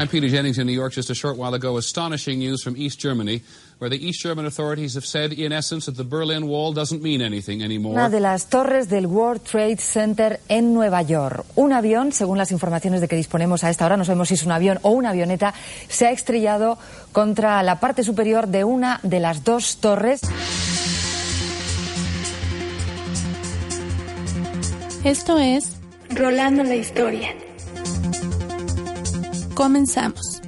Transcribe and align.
I'm 0.00 0.08
Peter 0.08 0.28
Jennings 0.28 0.58
in 0.58 0.66
New 0.66 0.72
York 0.72 0.94
just 0.94 1.10
a 1.10 1.14
short 1.14 1.36
while 1.36 1.52
ago. 1.52 1.76
Astonishing 1.76 2.38
news 2.38 2.62
from 2.62 2.74
East 2.74 2.98
Germany, 2.98 3.42
where 3.80 3.90
the 3.90 3.98
East 3.98 4.22
German 4.22 4.46
authorities 4.46 4.94
have 4.94 5.04
said, 5.04 5.34
in 5.34 5.52
essence, 5.52 5.84
that 5.84 5.96
the 5.98 6.04
Berlin 6.04 6.46
Wall 6.46 6.72
doesn't 6.72 7.02
mean 7.02 7.20
anything 7.20 7.62
anymore. 7.62 7.92
Una 7.92 8.08
de 8.08 8.18
las 8.18 8.48
torres 8.48 8.88
del 8.88 9.06
World 9.06 9.42
Trade 9.42 9.76
Center 9.76 10.40
en 10.48 10.72
Nueva 10.72 11.02
York. 11.02 11.44
Un 11.54 11.74
avión, 11.74 12.12
según 12.12 12.38
las 12.38 12.50
informaciones 12.50 13.02
de 13.02 13.08
que 13.08 13.16
disponemos 13.16 13.62
a 13.62 13.68
esta 13.68 13.84
hora, 13.84 13.98
no 13.98 14.06
sabemos 14.06 14.28
si 14.28 14.34
es 14.36 14.42
un 14.42 14.52
avión 14.52 14.78
o 14.80 14.92
una 14.92 15.10
avioneta, 15.10 15.52
se 15.90 16.06
ha 16.06 16.12
estrellado 16.12 16.78
contra 17.12 17.62
la 17.62 17.78
parte 17.78 18.02
superior 18.02 18.48
de 18.48 18.64
una 18.64 19.00
de 19.02 19.20
las 19.20 19.44
dos 19.44 19.80
torres. 19.82 20.22
Esto 25.04 25.38
es 25.38 25.76
Rolando 26.08 26.64
la 26.64 26.76
historia. 26.76 27.34
Comenzamos. 29.54 30.39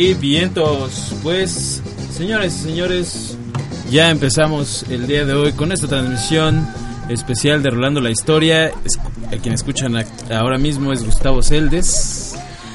Y 0.00 0.14
vientos, 0.14 1.12
pues, 1.24 1.82
señores 2.12 2.54
y 2.54 2.68
señores, 2.68 3.36
ya 3.90 4.10
empezamos 4.10 4.84
el 4.90 5.08
día 5.08 5.24
de 5.24 5.32
hoy 5.34 5.50
con 5.54 5.72
esta 5.72 5.88
transmisión 5.88 6.64
especial 7.08 7.64
de 7.64 7.70
Rolando 7.70 8.00
la 8.00 8.12
Historia. 8.12 8.70
A 9.26 9.36
quien 9.42 9.54
escuchan 9.54 9.96
ahora 10.30 10.56
mismo 10.56 10.92
es 10.92 11.04
Gustavo 11.04 11.42
Celdes. 11.42 12.27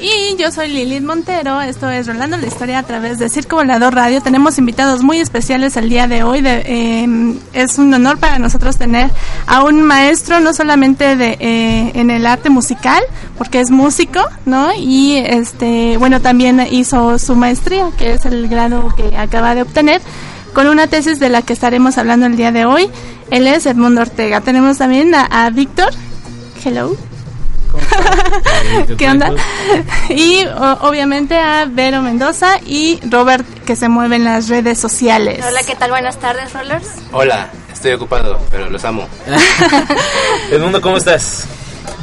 Y 0.06 0.36
yo 0.36 0.52
soy 0.52 0.68
Lilith 0.68 1.02
Montero, 1.02 1.62
esto 1.62 1.90
es 1.90 2.08
Rolando 2.08 2.36
la 2.36 2.46
Historia 2.46 2.80
a 2.80 2.84
través 2.84 3.20
de 3.20 3.30
Circo 3.30 3.56
Volador 3.56 3.96
Radio. 3.96 4.20
Tenemos 4.20 4.58
invitados 4.58 5.02
muy 5.02 5.20
especiales 5.20 5.78
el 5.78 5.88
día 5.88 6.08
de 6.08 6.24
hoy. 6.24 6.42
Eh, 6.44 7.38
es 7.54 7.78
un 7.78 7.94
honor 7.94 8.18
para 8.18 8.38
nosotros 8.38 8.76
tener 8.76 9.10
a 9.48 9.64
un 9.64 9.82
maestro, 9.82 10.42
no 10.42 10.54
solamente 10.54 11.16
de, 11.16 11.38
eh, 11.40 11.92
en 11.94 12.10
el 12.10 12.26
arte 12.26 12.50
musical, 12.50 13.02
porque 13.38 13.62
es 13.62 13.72
músico, 13.72 14.20
¿no? 14.46 14.74
Y 14.78 15.16
este, 15.16 15.96
bueno, 15.96 16.20
también 16.20 16.60
hizo 16.70 17.18
su 17.18 17.38
maestría, 17.38 17.90
que 17.98 18.12
es 18.12 18.26
el 18.26 18.50
grado 18.50 18.94
que 18.98 19.16
acaba 19.16 19.56
de 19.56 19.62
obtener, 19.62 20.02
con 20.54 20.68
una 20.68 20.88
tesis 20.88 21.18
de 21.22 21.30
la 21.30 21.44
que 21.44 21.54
estaremos 21.54 21.98
hablando 21.98 22.26
el 22.26 22.36
día 22.36 22.52
de 22.52 22.66
hoy. 22.66 22.90
Él 23.32 23.48
es 23.48 23.66
Edmundo 23.66 24.02
Ortega. 24.02 24.42
Tenemos 24.42 24.80
también 24.80 25.16
a 25.16 25.50
Víctor. 25.50 25.94
Hello. 26.62 27.13
¿Qué 28.98 29.10
onda? 29.10 29.32
Y 30.10 30.46
o- 30.46 30.78
obviamente 30.88 31.38
a 31.38 31.66
Vero 31.66 32.02
Mendoza 32.02 32.60
y 32.66 33.00
Robert 33.10 33.46
que 33.66 33.76
se 33.76 33.90
mueve 33.90 34.16
en 34.18 34.26
las 34.26 34.48
redes 34.50 34.80
sociales. 34.80 35.44
Hola, 35.48 35.62
¿qué 35.66 35.76
tal? 35.76 35.92
Buenas 35.92 36.18
tardes, 36.20 36.54
Rollers. 36.54 36.88
Hola, 37.12 37.50
estoy 37.72 37.94
ocupado, 37.94 38.40
pero 38.50 38.70
los 38.70 38.84
amo. 38.86 39.08
Edmundo, 40.52 40.82
¿cómo 40.82 40.98
estás? 40.98 41.46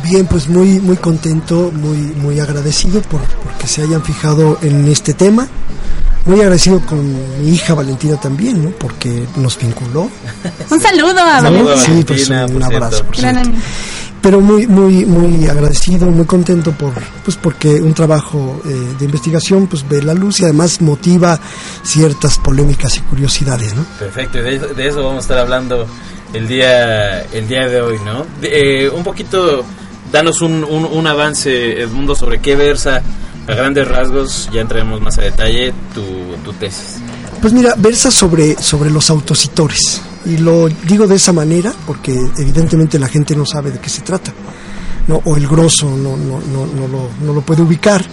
Bien, 0.03 0.27
pues 0.27 0.49
muy 0.49 0.81
muy 0.81 0.97
contento, 0.97 1.71
muy 1.75 1.97
muy 1.99 2.41
agradecido 2.41 3.01
por 3.03 3.21
porque 3.21 3.67
se 3.67 3.83
hayan 3.83 4.03
fijado 4.03 4.59
en 4.63 4.89
este 4.89 5.15
tema. 5.15 5.47
Muy 6.27 6.39
agradecido 6.41 6.81
con 6.85 7.43
mi 7.43 7.55
hija 7.55 7.73
Valentina 7.75 8.17
también, 8.21 8.63
¿no? 8.63 8.71
Porque 8.73 9.27
nos 9.37 9.59
vinculó. 9.59 10.11
Un 10.71 10.79
saludo 10.81 11.19
a 11.19 11.41
Valentina. 11.41 11.77
Sí, 11.79 12.05
pues 12.07 12.29
un 12.29 12.53
por 12.61 12.63
abrazo. 12.65 13.05
por 13.05 13.17
Gran 13.17 13.35
cierto. 13.37 13.51
amigo. 13.51 13.63
Pero 14.23 14.41
muy 14.41 14.67
muy 14.67 15.05
muy 15.07 15.47
agradecido 15.49 16.07
muy 16.11 16.27
contento 16.27 16.73
por 16.73 16.93
pues 17.25 17.37
porque 17.37 17.81
un 17.81 17.95
trabajo 17.95 18.61
eh, 18.67 18.69
de 18.99 19.05
investigación 19.05 19.67
pues 19.67 19.89
ve 19.89 20.03
la 20.03 20.15
luz 20.15 20.41
y 20.41 20.45
además 20.45 20.81
motiva 20.81 21.39
ciertas 21.83 22.39
polémicas 22.39 22.97
y 22.99 23.01
curiosidades 23.01 23.75
no 23.75 23.85
Perfecto, 23.99 24.39
y 24.39 24.43
de, 24.43 24.57
eso- 24.57 24.67
de 24.69 24.89
eso 24.89 25.03
vamos 25.03 25.17
a 25.17 25.21
estar 25.21 25.39
hablando 25.39 25.87
el 26.33 26.47
día, 26.47 27.23
el 27.33 27.49
día 27.49 27.67
de 27.67 27.81
hoy, 27.81 27.97
¿no? 28.05 28.25
De- 28.41 28.85
eh, 28.85 28.89
un 28.91 29.03
poquito, 29.03 29.65
danos 30.13 30.41
un, 30.43 30.63
un, 30.63 30.85
un 30.85 31.07
avance, 31.09 31.81
Edmundo, 31.83 32.15
sobre 32.15 32.41
qué 32.41 32.55
versa 32.55 33.03
a 33.49 33.55
grandes 33.55 33.89
rasgos, 33.89 34.49
ya 34.53 34.61
entraremos 34.61 35.01
más 35.01 35.19
a 35.19 35.23
detalle, 35.23 35.75
tu, 35.93 36.03
tu 36.45 36.53
tesis. 36.53 36.99
Pues 37.41 37.53
mira, 37.53 37.75
versa 37.77 38.13
sobre, 38.13 38.55
sobre 38.63 38.91
los 38.91 39.11
autocitores. 39.11 40.03
Y 40.27 40.39
lo 40.39 40.69
digo 40.69 41.07
de 41.07 41.17
esa 41.17 41.33
manera 41.33 41.73
porque 41.87 42.13
evidentemente 42.39 42.99
la 42.99 43.09
gente 43.09 43.35
no 43.35 43.47
sabe 43.47 43.71
de 43.71 43.79
qué 43.79 43.89
se 43.89 44.03
trata. 44.03 44.33
¿no? 45.07 45.21
O 45.25 45.37
el 45.37 45.49
grosso 45.49 45.87
no, 45.87 46.17
no, 46.17 46.41
no, 46.41 46.67
no, 46.67 46.87
lo, 46.87 47.09
no 47.23 47.33
lo 47.33 47.41
puede 47.41 47.63
ubicar 47.63 48.05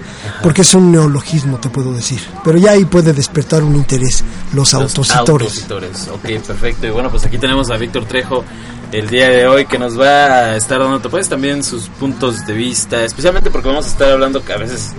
porque 0.42 0.62
es 0.62 0.74
un 0.74 0.92
neologismo, 0.92 1.60
te 1.60 1.70
puedo 1.70 1.94
decir. 1.94 2.20
Pero 2.44 2.58
ya 2.58 2.72
ahí 2.72 2.86
puede 2.86 3.14
despertar 3.14 3.64
un 3.64 3.76
interés, 3.76 4.24
los, 4.54 4.74
Los 4.74 4.74
autocitores. 4.74 5.50
autocitores. 5.50 6.08
Ok, 6.08 6.46
perfecto. 6.46 6.88
Y 6.88 6.90
bueno, 6.90 7.12
pues 7.12 7.26
aquí 7.26 7.38
tenemos 7.38 7.70
a 7.70 7.78
Víctor 7.78 8.06
Trejo 8.06 8.44
el 8.92 9.10
día 9.10 9.28
de 9.30 9.48
hoy 9.48 9.66
que 9.66 9.78
nos 9.78 10.00
va 10.00 10.06
a 10.06 10.56
estar 10.56 10.80
dando 10.80 11.10
pues 11.10 11.28
también 11.28 11.64
sus 11.64 11.90
puntos 11.90 12.46
de 12.48 12.54
vista, 12.54 13.04
especialmente 13.04 13.52
porque 13.52 13.68
vamos 13.68 13.86
a 13.86 13.90
estar 13.90 14.12
hablando 14.12 14.42
a 14.48 14.58
veces 14.58 14.94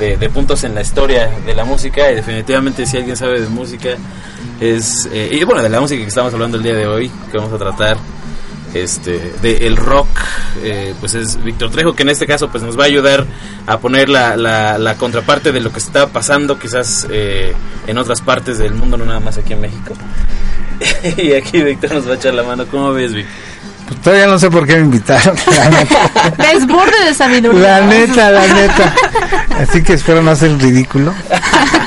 de, 0.00 0.30
puntos 0.30 0.64
en 0.64 0.74
la 0.74 0.80
historia 0.80 1.30
de 1.44 1.54
la 1.54 1.64
música 1.64 2.10
y 2.10 2.14
definitivamente 2.14 2.86
si 2.86 2.96
alguien 2.96 3.16
sabe 3.16 3.38
de 3.40 3.48
música 3.48 3.90
es 4.58 5.06
eh, 5.12 5.28
y 5.32 5.44
bueno 5.44 5.62
de 5.62 5.68
la 5.68 5.78
música 5.78 6.00
que 6.00 6.08
estamos 6.08 6.32
hablando 6.32 6.56
el 6.56 6.62
día 6.62 6.74
de 6.74 6.86
hoy 6.86 7.10
que 7.30 7.36
vamos 7.36 7.52
a 7.52 7.58
tratar 7.58 7.98
este 8.72 9.32
de 9.42 9.66
el 9.66 9.76
rock 9.76 10.08
eh, 10.62 10.94
pues 11.00 11.14
es 11.14 11.42
Víctor 11.44 11.70
Trejo 11.70 11.94
que 11.94 12.02
en 12.02 12.08
este 12.08 12.26
caso 12.26 12.48
pues 12.50 12.62
nos 12.62 12.78
va 12.78 12.84
a 12.84 12.86
ayudar 12.86 13.26
a 13.66 13.78
poner 13.78 14.08
la, 14.08 14.36
la, 14.36 14.78
la 14.78 14.94
contraparte 14.94 15.52
de 15.52 15.60
lo 15.60 15.70
que 15.70 15.80
está 15.80 16.06
pasando 16.06 16.58
quizás 16.58 17.06
eh, 17.10 17.52
en 17.86 17.98
otras 17.98 18.22
partes 18.22 18.58
del 18.58 18.72
mundo 18.72 18.96
no 18.96 19.04
nada 19.04 19.20
más 19.20 19.36
aquí 19.36 19.52
en 19.52 19.60
México 19.60 19.92
y 21.18 21.34
aquí 21.34 21.62
Víctor 21.62 21.92
nos 21.92 22.08
va 22.08 22.12
a 22.12 22.16
echar 22.16 22.32
la 22.32 22.42
mano 22.42 22.64
¿cómo 22.70 22.92
ves 22.94 23.12
Vic? 23.12 23.26
Pues 23.90 24.02
todavía 24.02 24.26
no 24.28 24.38
sé 24.38 24.48
por 24.50 24.66
qué 24.68 24.76
me 24.76 24.82
invitaron. 24.82 25.34
La 25.56 25.68
neta, 25.70 26.32
Desborde 26.38 27.04
de 27.06 27.14
sabiduría. 27.14 27.60
la 27.80 27.86
neta, 27.86 28.30
la 28.30 28.46
neta. 28.46 28.94
Así 29.60 29.82
que 29.82 29.94
espero 29.94 30.22
no 30.22 30.30
hacer 30.30 30.50
el 30.50 30.60
ridículo. 30.60 31.12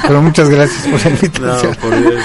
Pero 0.05 0.21
muchas 0.21 0.49
gracias 0.49 0.85
por 0.85 0.99
la 0.99 1.09
No, 1.09 1.15
invitación. 1.15 1.75
por 1.75 1.97
Dios. 1.97 2.23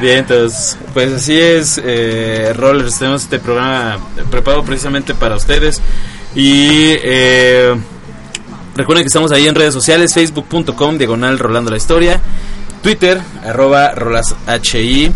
Bien, 0.00 0.18
entonces, 0.18 0.78
pues 0.94 1.12
así 1.12 1.40
es, 1.40 1.80
eh, 1.84 2.52
Rollers, 2.56 2.98
tenemos 3.00 3.22
este 3.24 3.40
programa 3.40 3.98
preparado 4.30 4.62
precisamente 4.62 5.12
para 5.14 5.34
ustedes. 5.34 5.80
Y 6.36 6.92
eh, 7.02 7.74
recuerden 8.76 9.02
que 9.02 9.08
estamos 9.08 9.32
ahí 9.32 9.48
en 9.48 9.56
redes 9.56 9.74
sociales, 9.74 10.14
facebook.com, 10.14 10.98
diagonal 10.98 11.36
Rolando 11.40 11.72
la 11.72 11.76
Historia, 11.78 12.20
Twitter, 12.80 13.20
arroba 13.44 13.90
rolashi. 13.90 15.10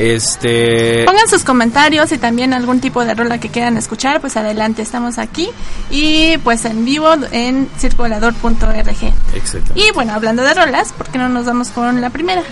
Este... 0.00 1.04
Pongan 1.04 1.28
sus 1.28 1.44
comentarios 1.44 2.10
y 2.12 2.16
también 2.16 2.54
algún 2.54 2.80
tipo 2.80 3.04
de 3.04 3.14
rola 3.14 3.38
que 3.38 3.50
quieran 3.50 3.76
escuchar, 3.76 4.22
pues 4.22 4.34
adelante, 4.38 4.80
estamos 4.80 5.18
aquí 5.18 5.50
y 5.90 6.38
pues 6.38 6.64
en 6.64 6.86
vivo 6.86 7.12
en 7.32 7.68
circulador.org. 7.78 9.12
Exacto. 9.34 9.72
Y 9.74 9.90
bueno, 9.92 10.14
hablando 10.14 10.42
de 10.42 10.54
rolas, 10.54 10.92
¿por 10.94 11.08
qué 11.08 11.18
no 11.18 11.28
nos 11.28 11.44
vamos 11.44 11.68
con 11.68 12.00
la 12.00 12.08
primera? 12.08 12.42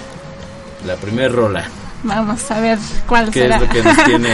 La 0.87 0.97
primera 0.97 1.31
rola. 1.31 1.65
Vamos 2.03 2.51
a 2.51 2.61
ver 2.61 2.79
cuál 3.07 3.31
¿Qué 3.31 3.41
será. 3.41 3.57
es 3.57 3.63
lo 3.63 3.69
que 3.71 3.83
nos 3.83 3.97
tiene? 4.05 4.29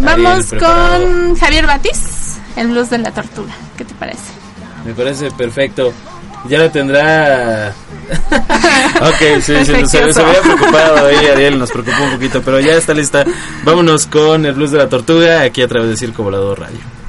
Vamos 0.00 0.46
con 0.58 1.36
Javier 1.36 1.66
Batiz, 1.66 2.38
El 2.56 2.68
Blues 2.68 2.90
de 2.90 2.98
la 2.98 3.12
Tortuga. 3.12 3.52
¿Qué 3.78 3.84
te 3.84 3.94
parece? 3.94 4.32
Me 4.84 4.92
parece 4.92 5.30
perfecto. 5.30 5.92
Ya 6.48 6.58
lo 6.58 6.70
tendrá. 6.70 7.74
ok, 9.00 9.40
sí, 9.42 9.54
sí, 9.64 9.86
se, 9.86 10.12
se 10.12 10.22
había 10.22 10.40
preocupado 10.40 11.06
ahí, 11.06 11.26
Ariel, 11.26 11.58
nos 11.58 11.70
preocupó 11.70 12.02
un 12.02 12.12
poquito, 12.12 12.40
pero 12.42 12.60
ya 12.60 12.74
está 12.74 12.94
lista. 12.94 13.24
Vámonos 13.62 14.06
con 14.06 14.46
el 14.46 14.52
blues 14.52 14.70
de 14.70 14.78
la 14.78 14.88
tortuga 14.88 15.42
aquí 15.42 15.62
a 15.62 15.68
través 15.68 15.90
de 15.90 15.96
Circo 15.96 16.22
Volador 16.22 16.60
Radio. 16.60 16.99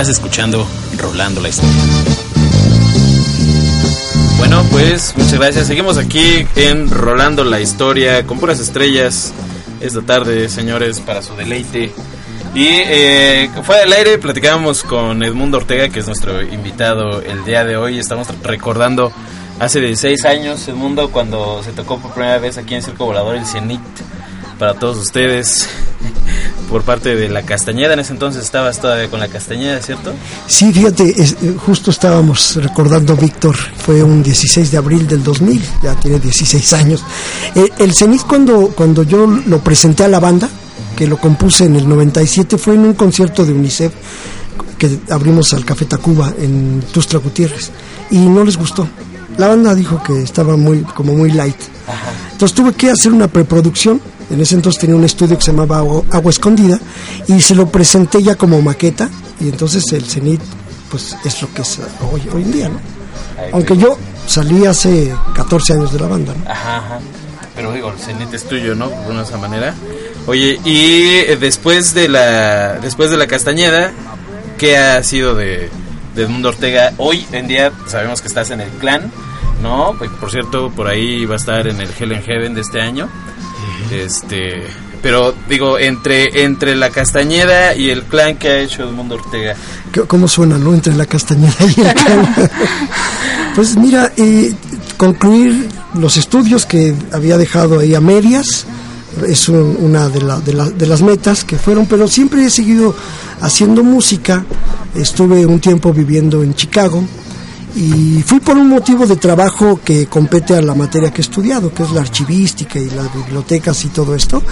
Estás 0.00 0.16
escuchando 0.16 0.66
Rolando 0.96 1.42
la 1.42 1.50
Historia. 1.50 1.76
Bueno, 4.38 4.64
pues 4.70 5.12
muchas 5.14 5.34
gracias. 5.34 5.66
Seguimos 5.66 5.98
aquí 5.98 6.46
en 6.56 6.88
Rolando 6.88 7.44
la 7.44 7.60
Historia 7.60 8.26
con 8.26 8.40
puras 8.40 8.60
estrellas 8.60 9.34
esta 9.78 10.00
tarde, 10.00 10.48
señores, 10.48 11.00
para 11.00 11.20
su 11.20 11.36
deleite. 11.36 11.92
Y 12.54 12.66
eh, 12.66 13.50
fuera 13.62 13.82
del 13.82 13.92
aire 13.92 14.16
platicábamos 14.16 14.84
con 14.84 15.22
Edmundo 15.22 15.58
Ortega, 15.58 15.90
que 15.90 16.00
es 16.00 16.06
nuestro 16.06 16.40
invitado 16.40 17.20
el 17.20 17.44
día 17.44 17.66
de 17.66 17.76
hoy. 17.76 17.98
Estamos 17.98 18.28
recordando 18.42 19.12
hace 19.58 19.82
16 19.82 20.24
años, 20.24 20.66
Edmundo, 20.66 21.10
cuando 21.10 21.62
se 21.62 21.72
tocó 21.72 21.98
por 21.98 22.14
primera 22.14 22.38
vez 22.38 22.56
aquí 22.56 22.74
en 22.74 22.82
Circo 22.82 23.04
Volador 23.04 23.36
el 23.36 23.44
Cenit 23.44 23.82
para 24.58 24.72
todos 24.72 24.96
ustedes 24.96 25.68
por 26.70 26.82
parte 26.82 27.16
de 27.16 27.28
la 27.28 27.42
Castañeda. 27.42 27.92
En 27.94 27.98
ese 28.00 28.12
entonces 28.12 28.44
estabas 28.44 28.80
todavía 28.80 29.10
con 29.10 29.20
la 29.20 29.28
Castañeda, 29.28 29.80
¿cierto? 29.82 30.12
Sí, 30.46 30.72
fíjate, 30.72 31.20
es- 31.20 31.36
eh, 31.42 31.54
justo 31.66 31.90
estábamos 31.90 32.56
recordando, 32.56 33.16
Víctor, 33.16 33.56
fue 33.84 34.02
un 34.02 34.22
16 34.22 34.70
de 34.70 34.78
abril 34.78 35.06
del 35.06 35.22
2000, 35.22 35.62
ya 35.82 35.94
tiene 35.96 36.18
16 36.18 36.72
años. 36.72 37.02
Eh, 37.54 37.68
el 37.78 37.92
Cenit 37.94 38.22
cuando, 38.22 38.68
cuando 38.74 39.02
yo 39.02 39.26
lo 39.26 39.58
presenté 39.62 40.04
a 40.04 40.08
la 40.08 40.20
banda, 40.20 40.48
que 40.96 41.06
lo 41.06 41.16
compuse 41.18 41.64
en 41.64 41.76
el 41.76 41.88
97, 41.88 42.56
fue 42.58 42.74
en 42.74 42.80
un 42.80 42.94
concierto 42.94 43.44
de 43.44 43.52
UNICEF 43.52 43.92
que 44.78 44.98
abrimos 45.10 45.52
al 45.52 45.64
Café 45.64 45.84
Tacuba 45.86 46.32
en 46.38 46.82
Tustra 46.92 47.18
Gutiérrez 47.18 47.70
y 48.10 48.18
no 48.18 48.44
les 48.44 48.56
gustó. 48.56 48.86
La 49.38 49.48
banda 49.48 49.74
dijo 49.74 50.02
que 50.02 50.22
estaba 50.22 50.56
muy 50.56 50.80
como 50.82 51.14
muy 51.14 51.32
light. 51.32 51.56
Entonces 52.32 52.54
tuve 52.54 52.72
que 52.74 52.90
hacer 52.90 53.12
una 53.12 53.28
preproducción. 53.28 54.00
En 54.30 54.40
ese 54.40 54.54
entonces 54.54 54.80
tenía 54.80 54.96
un 54.96 55.04
estudio 55.04 55.36
que 55.36 55.44
se 55.44 55.50
llamaba 55.52 55.78
Agua, 55.78 56.02
Agua 56.10 56.30
Escondida 56.30 56.78
y 57.26 57.40
se 57.40 57.54
lo 57.54 57.66
presenté 57.68 58.22
ya 58.22 58.36
como 58.36 58.62
maqueta 58.62 59.10
y 59.40 59.48
entonces 59.48 59.84
el 59.92 60.04
cenit 60.04 60.40
pues 60.90 61.16
es 61.24 61.42
lo 61.42 61.52
que 61.52 61.62
es 61.62 61.80
hoy, 62.12 62.22
hoy 62.32 62.42
en 62.42 62.52
día, 62.52 62.68
¿no? 62.68 62.80
Aunque 63.52 63.76
yo 63.76 63.96
salí 64.26 64.66
hace 64.66 65.14
14 65.34 65.74
años 65.74 65.92
de 65.92 66.00
la 66.00 66.06
banda, 66.08 66.34
¿no? 66.34 66.50
Ajá, 66.50 66.78
ajá. 66.78 67.00
Pero 67.54 67.72
digo, 67.72 67.90
el 67.90 67.98
cenit 67.98 68.32
es 68.32 68.44
tuyo, 68.44 68.74
¿no? 68.74 68.90
Por 68.90 69.12
una 69.12 69.22
esa 69.22 69.38
manera. 69.38 69.74
Oye, 70.26 70.60
y 70.64 71.06
eh, 71.26 71.36
después 71.40 71.94
de 71.94 72.08
la 72.08 72.74
después 72.74 73.10
de 73.10 73.16
la 73.16 73.26
Castañeda, 73.26 73.92
¿qué 74.58 74.76
ha 74.78 75.02
sido 75.02 75.34
de, 75.34 75.70
de 76.14 76.22
Edmundo 76.22 76.50
Ortega? 76.50 76.92
Hoy 76.98 77.26
en 77.32 77.48
día 77.48 77.72
sabemos 77.86 78.20
que 78.20 78.28
estás 78.28 78.50
en 78.50 78.60
el 78.60 78.70
clan, 78.70 79.10
¿no? 79.62 79.94
Pues, 79.98 80.10
Por 80.12 80.30
cierto, 80.30 80.70
por 80.70 80.86
ahí 80.86 81.24
va 81.24 81.34
a 81.34 81.38
estar 81.38 81.66
en 81.66 81.80
el 81.80 81.88
Hell 81.98 82.12
in 82.12 82.22
Heaven 82.22 82.54
de 82.54 82.60
este 82.60 82.80
año. 82.80 83.08
Este, 83.90 84.62
pero 85.02 85.34
digo, 85.48 85.78
entre 85.78 86.44
entre 86.44 86.76
la 86.76 86.90
Castañeda 86.90 87.74
y 87.74 87.90
el 87.90 88.04
clan 88.04 88.36
que 88.36 88.48
ha 88.48 88.58
hecho 88.60 88.84
Edmundo 88.84 89.16
Ortega. 89.16 89.54
¿Qué- 89.92 90.02
¿Cómo 90.02 90.28
suena, 90.28 90.58
no? 90.58 90.72
Entre 90.74 90.94
la 90.94 91.06
castañeda 91.06 91.54
y 91.76 91.80
el 91.80 91.94
can. 91.94 92.34
pues 93.54 93.76
mira, 93.76 94.12
eh, 94.16 94.52
concluir 94.96 95.68
los 95.94 96.16
estudios 96.16 96.66
que 96.66 96.94
había 97.12 97.36
dejado 97.36 97.80
ahí 97.80 97.94
a 97.94 98.00
medias 98.00 98.66
es 99.26 99.48
un- 99.48 99.76
una 99.80 100.08
de, 100.08 100.22
la- 100.22 100.40
de, 100.40 100.52
la- 100.54 100.70
de 100.70 100.86
las 100.86 101.02
metas 101.02 101.42
que 101.44 101.56
fueron, 101.58 101.86
pero 101.86 102.06
siempre 102.06 102.44
he 102.44 102.50
seguido 102.50 102.94
haciendo 103.40 103.82
música. 103.82 104.44
Estuve 104.94 105.46
un 105.46 105.60
tiempo 105.60 105.92
viviendo 105.92 106.42
en 106.42 106.54
Chicago 106.54 107.02
y 107.74 108.22
fui 108.24 108.40
por 108.40 108.56
un 108.56 108.68
motivo 108.68 109.06
de 109.06 109.16
trabajo 109.16 109.80
que 109.84 110.06
compete 110.06 110.54
a 110.54 110.62
la 110.62 110.74
materia 110.74 111.10
que 111.10 111.20
he 111.20 111.24
estudiado, 111.24 111.72
que 111.72 111.82
es 111.82 111.90
la 111.90 112.00
archivística 112.00 112.78
y 112.78 112.90
las 112.90 113.12
bibliotecas 113.14 113.84
y 113.84 113.88
todo 113.88 114.14
esto, 114.14 114.42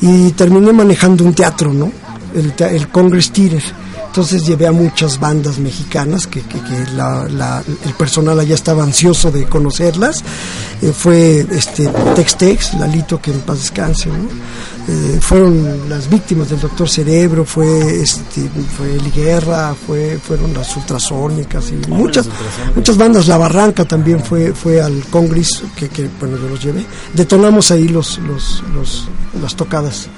y 0.00 0.30
terminé 0.32 0.72
manejando 0.72 1.24
un 1.24 1.34
teatro, 1.34 1.72
¿no? 1.72 1.90
El, 2.34 2.54
el 2.58 2.88
Congress 2.88 3.32
Theater. 3.32 3.62
Entonces 4.10 4.44
llevé 4.44 4.66
a 4.66 4.72
muchas 4.72 5.20
bandas 5.20 5.58
mexicanas 5.58 6.26
que, 6.26 6.40
que- 6.42 6.58
que 6.60 6.90
la- 6.96 7.28
la- 7.28 7.62
el 7.86 7.94
personal 7.94 8.40
allá 8.40 8.56
estaba 8.56 8.82
ansioso 8.82 9.30
de 9.30 9.44
conocerlas. 9.46 10.24
Eh, 10.82 10.92
fue 10.92 11.46
este 11.52 11.86
Tex 12.16 12.36
Tex, 12.36 12.74
Lalito, 12.74 13.22
que 13.22 13.30
en 13.30 13.38
paz 13.42 13.60
descanse, 13.60 14.08
¿no? 14.08 14.16
Eh, 14.88 15.18
fueron 15.20 15.88
las 15.88 16.10
víctimas 16.10 16.50
del 16.50 16.58
Doctor 16.60 16.88
Cerebro, 16.88 17.44
fue 17.44 18.00
este, 18.02 18.50
fue 18.76 18.98
Guerra, 19.14 19.76
fue, 19.86 20.18
fueron 20.20 20.52
las 20.54 20.76
ultrasónicas 20.76 21.66
y 21.70 21.88
muchas, 21.88 22.26
muchas 22.74 22.96
bandas. 22.96 23.28
La 23.28 23.38
Barranca 23.38 23.84
también 23.84 24.24
fue, 24.24 24.52
fue 24.54 24.82
al 24.82 25.04
Congress, 25.10 25.62
que, 25.76 25.88
que 25.88 26.10
bueno, 26.18 26.36
yo 26.36 26.48
los 26.48 26.60
llevé. 26.60 26.84
Detonamos 27.14 27.70
ahí 27.70 27.86
los, 27.86 28.18
los, 28.18 28.64
los- 28.74 29.08
las 29.40 29.54
tocadas. 29.54 30.08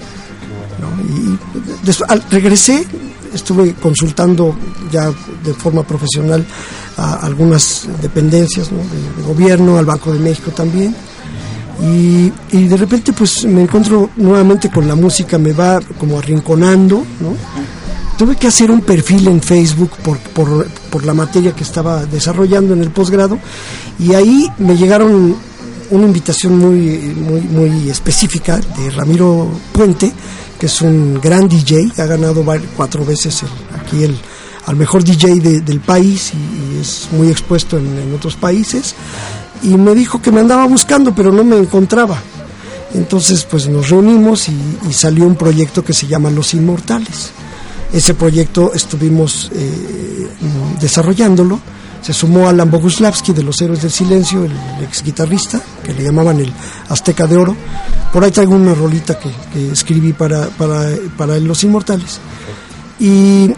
¿no? 0.81 0.89
Y 1.05 1.39
des- 1.85 2.03
al- 2.09 2.25
regresé, 2.31 2.87
estuve 3.35 3.75
consultando 3.75 4.55
ya 4.91 5.13
de 5.45 5.55
forma 5.55 5.83
profesional 5.83 6.45
a 6.97 7.15
algunas 7.27 7.89
dependencias 8.01 8.71
¿no? 8.71 8.79
de, 8.79 9.27
gobierno, 9.27 9.79
al 9.79 9.85
Banco 9.85 10.13
de 10.13 10.19
México 10.19 10.51
también. 10.51 10.95
Y, 11.83 12.33
y 12.53 12.69
de 12.69 12.77
repente 12.77 13.13
pues 13.13 13.45
me 13.45 13.63
encuentro 13.63 14.11
nuevamente 14.17 14.71
con 14.71 14.87
la 14.87 14.95
música, 14.95 15.39
me 15.39 15.53
va 15.53 15.81
como 15.99 16.19
arrinconando, 16.19 17.05
¿no? 17.21 17.35
Tuve 18.17 18.37
que 18.37 18.47
hacer 18.47 18.71
un 18.71 18.83
perfil 18.83 19.27
en 19.27 19.41
Facebook 19.41 19.91
por, 20.03 20.19
por, 20.19 20.69
por 20.91 21.05
la 21.05 21.15
materia 21.15 21.53
que 21.53 21.65
estaba 21.65 22.05
desarrollando 22.05 22.75
en 22.75 22.83
el 22.83 22.91
posgrado 22.91 23.39
y 23.99 24.15
ahí 24.15 24.49
me 24.59 24.77
llegaron 24.77 25.35
una 25.93 26.07
invitación 26.07 26.59
muy, 26.59 26.99
muy, 27.17 27.41
muy 27.41 27.91
específica 27.91 28.59
de 28.59 28.91
Ramiro 28.91 29.49
Puente, 29.73 30.13
que 30.63 30.67
es 30.67 30.81
un 30.81 31.21
gran 31.21 31.49
DJ, 31.49 31.91
ha 31.99 32.07
ganado 32.07 32.45
cuatro 32.77 33.05
veces 33.05 33.43
aquí 33.77 34.05
el, 34.05 34.17
al 34.67 34.77
mejor 34.77 35.03
DJ 35.03 35.41
de- 35.41 35.61
del 35.61 35.81
país 35.81 36.31
y, 36.35 36.79
es 36.81 37.09
muy 37.11 37.31
expuesto 37.31 37.79
en, 37.79 37.99
en 37.99 38.15
otros 38.15 38.37
países. 38.37 38.95
Y 39.65 39.71
me 39.77 39.93
dijo 39.93 40.23
que 40.23 40.31
me 40.31 40.39
andaba 40.39 40.65
buscando, 40.69 41.13
pero 41.17 41.33
no 41.33 41.43
me 41.43 41.57
encontraba. 41.59 42.17
Entonces, 42.95 43.43
pues 43.43 43.67
nos 43.67 43.91
reunimos 43.91 44.49
y, 44.49 44.93
salió 44.93 45.27
un 45.27 45.35
proyecto 45.35 45.85
que 45.85 45.93
se 45.95 46.07
llama 46.07 46.31
Los 46.31 46.55
Inmortales. 46.55 47.33
Ese 47.93 48.15
proyecto 48.15 48.73
estuvimos 48.73 49.51
eh, 49.57 50.29
desarrollándolo. 50.81 51.59
Se 52.03 52.13
sumó 52.13 52.49
Alan 52.49 52.71
Boguslavski 52.71 53.33
de 53.33 53.45
los 53.45 53.61
Héroes 53.63 53.83
del 53.83 53.93
Silencio, 53.93 54.45
el 54.45 54.53
ex 54.83 55.05
guitarrista, 55.05 55.61
que 55.85 55.95
le 55.95 56.03
llamaban 56.03 56.41
el 56.41 56.53
Azteca 56.89 57.29
de 57.29 57.37
Oro. 57.37 57.57
Por 58.13 58.25
ahí 58.25 58.33
traigo 58.33 58.55
una 58.55 58.75
rolita 58.75 59.19
que, 59.19 59.31
que 59.53 59.71
escribí 59.71 60.13
para, 60.13 60.49
para, 60.49 60.91
para 61.17 61.39
Los 61.39 61.63
Inmortales. 61.63 62.19
Y 62.99 63.53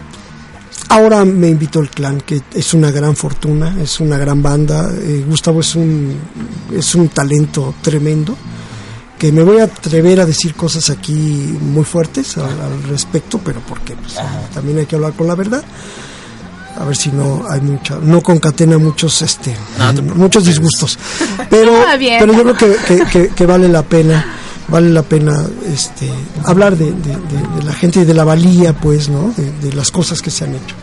ahora 0.89 1.25
me 1.25 1.49
invitó 1.49 1.79
el 1.79 1.89
clan, 1.89 2.21
que 2.21 2.41
es 2.53 2.73
una 2.73 2.91
gran 2.91 3.15
fortuna, 3.15 3.75
es 3.81 3.99
una 3.99 4.17
gran 4.17 4.43
banda. 4.43 4.91
Eh, 4.93 5.25
Gustavo 5.27 5.61
es 5.61 5.75
un, 5.75 6.15
es 6.71 6.93
un 6.93 7.09
talento 7.09 7.75
tremendo 7.81 8.37
que 9.17 9.31
me 9.31 9.43
voy 9.43 9.59
a 9.59 9.63
atrever 9.63 10.19
a 10.19 10.25
decir 10.25 10.53
cosas 10.55 10.89
aquí 10.89 11.57
muy 11.61 11.85
fuertes 11.85 12.37
al, 12.37 12.61
al 12.61 12.83
respecto, 12.83 13.39
pero 13.43 13.61
porque 13.61 13.95
pues, 13.95 14.15
también 14.53 14.79
hay 14.79 14.85
que 14.85 14.95
hablar 14.95 15.13
con 15.13 15.27
la 15.27 15.35
verdad. 15.35 15.63
A 16.77 16.83
ver 16.83 16.95
si 16.97 17.09
no 17.09 17.45
hay 17.49 17.61
mucha, 17.61 17.97
no 18.01 18.21
concatena 18.21 18.77
muchos, 18.77 19.21
este, 19.21 19.55
muchos 20.15 20.45
disgustos. 20.45 20.97
Pero, 21.49 21.73
Ah, 21.87 21.95
pero 21.97 22.33
yo 22.33 22.43
creo 22.43 22.57
que, 22.57 22.75
que- 22.85 23.05
que- 23.05 23.27
que 23.29 23.45
vale 23.45 23.67
la 23.69 23.81
pena, 23.83 24.25
vale 24.67 24.89
la 24.89 25.01
pena, 25.03 25.45
este, 25.73 26.09
hablar 26.43 26.75
de, 26.75 26.85
de- 26.87 26.91
de- 26.91 27.55
de 27.57 27.63
la 27.63 27.71
gente 27.73 28.01
y 28.01 28.05
de 28.05 28.13
la 28.13 28.23
valía, 28.25 28.73
pues, 28.73 29.07
¿no? 29.09 29.33
De, 29.37 29.51
de 29.69 29.73
las 29.73 29.89
cosas 29.91 30.21
que 30.21 30.29
se 30.31 30.43
han 30.43 30.51
hecho. 30.55 30.75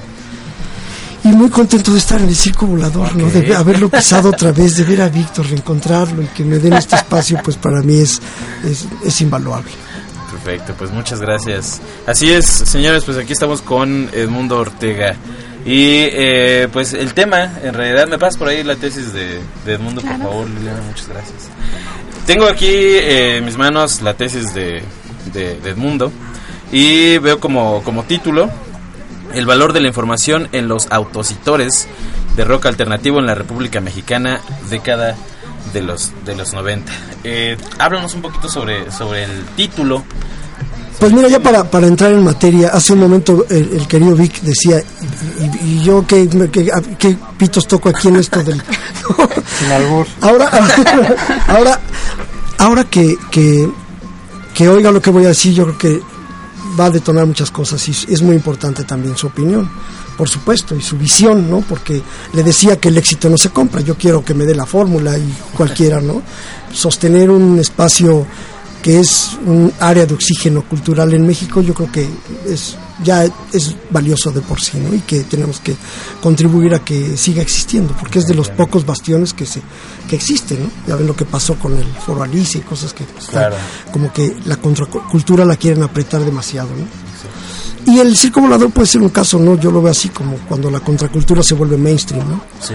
Y 1.24 1.28
muy 1.28 1.50
contento 1.50 1.92
de 1.92 1.98
estar 1.98 2.20
en 2.20 2.28
el 2.28 2.34
circo 2.34 2.66
volador, 2.66 3.14
¿no? 3.14 3.28
De 3.30 3.54
haberlo 3.54 3.88
pisado 3.88 4.30
otra 4.30 4.50
vez, 4.50 4.76
de 4.76 4.84
ver 4.84 5.02
a 5.02 5.08
Víctor, 5.08 5.46
reencontrarlo 5.46 6.22
y 6.22 6.26
que 6.26 6.42
me 6.44 6.58
den 6.58 6.72
este 6.72 6.96
espacio, 6.96 7.38
pues 7.44 7.56
para 7.56 7.80
mí 7.82 7.98
es, 8.00 8.20
es, 8.64 8.86
es 9.04 9.20
invaluable. 9.20 9.70
Perfecto, 10.32 10.74
pues 10.76 10.90
muchas 10.90 11.20
gracias. 11.20 11.80
Así 12.06 12.28
es, 12.32 12.46
señores, 12.46 13.04
pues 13.04 13.18
aquí 13.18 13.32
estamos 13.34 13.62
con 13.62 14.08
Edmundo 14.12 14.56
Ortega. 14.58 15.14
Y 15.64 16.08
eh, 16.10 16.68
pues 16.72 16.92
el 16.92 17.14
tema, 17.14 17.52
en 17.62 17.74
realidad, 17.74 18.08
me 18.08 18.18
pasas 18.18 18.36
por 18.36 18.48
ahí 18.48 18.64
la 18.64 18.76
tesis 18.76 19.12
de, 19.12 19.40
de 19.64 19.72
Edmundo, 19.74 20.00
por 20.00 20.18
favor, 20.18 20.50
Liliana, 20.50 20.80
muchas 20.82 21.08
gracias. 21.08 21.50
Tengo 22.26 22.46
aquí 22.46 22.66
eh, 22.66 23.38
en 23.38 23.44
mis 23.44 23.56
manos 23.56 24.02
la 24.02 24.14
tesis 24.14 24.54
de, 24.54 24.82
de, 25.32 25.60
de 25.60 25.70
Edmundo 25.70 26.12
y 26.72 27.18
veo 27.18 27.38
como, 27.38 27.82
como 27.82 28.04
título 28.04 28.50
El 29.34 29.44
valor 29.44 29.72
de 29.72 29.80
la 29.80 29.88
información 29.88 30.48
en 30.52 30.68
los 30.68 30.90
autocitores 30.90 31.86
de 32.36 32.44
rock 32.44 32.66
alternativo 32.66 33.18
en 33.18 33.26
la 33.26 33.34
República 33.34 33.80
Mexicana, 33.80 34.40
década 34.70 35.16
de 35.72 35.82
los, 35.82 36.12
de 36.24 36.34
los 36.34 36.52
90. 36.52 36.92
Eh, 37.24 37.56
háblanos 37.78 38.14
un 38.14 38.22
poquito 38.22 38.48
sobre, 38.48 38.90
sobre 38.90 39.24
el 39.24 39.44
título. 39.56 40.04
Pues 41.02 41.12
mira, 41.12 41.26
ya 41.28 41.40
para, 41.40 41.68
para 41.68 41.88
entrar 41.88 42.12
en 42.12 42.22
materia, 42.22 42.68
hace 42.68 42.92
un 42.92 43.00
momento 43.00 43.44
el, 43.50 43.72
el 43.72 43.88
querido 43.88 44.14
Vic 44.14 44.40
decía, 44.42 44.80
y, 45.40 45.66
y 45.66 45.82
yo 45.82 46.06
qué, 46.06 46.28
qué, 46.52 46.70
qué 46.96 47.16
pitos 47.36 47.66
toco 47.66 47.88
aquí 47.88 48.06
en 48.06 48.14
esto 48.18 48.40
del... 48.44 48.62
Ahora, 50.20 50.48
ahora, 51.48 51.80
ahora 52.56 52.84
que, 52.84 53.16
que, 53.32 53.68
que 54.54 54.68
oiga 54.68 54.92
lo 54.92 55.02
que 55.02 55.10
voy 55.10 55.24
a 55.24 55.30
decir, 55.30 55.52
yo 55.52 55.64
creo 55.64 55.78
que 55.78 56.02
va 56.78 56.84
a 56.84 56.90
detonar 56.90 57.26
muchas 57.26 57.50
cosas 57.50 57.88
y 57.88 57.90
es 57.90 58.22
muy 58.22 58.36
importante 58.36 58.84
también 58.84 59.16
su 59.16 59.26
opinión, 59.26 59.68
por 60.16 60.28
supuesto, 60.28 60.76
y 60.76 60.82
su 60.82 60.96
visión, 60.96 61.50
¿no? 61.50 61.62
Porque 61.62 62.00
le 62.32 62.44
decía 62.44 62.76
que 62.76 62.90
el 62.90 62.96
éxito 62.96 63.28
no 63.28 63.38
se 63.38 63.50
compra, 63.50 63.80
yo 63.80 63.96
quiero 63.96 64.24
que 64.24 64.34
me 64.34 64.44
dé 64.44 64.54
la 64.54 64.66
fórmula 64.66 65.18
y 65.18 65.34
cualquiera, 65.56 66.00
¿no? 66.00 66.22
Sostener 66.72 67.28
un 67.28 67.58
espacio 67.58 68.24
que 68.82 68.98
es 68.98 69.38
un 69.46 69.72
área 69.78 70.04
de 70.06 70.14
oxígeno 70.14 70.62
cultural 70.62 71.14
en 71.14 71.24
México, 71.26 71.60
yo 71.62 71.72
creo 71.72 71.90
que 71.90 72.08
es 72.46 72.76
ya 73.02 73.24
es 73.52 73.74
valioso 73.90 74.30
de 74.30 74.40
por 74.40 74.60
sí, 74.60 74.78
¿no? 74.78 74.94
Y 74.94 75.00
que 75.00 75.20
tenemos 75.20 75.60
que 75.60 75.74
contribuir 76.20 76.74
a 76.74 76.84
que 76.84 77.16
siga 77.16 77.42
existiendo, 77.42 77.94
porque 77.98 78.18
es 78.18 78.26
de 78.26 78.34
los 78.34 78.48
pocos 78.48 78.84
bastiones 78.86 79.32
que 79.32 79.46
se 79.46 79.60
que 80.08 80.16
existen, 80.16 80.64
¿no? 80.64 80.70
Ya 80.86 80.96
ven 80.96 81.06
lo 81.06 81.16
que 81.16 81.24
pasó 81.24 81.54
con 81.54 81.76
el 81.76 81.86
Foro 81.86 82.22
Alicia 82.22 82.58
y 82.58 82.62
cosas 82.62 82.92
que 82.92 83.04
pues, 83.04 83.26
Claro. 83.26 83.56
como 83.92 84.12
que 84.12 84.36
la 84.46 84.56
contracultura 84.56 85.44
la 85.44 85.56
quieren 85.56 85.82
apretar 85.82 86.24
demasiado, 86.24 86.68
¿no? 86.68 87.92
Y 87.92 87.98
el 87.98 88.16
circo 88.16 88.40
volador 88.40 88.70
puede 88.70 88.86
ser 88.86 89.00
un 89.02 89.08
caso, 89.08 89.38
¿no? 89.38 89.58
Yo 89.58 89.70
lo 89.72 89.82
veo 89.82 89.90
así 89.90 90.08
como 90.10 90.36
cuando 90.48 90.70
la 90.70 90.80
contracultura 90.80 91.42
se 91.42 91.54
vuelve 91.54 91.76
mainstream, 91.76 92.28
¿no? 92.28 92.40
Sí. 92.60 92.74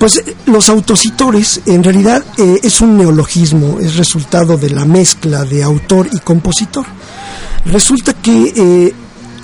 Pues 0.00 0.16
eh, 0.16 0.34
los 0.46 0.70
autocitores 0.70 1.60
en 1.66 1.84
realidad 1.84 2.24
eh, 2.38 2.60
es 2.62 2.80
un 2.80 2.96
neologismo, 2.96 3.78
es 3.80 3.96
resultado 3.96 4.56
de 4.56 4.70
la 4.70 4.86
mezcla 4.86 5.44
de 5.44 5.62
autor 5.62 6.08
y 6.10 6.20
compositor. 6.20 6.86
Resulta 7.66 8.14
que 8.14 8.54
eh, 8.56 8.94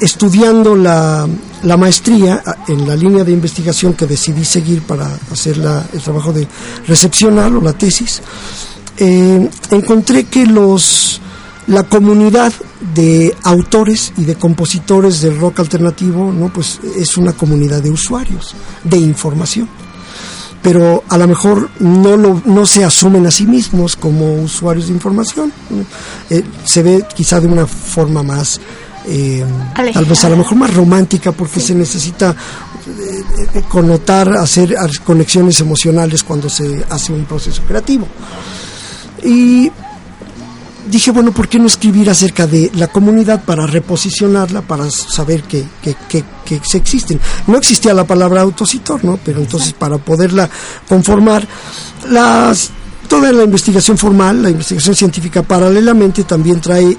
estudiando 0.01 0.75
la, 0.75 1.29
maestría 1.77 2.43
en 2.69 2.89
la 2.89 2.97
línea 2.97 3.23
de 3.23 3.33
investigación 3.33 3.93
que 3.93 4.07
decidí 4.07 4.47
seguir 4.47 4.81
para 4.81 5.19
hacer 5.31 5.59
el 5.93 6.01
trabajo 6.01 6.33
de 6.33 6.49
recepcional 6.87 7.57
o 7.57 7.61
la 7.61 7.75
tesis, 7.75 8.23
encontré 8.97 10.25
que 10.25 10.47
los 10.47 11.21
la 11.67 11.83
comunidad 11.83 12.53
de 12.95 13.35
autores 13.43 14.13
y 14.17 14.25
de 14.25 14.37
compositores 14.37 15.21
del 15.21 15.39
rock 15.39 15.61
alternativo 15.61 16.33
no 16.33 16.51
pues 16.51 16.79
es 16.97 17.17
una 17.17 17.33
comunidad 17.33 17.83
de 17.83 17.91
usuarios 17.91 18.55
de 18.85 18.99
información 18.99 19.69
pero 20.67 21.05
a 21.09 21.17
lo 21.17 21.29
mejor 21.29 21.71
no 21.79 22.17
lo, 22.17 22.43
no 22.45 22.67
se 22.67 22.83
asumen 22.83 23.25
a 23.25 23.31
sí 23.31 23.47
mismos 23.47 23.95
como 23.95 24.43
usuarios 24.43 24.89
de 24.89 24.95
información. 24.95 25.53
Eh, 26.29 26.43
se 26.65 26.83
ve 26.83 27.05
quizá 27.15 27.41
de 27.41 27.47
una 27.47 27.69
forma 27.69 28.25
más 28.25 28.61
eh, 29.07 29.45
tal 29.95 30.05
vez 30.05 30.25
a 30.25 30.29
lo 30.29 30.39
mejor 30.39 30.59
más 30.59 30.75
romántica 30.75 31.31
porque 31.31 31.61
se 31.61 31.73
necesita 31.73 32.35
eh, 32.35 33.63
connotar 33.69 34.37
hacer 34.37 34.75
conexiones 35.05 35.61
emocionales 35.61 36.25
cuando 36.25 36.49
se 36.49 36.85
hace 36.91 37.13
un 37.13 37.27
proceso 37.27 37.63
creativo. 37.63 38.09
Y 39.23 39.71
dije, 40.89 41.11
bueno, 41.11 41.33
¿por 41.33 41.49
qué 41.49 41.59
no 41.59 41.67
escribir 41.67 42.09
acerca 42.11 42.47
de 42.47 42.71
la 42.75 42.89
comunidad 42.89 43.45
para 43.45 43.67
reposicionarla, 43.67 44.63
para 44.63 44.91
saber 44.91 45.43
que, 45.43 45.65
que, 45.83 45.97
que, 46.09 46.25
que 46.45 46.61
se 46.65 46.79
existen? 46.79 47.21
No 47.47 47.59
existía 47.59 47.95
la 47.95 48.05
palabra 48.05 48.43
autocitor, 48.43 49.05
¿no? 49.05 49.19
Pero 49.25 49.41
entonces 49.41 49.73
para 49.73 49.99
poderla 49.99 50.49
conformar, 50.89 51.47
las, 52.11 52.71
toda 53.09 53.33
la 53.33 53.45
investigación 53.45 53.99
formal, 53.99 54.43
la 54.43 54.51
investigación 54.51 54.95
científica 54.95 55.43
paralelamente 55.43 56.25
también 56.25 56.61
trae 56.61 56.97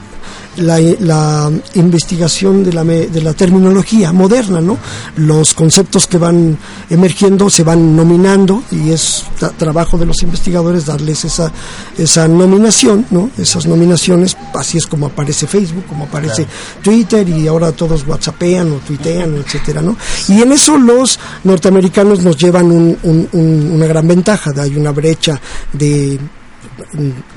la, 0.58 0.80
la 1.00 1.52
investigación 1.76 2.63
de 2.63 2.74
la, 2.74 2.84
de 2.84 3.22
la 3.22 3.34
terminología 3.34 4.12
moderna, 4.12 4.60
¿no? 4.62 4.78
Los 5.15 5.54
conceptos 5.54 6.08
que 6.08 6.17
van 6.17 6.58
emergiendo 6.89 7.50
se 7.50 7.63
van 7.63 7.96
nominando 7.96 8.63
y 8.72 8.89
es 8.91 9.24
tra- 9.39 9.52
trabajo 9.58 9.98
de 9.98 10.06
los 10.06 10.22
investigadores 10.24 10.86
darles 10.86 11.26
esa, 11.26 11.52
esa 11.98 12.28
nominación, 12.28 13.06
¿no? 13.12 13.30
Esas 13.38 13.65
nominaciones, 13.65 14.36
así 14.56 14.78
es 14.78 14.88
como 14.88 15.08
aparece 15.08 15.48
Facebook, 15.48 15.86
como 15.88 16.06
aparece 16.06 16.46
Twitter 16.82 17.28
y 17.30 17.48
ahora 17.48 17.72
todos 17.72 18.06
whatsappean 18.08 18.72
o 18.72 18.76
tuitean, 18.78 19.36
etcétera, 19.36 19.82
¿no? 19.82 19.96
Y 20.28 20.41
en 20.41 20.52
eso 20.52 20.78
los 20.78 21.20
norteamericanos 21.43 22.22
nos 22.24 22.38
llevan 22.38 22.65
un- 22.72 22.98
un- 23.04 23.30
un- 23.32 23.72
una 23.76 23.86
gran 23.86 24.08
ventaja, 24.08 24.54
hay 24.58 24.76
una 24.76 24.91
brecha 24.91 25.39
de 25.74 26.20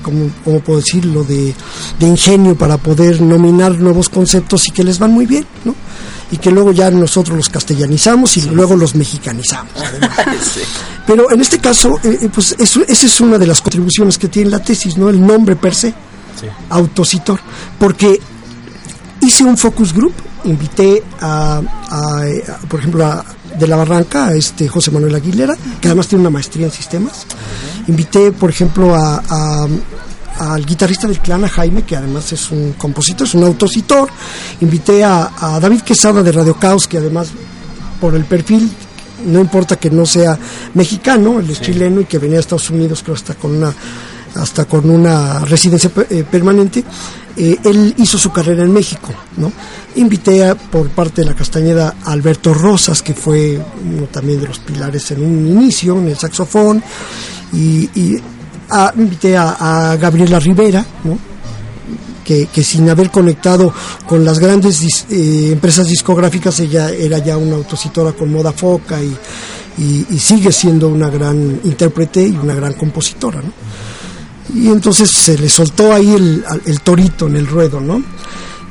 como, 0.01 0.29
¿cómo 0.43 0.59
puedo 0.59 0.79
decirlo?, 0.79 1.23
de, 1.23 1.53
de 1.99 2.07
ingenio 2.07 2.55
para 2.55 2.77
poder 2.77 3.21
nominar 3.21 3.77
nuevos 3.79 4.09
conceptos 4.09 4.67
y 4.67 4.71
que 4.71 4.83
les 4.83 4.99
van 4.99 5.11
muy 5.11 5.25
bien, 5.25 5.45
¿no? 5.65 5.75
Y 6.31 6.37
que 6.37 6.49
luego 6.51 6.71
ya 6.71 6.89
nosotros 6.89 7.35
los 7.35 7.49
castellanizamos 7.49 8.37
y 8.37 8.41
luego 8.49 8.75
los 8.75 8.95
mexicanizamos. 8.95 9.73
además. 9.75 10.11
Pero 11.07 11.29
en 11.31 11.41
este 11.41 11.59
caso, 11.59 11.99
eh, 12.03 12.19
eh, 12.21 12.29
pues 12.33 12.55
eso, 12.57 12.81
esa 12.87 13.05
es 13.05 13.19
una 13.19 13.37
de 13.37 13.47
las 13.47 13.61
contribuciones 13.61 14.17
que 14.17 14.29
tiene 14.29 14.49
la 14.49 14.59
tesis, 14.59 14.97
¿no? 14.97 15.09
El 15.09 15.25
nombre 15.25 15.55
per 15.57 15.75
se, 15.75 15.93
autocitor, 16.69 17.39
porque 17.77 18.19
hice 19.21 19.43
un 19.43 19.57
focus 19.57 19.93
group, 19.93 20.13
invité 20.45 21.03
a, 21.19 21.61
a, 21.89 22.27
eh, 22.27 22.43
a, 22.47 22.57
por 22.67 22.79
ejemplo, 22.79 23.05
a- 23.05 23.25
de 23.59 23.67
la 23.67 23.75
Barranca 23.75 24.33
este 24.33 24.67
José 24.67 24.91
Manuel 24.91 25.15
Aguilera, 25.15 25.55
que 25.79 25.87
además 25.87 26.07
tiene 26.07 26.21
una 26.21 26.29
maestría 26.29 26.65
en 26.65 26.71
sistemas. 26.71 27.25
Invité, 27.87 28.31
por 28.31 28.49
ejemplo, 28.49 28.95
a, 28.95 29.21
a- 29.29 29.67
al 30.39 30.65
guitarrista 30.65 31.07
del 31.07 31.19
clan, 31.19 31.43
a 31.43 31.49
Jaime, 31.49 31.83
que 31.83 31.95
además 31.95 32.31
es 32.33 32.49
un 32.51 32.73
compositor, 32.73 33.27
es 33.27 33.35
un 33.35 33.43
autocitor. 33.43 34.09
Invité 34.61 35.03
a, 35.03 35.29
a 35.39 35.59
David 35.59 35.81
Quesada 35.81 36.23
de 36.23 36.31
Radio 36.31 36.55
Caos, 36.55 36.87
que 36.87 36.97
además 36.97 37.27
por 37.99 38.15
el 38.15 38.25
perfil 38.25 38.71
no 39.27 39.39
importa 39.39 39.75
que 39.75 39.91
no 39.91 40.03
sea 40.03 40.35
mexicano, 40.73 41.39
él 41.39 41.47
es 41.51 41.61
chileno 41.61 42.01
y 42.01 42.05
que 42.05 42.17
venía 42.17 42.37
a 42.37 42.39
Estados 42.39 42.71
Unidos 42.71 43.01
creo 43.03 43.13
hasta 43.15 43.35
con 43.35 43.51
una 43.55 43.71
hasta 44.35 44.65
con 44.65 44.89
una 44.89 45.39
residencia 45.39 45.91
eh, 46.09 46.23
permanente, 46.29 46.83
eh, 47.37 47.57
él 47.63 47.93
hizo 47.97 48.17
su 48.17 48.31
carrera 48.31 48.63
en 48.63 48.71
México, 48.71 49.09
¿no? 49.37 49.51
Invité 49.95 50.45
a, 50.45 50.55
por 50.55 50.89
parte 50.89 51.21
de 51.21 51.27
la 51.27 51.35
Castañeda 51.35 51.95
a 52.03 52.11
Alberto 52.11 52.53
Rosas, 52.53 53.01
que 53.01 53.13
fue 53.13 53.59
uno 53.85 54.07
también 54.07 54.39
de 54.41 54.47
los 54.47 54.59
pilares 54.59 55.11
en 55.11 55.23
un 55.23 55.47
inicio, 55.47 55.97
en 55.97 56.07
el 56.09 56.17
saxofón, 56.17 56.83
y, 57.53 57.89
y 57.99 58.21
a- 58.69 58.93
invité 58.97 59.35
a, 59.37 59.97
Gabriela 59.99 60.39
Rivera, 60.39 60.85
¿no? 61.03 61.17
que, 62.23 62.45
que 62.47 62.63
sin 62.63 62.89
haber 62.89 63.09
conectado 63.09 63.73
con 64.07 64.23
las 64.23 64.39
grandes 64.39 65.05
eh, 65.09 65.49
empresas 65.51 65.87
discográficas, 65.87 66.59
ella 66.59 66.89
era 66.91 67.17
ya 67.17 67.35
una 67.37 67.55
autocitora 67.55 68.11
con 68.13 68.31
moda 68.31 68.51
foca 68.51 69.01
y, 69.01 69.17
sigue 70.19 70.51
siendo 70.51 70.89
una 70.89 71.09
gran 71.09 71.59
intérprete 71.63 72.21
y 72.21 72.37
una 72.37 72.53
gran 72.53 72.73
compositora. 72.73 73.41
Y 74.53 74.67
entonces 74.67 75.09
se 75.09 75.37
le 75.37 75.49
soltó 75.49 75.93
ahí 75.93 76.13
el, 76.13 76.43
el 76.65 76.81
torito 76.81 77.27
en 77.27 77.37
el 77.37 77.47
ruedo, 77.47 77.79
¿no? 77.79 78.03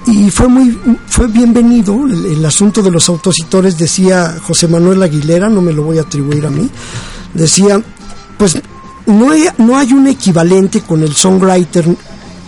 Y 0.07 0.31
fue 0.31 0.49
muy 0.49 0.79
fue 1.07 1.27
bienvenido 1.27 2.07
el, 2.07 2.45
asunto 2.45 2.83
de 2.83 2.91
los 2.91 3.09
autocitores, 3.09 3.77
decía 3.77 4.39
José 4.43 4.67
Manuel 4.67 5.03
Aguilera, 5.03 5.49
no 5.49 5.61
me 5.61 5.73
lo 5.73 5.83
voy 5.83 5.99
a 5.99 6.03
atribuir 6.03 6.47
a 6.47 6.51
mí, 6.51 6.69
decía, 7.35 7.81
pues 8.39 8.59
no 9.07 9.31
hay, 9.31 9.45
no 9.59 9.77
hay 9.77 9.93
un 9.93 10.07
equivalente 10.07 10.81
con 10.81 11.03
el 11.03 11.15
songwriter 11.15 11.87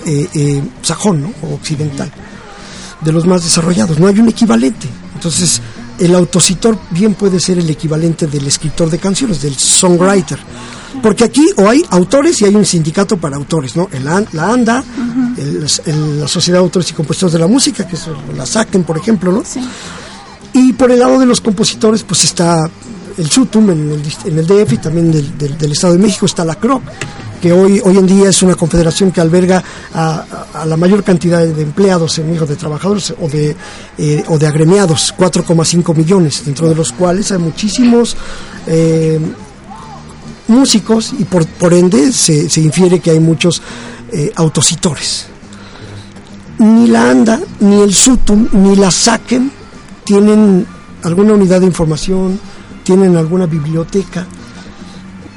eh, 0.06 0.28
eh, 0.32 0.62
sajón 0.80 1.22
¿no? 1.22 1.32
o 1.42 1.54
occidental, 1.54 2.10
de 3.02 3.12
los 3.12 3.26
más 3.26 3.44
desarrollados, 3.44 3.98
no 3.98 4.06
hay 4.06 4.18
un 4.18 4.28
equivalente. 4.28 4.88
Entonces, 5.14 5.60
el 5.98 6.14
autocitor 6.14 6.78
bien 6.90 7.14
puede 7.14 7.38
ser 7.38 7.58
el 7.58 7.68
equivalente 7.68 8.26
del 8.26 8.46
escritor 8.46 8.88
de 8.88 8.98
canciones, 8.98 9.42
del 9.42 9.56
songwriter. 9.58 10.38
Porque 11.00 11.24
aquí 11.24 11.46
o 11.56 11.68
hay 11.68 11.84
autores 11.90 12.40
y 12.42 12.44
hay 12.44 12.54
un 12.54 12.66
sindicato 12.66 13.16
para 13.16 13.36
autores, 13.36 13.76
¿no? 13.76 13.88
El 13.92 14.04
la 14.04 14.52
ANDA, 14.52 14.84
el- 15.38 15.66
el- 15.86 16.20
la 16.20 16.28
Sociedad 16.28 16.58
de 16.58 16.64
Autores 16.64 16.90
y 16.90 16.94
Compositores 16.94 17.32
de 17.32 17.38
la 17.38 17.46
Música, 17.46 17.86
que 17.86 17.96
es 17.96 18.06
la 18.36 18.44
SACEM, 18.46 18.84
por 18.84 18.98
ejemplo, 18.98 19.32
¿no? 19.32 19.42
Y 20.54 20.72
por 20.74 20.90
el 20.90 20.98
lado 20.98 21.18
de 21.18 21.26
los 21.26 21.40
compositores, 21.40 22.02
pues 22.02 22.24
está 22.24 22.68
el 23.16 23.30
SUTUM 23.30 23.70
en 23.70 23.90
el, 23.92 24.02
en 24.26 24.38
el 24.38 24.46
DF 24.46 24.72
y 24.74 24.78
también 24.78 25.10
del, 25.12 25.38
del- 25.38 25.56
del 25.56 25.72
Estado 25.72 25.94
de 25.94 25.98
México 25.98 26.26
está 26.26 26.44
la 26.44 26.56
CROC, 26.56 26.82
que 27.40 27.52
hoy, 27.52 27.80
hoy 27.84 27.96
en 27.96 28.06
día 28.06 28.28
es 28.28 28.42
una 28.42 28.54
confederación 28.54 29.10
que 29.12 29.20
alberga 29.20 29.62
a, 29.94 30.24
a- 30.54 30.62
a 30.62 30.66
la 30.66 30.76
mayor 30.76 31.02
cantidad 31.04 31.40
de 31.40 31.62
empleados 31.62 32.18
en 32.18 32.26
México, 32.28 32.44
de 32.46 32.56
trabajadores 32.56 33.14
o 33.20 33.28
de, 33.28 33.56
eh, 33.98 34.24
o 34.28 34.38
de 34.38 34.46
agremiados, 34.46 35.14
4,5 35.16 35.94
millones, 35.96 36.42
dentro 36.44 36.68
de 36.68 36.74
los 36.74 36.92
cuales 36.92 37.32
hay 37.32 37.38
muchísimos 37.38 38.14
eh, 38.66 39.18
músicos 40.52 41.12
y 41.18 41.24
por, 41.24 41.46
por 41.46 41.74
ende 41.74 42.12
se, 42.12 42.48
se 42.48 42.60
infiere 42.60 43.00
que 43.00 43.10
hay 43.10 43.20
muchos 43.20 43.62
eh, 44.12 44.30
autocitores. 44.36 45.26
Ni 46.58 46.86
la 46.86 47.10
ANDA, 47.10 47.40
ni 47.60 47.80
el 47.80 47.94
SUTUM, 47.94 48.48
ni 48.52 48.76
la 48.76 48.90
SACEM 48.90 49.50
tienen 50.04 50.66
alguna 51.02 51.32
unidad 51.32 51.60
de 51.60 51.66
información, 51.66 52.38
tienen 52.84 53.16
alguna 53.16 53.46
biblioteca, 53.46 54.26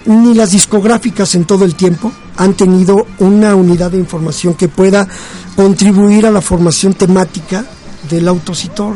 ni 0.05 0.33
las 0.33 0.51
discográficas 0.51 1.33
en 1.35 1.45
todo 1.45 1.65
el 1.65 1.75
tiempo 1.75 2.11
han 2.37 2.53
tenido 2.53 3.07
una 3.19 3.55
unidad 3.55 3.91
de 3.91 3.97
información 3.97 4.53
que 4.53 4.67
pueda 4.67 5.07
contribuir 5.55 6.25
a 6.25 6.31
la 6.31 6.41
formación 6.41 6.93
temática 6.93 7.65
del 8.09 8.27
autocitor. 8.27 8.95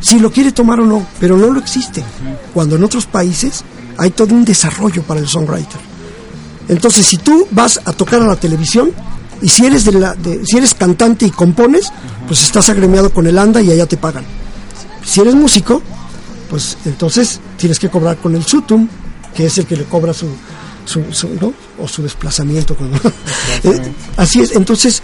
Si 0.00 0.18
lo 0.18 0.32
quiere 0.32 0.52
tomar 0.52 0.80
o 0.80 0.86
no, 0.86 1.06
pero 1.20 1.36
no 1.36 1.52
lo 1.52 1.60
existe. 1.60 2.02
Cuando 2.52 2.76
en 2.76 2.84
otros 2.84 3.06
países 3.06 3.64
hay 3.98 4.10
todo 4.10 4.34
un 4.34 4.44
desarrollo 4.44 5.02
para 5.02 5.20
el 5.20 5.28
songwriter. 5.28 5.80
Entonces, 6.68 7.06
si 7.06 7.16
tú 7.18 7.46
vas 7.50 7.80
a 7.84 7.92
tocar 7.92 8.22
a 8.22 8.26
la 8.26 8.36
televisión, 8.36 8.90
Y 9.42 9.48
si 9.48 9.66
eres 9.66 9.84
de 9.84 9.92
la, 9.92 10.14
de- 10.14 10.40
si 10.46 10.56
eres 10.56 10.72
cantante 10.74 11.26
y 11.26 11.30
compones, 11.30 11.92
pues 12.26 12.40
estás 12.44 12.70
agremiado 12.70 13.10
con 13.12 13.26
el 13.26 13.36
ANDA 13.38 13.60
y 13.60 13.70
allá 13.70 13.84
te 13.84 13.96
pagan. 13.98 14.24
Si 15.04 15.20
eres 15.20 15.34
músico, 15.34 15.82
pues 16.48 16.78
entonces 16.86 17.40
tienes 17.58 17.78
que 17.78 17.90
cobrar 17.90 18.16
con 18.16 18.34
el 18.36 18.44
SUTUM, 18.44 18.88
que 19.34 19.46
es 19.46 19.58
el 19.58 19.66
que 19.66 19.76
le 19.76 19.84
cobra 19.84 20.14
su, 20.14 20.28
su, 20.86 21.02
su- 21.12 21.36
¿no? 21.40 21.52
o 21.78 21.86
su 21.88 22.02
desplazamiento. 22.02 22.74
como- 22.76 22.96
Eh, 23.64 23.92
así 24.16 24.40
es, 24.40 24.52
entonces, 24.52 25.02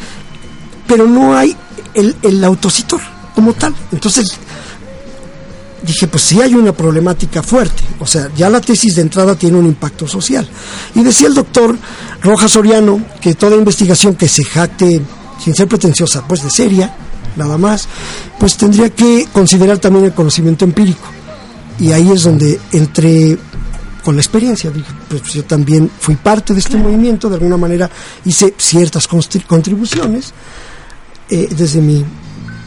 pero 0.87 1.07
no 1.07 1.37
hay 1.37 1.55
el, 1.93 2.17
el 2.23 2.43
autocitor 2.45 3.01
como 3.35 3.53
tal. 3.53 3.75
Entonces, 3.93 4.39
dije, 5.83 6.07
pues 6.07 6.23
sí 6.25 6.41
hay 6.41 6.55
una 6.55 6.73
problemática 6.73 7.43
fuerte. 7.43 7.83
O 7.99 8.07
sea, 8.07 8.31
ya 8.37 8.49
la 8.51 8.61
tesis 8.61 8.97
de 8.97 9.03
entrada 9.03 9.35
tiene 9.35 9.59
un 9.59 9.67
impacto 9.67 10.07
social. 10.07 10.49
Y 10.95 11.03
decía 11.03 11.29
el 11.29 11.35
doctor 11.35 11.77
Rojas 12.23 12.53
Soriano 12.53 13.01
que 13.21 13.35
toda 13.35 13.57
investigación 13.57 14.15
que 14.15 14.29
se 14.29 14.45
jacte, 14.45 15.01
sin 15.43 15.55
ser 15.55 15.69
pretenciosa, 15.69 16.27
pues 16.27 16.43
de 16.43 16.51
seria, 16.51 16.95
nada 17.37 17.59
más, 17.59 17.89
pues 18.39 18.57
tendría 18.57 18.91
que 18.91 19.29
considerar 19.33 19.79
también 19.79 20.07
el 20.07 20.13
conocimiento 20.13 20.65
empírico. 20.65 21.07
Y 21.79 21.93
ahí 21.93 22.11
es 22.11 22.25
donde 22.25 22.61
entré 22.73 23.39
con 24.05 24.17
la 24.17 24.23
experiencia. 24.23 24.71
Dije, 24.71 24.93
pues 25.09 25.23
yo 25.33 25.45
también 25.45 25.91
fui 25.99 26.17
parte 26.17 26.53
de 26.53 26.61
este 26.61 26.77
movimiento, 26.77 27.29
de 27.29 27.37
alguna 27.37 27.57
manera 27.57 27.91
hice 28.25 28.55
ciertas 28.57 29.07
contribuciones 29.07 30.33
eh, 31.29 31.49
desde 31.57 31.81
mi 31.81 32.05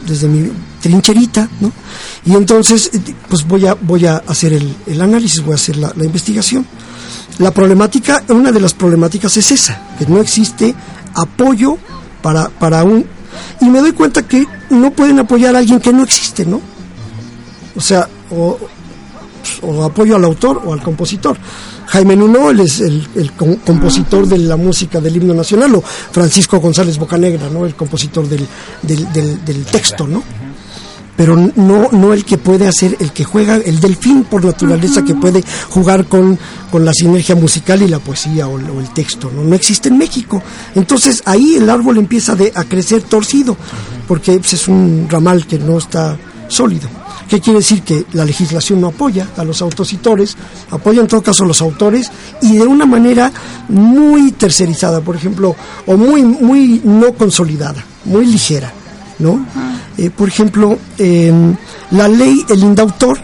desde 0.06 0.28
mi 0.28 0.50
trincherita, 0.80 1.48
¿no? 1.60 1.72
Y 2.24 2.34
entonces, 2.34 2.90
eh, 2.92 3.14
pues 3.28 3.46
voy 3.46 3.66
a 3.66 3.74
voy 3.74 4.06
a 4.06 4.16
hacer 4.16 4.52
el, 4.52 4.74
el 4.86 5.00
análisis, 5.00 5.42
voy 5.42 5.52
a 5.52 5.56
hacer 5.56 5.76
la, 5.76 5.92
la 5.96 6.04
investigación. 6.04 6.66
La 7.38 7.50
problemática, 7.50 8.22
una 8.28 8.52
de 8.52 8.60
las 8.60 8.74
problemáticas 8.74 9.36
es 9.36 9.50
esa, 9.50 9.82
que 9.98 10.06
no 10.06 10.20
existe 10.20 10.74
apoyo 11.14 11.76
para, 12.22 12.48
para 12.48 12.84
un... 12.84 13.04
Y 13.60 13.64
me 13.66 13.80
doy 13.80 13.92
cuenta 13.92 14.22
que 14.22 14.46
no 14.70 14.92
pueden 14.92 15.18
apoyar 15.18 15.56
a 15.56 15.58
alguien 15.58 15.80
que 15.80 15.92
no 15.92 16.04
existe, 16.04 16.46
¿no? 16.46 16.60
O 17.76 17.80
sea, 17.80 18.08
o, 18.30 18.56
o 19.62 19.84
apoyo 19.84 20.14
al 20.14 20.24
autor 20.24 20.62
o 20.64 20.72
al 20.72 20.82
compositor. 20.82 21.36
Jaime 21.86 22.16
Nuno, 22.16 22.50
él 22.50 22.60
es 22.60 22.80
el, 22.80 23.06
el 23.14 23.32
com- 23.32 23.56
compositor 23.56 24.26
de 24.26 24.38
la 24.38 24.56
música 24.56 25.00
del 25.00 25.16
himno 25.16 25.34
nacional, 25.34 25.74
o 25.74 25.82
Francisco 25.82 26.58
González 26.60 26.98
Bocanegra, 26.98 27.48
¿no? 27.50 27.66
El 27.66 27.74
compositor 27.74 28.26
del, 28.28 28.46
texto, 29.70 30.06
¿no? 30.06 30.22
Pero 31.16 31.36
no, 31.36 32.12
el 32.12 32.24
que 32.24 32.38
puede 32.38 32.66
hacer, 32.66 32.96
el 32.98 33.12
que 33.12 33.22
juega, 33.22 33.54
el 33.56 33.78
delfín 33.78 34.24
por 34.24 34.44
naturaleza 34.44 35.04
que 35.04 35.14
puede 35.14 35.44
jugar 35.70 36.06
con, 36.06 36.36
la 36.72 36.92
sinergia 36.92 37.36
musical 37.36 37.80
y 37.82 37.86
la 37.88 38.00
poesía 38.00 38.48
o, 38.48 38.58
el- 38.58 38.88
texto, 38.92 39.30
¿no? 39.32 39.44
No 39.44 39.54
existe 39.54 39.88
en 39.90 39.98
México. 39.98 40.42
Entonces 40.74 41.22
ahí 41.26 41.54
el 41.54 41.70
árbol 41.70 41.98
empieza 41.98 42.36
a 42.54 42.64
crecer 42.64 43.02
torcido, 43.02 43.56
porque 44.08 44.38
pues, 44.38 44.54
es 44.54 44.66
un 44.66 45.06
ramal 45.08 45.46
que 45.46 45.58
no 45.60 45.78
está 45.78 46.18
sólido. 46.48 46.88
¿Qué 47.28 47.40
quiere 47.40 47.60
decir? 47.60 47.82
Que 47.82 48.04
la 48.12 48.24
legislación 48.24 48.80
no 48.80 48.88
apoya 48.88 49.28
a 49.36 49.44
los 49.44 49.62
autocitores, 49.62 50.36
apoya 50.70 51.00
en 51.00 51.06
todo 51.06 51.22
caso 51.22 51.44
a 51.44 51.46
los 51.46 51.62
autores 51.62 52.10
y 52.42 52.56
de 52.56 52.66
una 52.66 52.84
manera 52.86 53.32
muy 53.68 54.32
tercerizada, 54.32 55.00
por 55.00 55.16
ejemplo, 55.16 55.56
o 55.86 55.96
muy, 55.96 56.22
muy 56.22 56.82
no 56.84 57.12
consolidada, 57.14 57.82
muy 58.04 58.26
ligera, 58.26 58.72
¿no? 59.18 59.44
Eh, 59.96 60.10
por 60.10 60.28
ejemplo, 60.28 60.78
em, 60.98 61.56
la 61.92 62.08
ley, 62.08 62.44
el 62.48 62.60
indautor, 62.60 63.18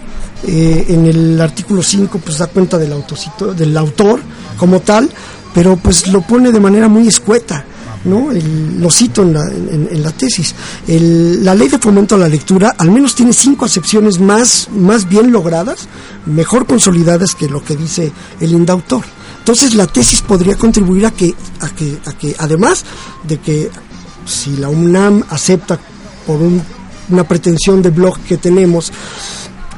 eh, 0.47 0.87
en 0.89 1.05
el 1.07 1.41
artículo 1.41 1.83
5, 1.83 2.19
pues 2.25 2.39
da 2.39 2.47
cuenta 2.47 2.79
del, 2.79 2.93
autocito- 2.93 3.53
del 3.55 3.77
autor 3.77 4.21
como 4.57 4.81
tal, 4.81 5.11
pero 5.53 5.77
pues 5.77 6.07
lo 6.09 6.23
pone 6.23 6.51
de 6.53 6.61
manera 6.61 6.89
muy 6.89 7.07
escueta. 7.07 7.65
¿No? 8.05 8.29
Lo 8.79 8.91
cito 8.91 9.23
en 9.23 9.33
la, 9.35 9.43
en- 9.47 9.89
en 9.91 10.03
la 10.03 10.11
tesis. 10.13 10.55
El- 10.89 11.45
la 11.45 11.55
ley 11.55 11.69
de 11.69 11.79
fomento 11.79 12.15
a 12.15 12.19
la 12.19 12.29
lectura 12.29 12.75
al 12.79 12.91
menos 12.91 13.15
tiene 13.15 13.33
cinco 13.33 13.65
acepciones 13.67 14.19
más, 14.19 14.69
más 14.75 15.09
bien 15.09 15.31
logradas, 15.33 15.89
mejor 16.27 16.67
consolidadas 16.67 17.35
que 17.35 17.49
lo 17.49 17.63
que 17.63 17.77
dice 17.77 18.11
el 18.41 18.53
indautor. 18.53 19.05
Entonces 19.39 19.75
la 19.75 19.87
tesis 19.87 20.23
podría 20.23 20.57
contribuir 20.57 21.07
a 21.07 21.11
que, 21.11 21.35
a 21.61 21.69
que, 21.71 21.99
a 22.07 22.13
que 22.13 22.35
además 22.39 22.85
de 23.27 23.39
que 23.39 23.71
si 24.27 24.57
la 24.57 24.69
UNAM 24.69 25.25
acepta 25.31 25.79
por 26.27 26.37
un- 26.41 26.63
una 27.11 27.25
pretensión 27.25 27.83
de 27.83 27.91
blog 27.91 28.19
que 28.21 28.37
tenemos, 28.37 28.93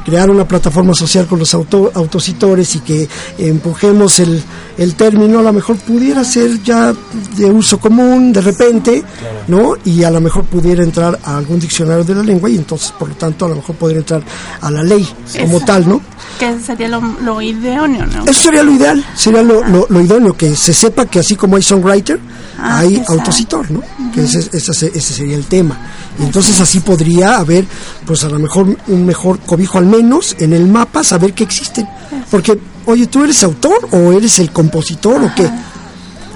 crear 0.05 0.29
una 0.31 0.47
plataforma 0.47 0.95
social 0.95 1.27
con 1.27 1.39
los 1.39 1.55
auto, 1.55 1.91
autocitores 1.95 2.75
y 2.75 2.81
que 2.81 3.09
empujemos 3.39 4.19
el, 4.19 4.43
el 4.79 4.95
término, 4.95 5.39
a 5.39 5.43
lo 5.43 5.53
mejor 5.53 5.77
pudiera 5.77 6.25
ser 6.25 6.63
ya 6.63 6.95
de 7.37 7.45
uso 7.47 7.79
común 7.79 8.33
de 8.33 8.41
repente, 8.41 9.03
¿no? 9.49 9.75
Y 9.85 10.03
a 10.05 10.11
lo 10.11 10.21
mejor 10.21 10.45
pudiera 10.45 10.83
entrar 10.83 11.19
a 11.25 11.37
algún 11.37 11.61
diccionario 11.61 12.05
de 12.05 12.15
la 12.15 12.23
lengua 12.23 12.49
y 12.51 12.57
entonces, 12.57 12.93
por 12.99 13.09
lo 13.09 13.15
tanto, 13.15 13.45
a 13.47 13.49
lo 13.51 13.57
mejor 13.57 13.77
podría 13.77 13.99
entrar 13.99 14.23
a 14.61 14.71
la 14.71 14.83
ley 14.83 15.07
como 15.41 15.57
Eso. 15.59 15.67
tal, 15.67 15.89
¿no? 15.89 16.01
Que 16.39 16.59
sería 16.61 16.89
lo, 16.89 17.01
lo 17.23 17.41
idóneo, 17.43 18.07
¿no? 18.07 18.25
Eso 18.25 18.45
sería 18.45 18.63
lo 18.63 18.73
ideal, 18.73 19.05
sería 19.15 19.43
lo, 19.43 19.63
lo, 19.65 19.87
lo 19.89 20.01
idóneo, 20.01 20.37
que 20.37 20.57
se 20.57 20.73
sepa 20.73 21.07
que 21.07 21.19
así 21.21 21.37
como 21.37 21.57
hay 21.57 21.63
songwriter, 21.63 22.19
Ah, 22.65 22.79
hay 22.81 23.03
autocitor, 23.09 23.69
¿no? 23.73 23.83
Que 24.15 24.23
ese, 24.23 24.39
ese, 24.53 24.73
se- 24.73 24.87
ese 24.95 25.15
sería 25.15 25.35
el 25.37 25.47
tema. 25.47 25.77
Y 26.21 26.23
entonces 26.23 26.61
así 26.61 26.79
podría 26.79 27.39
haber, 27.39 27.65
pues 28.07 28.23
a 28.23 28.29
lo 28.29 28.39
mejor 28.39 28.77
un 28.87 29.05
mejor 29.07 29.41
cobijo 29.41 29.79
al 29.79 29.87
menos 29.87 30.37
en 30.39 30.53
el 30.53 30.69
mapa, 30.69 31.03
saber 31.03 31.33
que 31.33 31.43
existen. 31.43 31.89
Porque, 32.31 32.57
oye, 32.87 33.07
¿tú 33.07 33.25
eres 33.25 33.43
autor 33.43 33.89
o 33.93 34.13
eres 34.13 34.39
el 34.39 34.51
compositor 34.53 35.23
o 35.23 35.33
qué? 35.35 35.49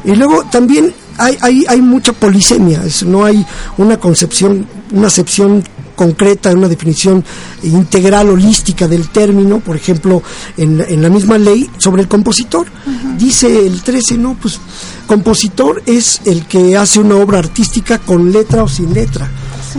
Y 0.05 0.15
luego 0.15 0.45
también 0.51 0.93
hay, 1.19 1.37
hay, 1.41 1.65
hay 1.69 1.81
mucha 1.83 2.13
polisemia, 2.13 2.83
es- 2.85 3.03
no 3.05 3.25
hay 3.25 3.45
una 3.79 3.99
concepción, 3.99 4.67
una 4.93 5.09
acepción 5.09 5.65
concreta, 5.97 6.53
una 6.53 6.69
definición 6.69 7.25
integral, 7.63 8.29
holística 8.29 8.87
del 8.87 9.09
término, 9.09 9.61
por 9.61 9.77
ejemplo, 9.77 10.23
en, 10.59 10.79
la- 10.79 10.85
en 10.85 11.01
la 11.03 11.09
misma 11.09 11.39
ley 11.39 11.69
sobre 11.79 12.03
el 12.03 12.09
compositor. 12.09 12.67
Dice 13.19 13.67
el 13.67 13.83
13, 13.83 14.19
no, 14.19 14.37
pues 14.41 14.61
compositor 15.07 15.83
es 15.87 16.21
el 16.27 16.47
que 16.47 16.77
hace 16.77 17.01
una 17.01 17.17
obra 17.17 17.39
artística 17.39 17.99
con 17.99 18.31
letra 18.31 18.63
o 18.63 18.69
sin 18.69 18.93
letra. 18.93 19.29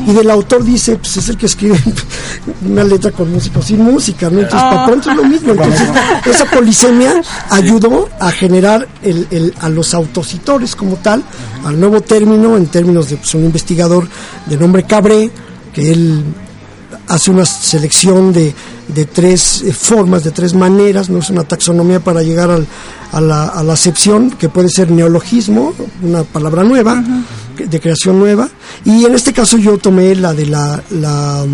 Y 0.05 0.13
del 0.13 0.29
autor 0.29 0.63
dice, 0.63 0.95
pues 0.97 1.17
es 1.17 1.29
el 1.29 1.37
que 1.37 1.45
escribe 1.47 1.77
una 2.69 2.83
letra 2.83 3.11
con 3.11 3.31
música 3.31 3.61
sin 3.61 3.81
música, 3.83 4.29
¿no? 4.29 4.39
Entonces, 4.39 4.61
para 4.61 4.85
pronto 4.85 5.09
es 5.11 5.17
lo 5.17 5.23
mismo. 5.23 5.51
Entonces, 5.51 5.87
esa 6.25 6.45
polisemia 6.45 7.21
ayudó 7.49 8.07
a 8.19 8.31
generar 8.31 8.87
el, 9.03 9.27
el- 9.31 9.53
a 9.59 9.69
los 9.69 9.93
autocitores 9.93 10.75
como 10.75 10.95
tal, 10.97 11.23
al 11.65 11.79
nuevo 11.79 12.01
término, 12.01 12.57
en 12.57 12.67
términos 12.67 13.09
de 13.09 13.17
pues, 13.17 13.33
un 13.35 13.45
investigador 13.45 14.07
de 14.45 14.57
nombre 14.57 14.83
Cabré, 14.83 15.31
que 15.73 15.91
él 15.91 16.23
hace 17.07 17.31
una 17.31 17.45
selección 17.45 18.33
de, 18.33 18.53
de 18.87 19.05
tres 19.05 19.61
eh, 19.63 19.73
formas, 19.73 20.23
de 20.23 20.31
tres 20.31 20.53
maneras, 20.53 21.09
no 21.09 21.19
es 21.19 21.29
una 21.29 21.43
taxonomía 21.43 21.99
para 21.99 22.21
llegar 22.23 22.49
al- 22.51 22.67
a, 23.11 23.21
la, 23.21 23.45
a 23.47 23.63
la 23.63 23.73
acepción, 23.73 24.31
que 24.31 24.49
puede 24.49 24.69
ser 24.69 24.91
neologismo, 24.91 25.73
una 26.01 26.23
palabra 26.23 26.63
nueva, 26.63 27.03
de 27.57 27.79
creación 27.79 28.19
nueva, 28.19 28.49
y 28.85 29.05
en 29.05 29.15
este 29.15 29.33
caso 29.33 29.57
yo 29.57 29.77
tomé 29.77 30.15
la 30.15 30.33
de 30.33 30.45
la, 30.45 30.81
la, 30.91 31.45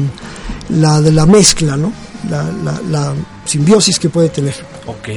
la 0.69 1.01
de 1.01 1.11
la 1.11 1.25
mezcla, 1.25 1.77
¿no? 1.77 1.91
La, 2.29 2.43
la, 2.63 2.79
la 2.89 3.13
simbiosis 3.45 3.99
que 3.99 4.09
puede 4.09 4.29
tener. 4.29 4.53
Ok, 4.87 5.09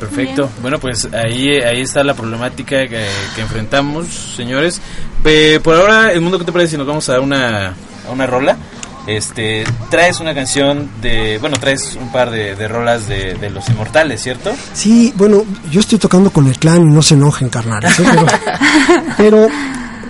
perfecto. 0.00 0.48
Bueno, 0.62 0.78
pues 0.78 1.08
ahí, 1.12 1.48
ahí 1.60 1.80
está 1.80 2.02
la 2.04 2.14
problemática 2.14 2.86
que, 2.88 3.06
que 3.34 3.40
enfrentamos, 3.40 4.06
señores. 4.36 4.80
Pe- 5.22 5.60
por 5.60 5.74
ahora, 5.76 6.12
el 6.12 6.20
mundo, 6.20 6.38
¿qué 6.38 6.44
te 6.44 6.52
parece 6.52 6.72
si 6.72 6.76
nos 6.78 6.86
vamos 6.86 7.08
a 7.08 7.20
una, 7.20 7.68
a 8.08 8.12
una 8.12 8.26
rola? 8.26 8.56
Este, 9.06 9.64
traes 9.90 10.20
una 10.20 10.34
canción 10.34 10.90
de, 11.02 11.38
bueno, 11.38 11.56
traes 11.58 11.96
un 12.00 12.10
par 12.10 12.30
de, 12.30 12.56
de 12.56 12.68
rolas 12.68 13.06
de, 13.06 13.34
de 13.34 13.50
Los 13.50 13.68
Inmortales, 13.68 14.22
¿cierto? 14.22 14.52
Sí, 14.72 15.12
bueno, 15.16 15.44
yo 15.70 15.80
estoy 15.80 15.98
tocando 15.98 16.30
con 16.30 16.46
el 16.46 16.58
clan 16.58 16.82
y 16.82 16.92
no 16.92 17.02
se 17.02 17.14
enojen, 17.14 17.48
carnales. 17.50 17.98
¿eh? 17.98 18.04
Pero, 18.04 18.26
pero, 19.16 19.48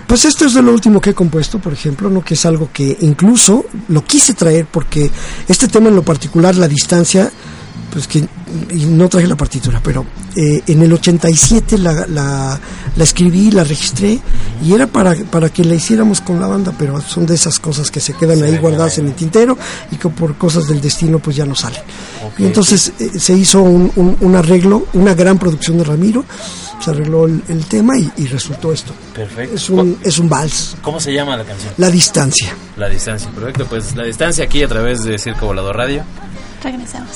pues 0.07 0.25
esto 0.27 0.45
es 0.45 0.55
de 0.55 0.63
lo 0.63 0.73
último 0.73 1.01
que 1.01 1.11
he 1.11 1.15
compuesto, 1.15 1.59
por 1.59 1.73
ejemplo, 1.73 2.09
¿no? 2.09 2.23
que 2.23 2.35
es 2.35 2.47
algo 2.47 2.71
que 2.73 2.97
incluso 3.01 3.65
lo 3.89 4.05
quise 4.05 4.35
traer 4.35 4.67
porque 4.71 5.11
este 5.49 5.67
tema 5.67 5.89
en 5.89 5.97
lo 5.97 6.03
particular, 6.03 6.55
la 6.55 6.69
distancia, 6.69 7.31
pues 7.93 8.07
que 8.09 8.25
y 8.73 8.85
no 8.87 9.09
traje 9.09 9.27
la 9.27 9.37
partitura, 9.37 9.81
pero 9.83 10.05
eh, 10.37 10.63
en 10.67 10.83
el 10.83 10.93
87 10.93 11.77
la, 11.79 12.07
la, 12.07 12.59
la 12.97 13.05
escribí, 13.05 13.51
la 13.51 13.65
registré 13.65 14.21
y 14.63 14.73
era 14.73 14.87
para, 14.87 15.15
para 15.31 15.49
que 15.49 15.65
la 15.65 15.75
hiciéramos 15.75 16.21
con 16.21 16.41
la 16.41 16.47
banda, 16.47 16.73
pero 16.79 17.01
son 17.01 17.27
de 17.27 17.35
esas 17.35 17.59
cosas 17.59 17.91
que 17.91 18.01
se 18.01 18.13
quedan 18.15 18.43
ahí 18.43 18.57
guardadas 18.59 18.99
en 18.99 19.07
el 19.07 19.15
tintero 19.15 19.59
y 19.91 19.97
que 19.97 20.09
por 20.09 20.37
cosas 20.37 20.69
del 20.69 20.81
destino 20.81 21.19
pues 21.19 21.37
ya 21.37 21.45
no 21.47 21.55
salen. 21.55 21.83
Y 22.39 22.45
entonces 22.47 22.93
eh, 22.99 23.11
se 23.19 23.33
hizo 23.35 23.61
un, 23.63 23.91
un- 23.97 24.17
un 24.21 24.37
arreglo, 24.37 24.87
una 24.95 25.15
gran 25.15 25.39
producción 25.39 25.79
de 25.79 25.85
Ramiro, 25.85 26.25
se 26.81 26.91
arregló 26.91 27.27
el, 27.27 27.43
el 27.49 27.65
tema 27.67 27.99
y, 27.99 28.11
y 28.19 28.27
resultó 28.27 28.73
esto. 28.73 28.93
Perfecto. 29.15 29.57
Es 29.57 29.69
un, 29.71 29.99
es 30.03 30.19
un 30.19 30.29
vals, 30.29 30.77
¿Cómo 30.83 31.01
se 31.01 31.13
llama 31.13 31.37
la 31.37 31.45
canción? 31.45 31.73
La 31.79 31.91
Distancia. 31.91 32.55
La 32.77 32.89
distancia, 32.89 33.31
perfecto. 33.31 33.67
Pues 33.67 33.95
la 33.97 34.05
distancia 34.05 34.45
aquí 34.45 34.63
a 34.63 34.69
través 34.69 35.03
de 35.05 35.19
Circo 35.19 35.47
Volador 35.47 35.77
Radio. 35.77 36.03
Regresamos. 36.63 37.11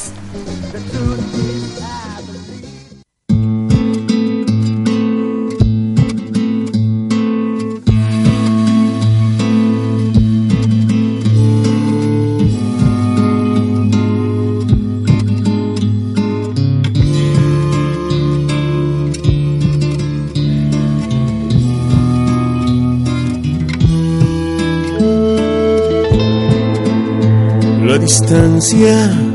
La 27.89 27.97
distancia 27.97 29.28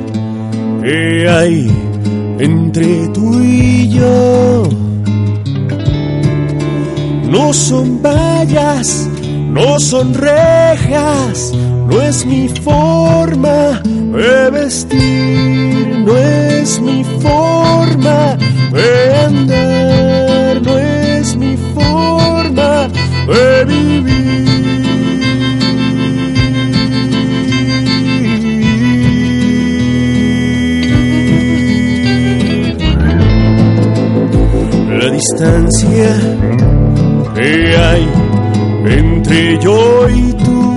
que 0.84 1.30
hay 1.30 1.68
entre 2.40 3.08
tú 3.10 3.40
y 3.42 3.90
yo. 3.90 4.64
No 7.30 7.54
son 7.54 8.02
vallas, 8.02 9.10
no 9.50 9.80
son 9.80 10.14
rejas, 10.14 11.54
no 11.88 12.02
es 12.02 12.26
mi 12.26 12.50
forma 12.50 13.82
de 13.84 14.50
vestir, 14.52 16.04
no 16.06 16.18
es 16.18 16.80
mi 16.82 17.04
forma 17.04 18.38
de 18.72 19.16
andar, 19.26 20.03
distancia 35.44 36.16
que 37.36 37.78
hay 37.78 38.08
entre 38.86 39.60
yo 39.60 40.10
y 40.10 40.34
tú 40.34 40.76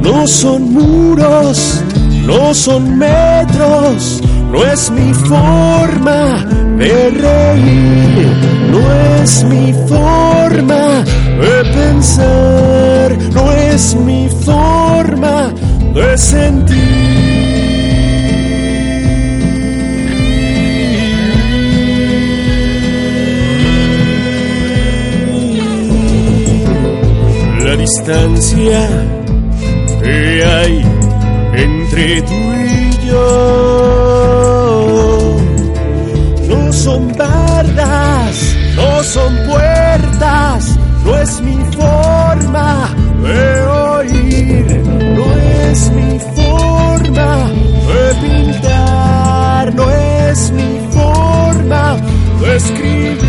no 0.00 0.26
son 0.28 0.72
muros, 0.72 1.82
no 2.24 2.54
son 2.54 2.98
metros, 2.98 4.22
no 4.52 4.64
es 4.64 4.90
mi 4.92 5.12
forma 5.12 6.44
de 6.78 7.10
reír, 7.10 8.28
no 8.70 9.22
es 9.22 9.44
mi 9.44 9.72
forma 9.88 11.04
de 11.40 11.64
pensar, 11.74 13.18
no 13.32 13.52
es 13.52 13.94
mi 13.96 14.28
forma 14.44 15.52
de 15.94 16.18
sentir. 16.18 17.15
Distancia 27.76 28.88
que 30.02 30.44
hay 30.44 30.82
entre 31.54 32.22
tú 32.22 32.34
y 32.34 33.06
yo. 33.06 33.36
No 36.48 36.72
son 36.72 37.12
bardas, 37.16 38.56
no 38.76 39.02
son 39.04 39.36
puertas, 39.46 40.78
no 41.04 41.18
es 41.18 41.40
mi 41.42 41.56
forma 41.76 42.88
de 43.22 43.62
oír, 43.66 44.82
no 45.16 45.26
es 45.70 45.90
mi 45.90 46.18
forma 46.34 47.50
de 47.88 48.14
pintar, 48.22 49.74
no 49.74 49.90
es 49.90 50.50
mi 50.52 50.80
forma 50.92 51.96
de 52.40 52.46
la 52.46 53.25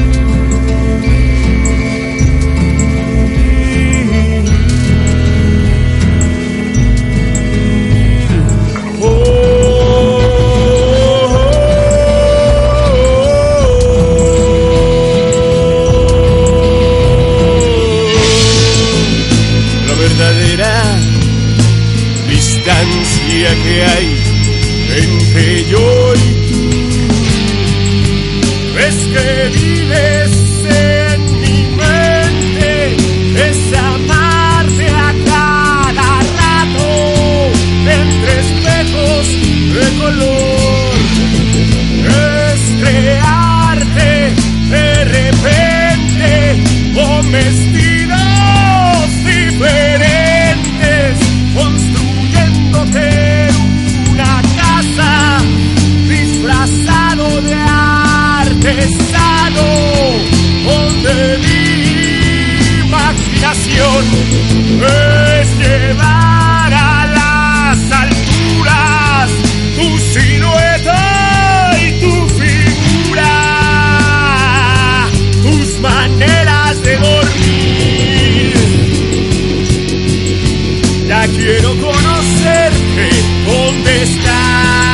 quiero 81.37 81.69
conocerte, 81.79 83.09
¿dónde 83.45 84.01
estás? 84.03 84.86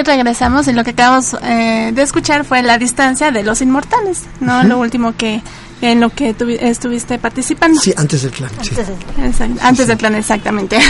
Y 0.00 0.02
regresamos 0.02 0.66
y 0.68 0.72
lo 0.72 0.82
que 0.82 0.90
acabamos 0.90 1.36
eh, 1.42 1.92
de 1.94 2.02
escuchar 2.02 2.44
fue 2.44 2.62
La 2.62 2.78
distancia 2.78 3.30
de 3.30 3.42
los 3.42 3.60
inmortales, 3.60 4.24
¿no? 4.40 4.62
Lo 4.64 4.78
último 4.78 5.14
que 5.16 5.42
en 5.82 6.00
lo 6.00 6.10
que 6.10 6.36
tuvi- 6.36 6.58
estuviste 6.60 7.18
participando. 7.18 7.80
Sí, 7.80 7.92
antes 7.96 8.22
del 8.22 8.32
sí. 8.32 8.74
Exact- 8.74 9.58
antes 9.62 9.86
del 9.86 9.96
plan, 9.98 10.14
exactamente. 10.14 10.78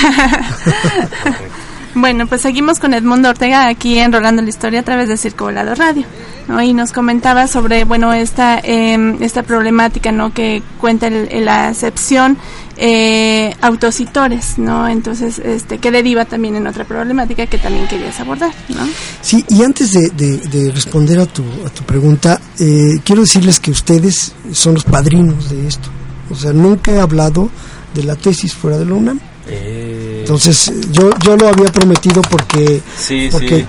bueno, 1.94 2.26
pues 2.26 2.40
seguimos 2.42 2.78
con 2.78 2.94
Edmundo 2.94 3.28
Ortega 3.30 3.66
aquí 3.66 3.98
enrolando 3.98 4.42
la 4.42 4.48
historia 4.48 4.80
a 4.80 4.82
través 4.82 5.08
de 5.08 5.16
Circo 5.16 5.44
Volado 5.44 5.74
Radio. 5.74 6.04
¿no? 6.48 6.60
Y 6.62 6.72
nos 6.72 6.92
comentaba 6.92 7.46
sobre, 7.46 7.84
bueno, 7.84 8.12
esta, 8.12 8.58
eh, 8.58 9.16
esta 9.20 9.42
problemática, 9.44 10.10
¿no? 10.10 10.32
Que 10.32 10.62
cuenta 10.80 11.06
el- 11.06 11.28
el- 11.30 11.44
la 11.44 11.68
acepción 11.68 12.38
eh, 12.82 13.54
autocitores, 13.60 14.58
¿no? 14.58 14.88
Entonces, 14.88 15.38
este, 15.38 15.78
que 15.78 15.90
deriva 15.90 16.24
también 16.24 16.56
en 16.56 16.66
otra 16.66 16.84
problemática 16.86 17.46
que 17.46 17.58
también 17.58 17.86
querías 17.86 18.18
abordar, 18.20 18.52
¿no? 18.70 18.80
Sí, 19.20 19.44
y 19.50 19.62
antes 19.62 19.92
de, 19.92 20.08
de- 20.08 20.38
de 20.38 20.70
responder 20.72 21.20
a 21.20 21.26
tu, 21.26 21.42
a 21.66 21.68
tu 21.70 21.82
pregunta, 21.84 22.40
eh, 22.58 22.98
quiero 23.04 23.20
decirles 23.20 23.60
que 23.60 23.70
ustedes 23.70 24.32
son 24.52 24.74
los 24.74 24.84
padrinos 24.84 25.50
de 25.50 25.68
esto. 25.68 25.90
O 26.30 26.34
sea, 26.34 26.52
nunca 26.54 26.90
he 26.92 26.98
hablado 27.00 27.50
de 27.94 28.02
la 28.04 28.16
tesis 28.16 28.54
fuera 28.54 28.78
de 28.78 28.86
la 28.86 28.94
UNAM. 28.94 29.20
Entonces, 30.30 30.70
yo, 30.92 31.10
yo 31.24 31.36
lo 31.36 31.48
había 31.48 31.66
prometido 31.72 32.22
porque, 32.22 32.80
Sí, 32.96 33.28
porque 33.32 33.48
sí. 33.58 33.66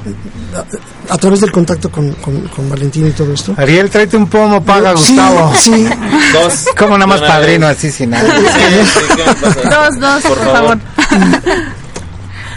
A, 1.09 1.13
a 1.15 1.17
través 1.17 1.41
del 1.41 1.51
contacto 1.51 1.89
con, 1.89 2.11
con, 2.13 2.39
con 2.49 2.69
Valentín 2.69 3.07
y 3.07 3.11
todo 3.11 3.33
esto. 3.33 3.55
Ariel, 3.57 3.89
tráete 3.89 4.15
un 4.15 4.27
pomo, 4.27 4.63
paga 4.63 4.95
Sí, 4.95 5.15
Gustavo. 5.15 5.53
sí. 5.57 5.87
Dos. 6.33 6.65
Como 6.77 6.99
nada 6.99 7.07
más 7.07 7.21
padrino, 7.21 7.65
vez. 7.65 7.77
así 7.79 7.91
sin 7.91 8.11
nada. 8.11 8.31
Dos, 8.31 9.99
dos, 9.99 10.21
por, 10.21 10.37
favor. 10.37 10.77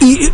Y 0.01 0.29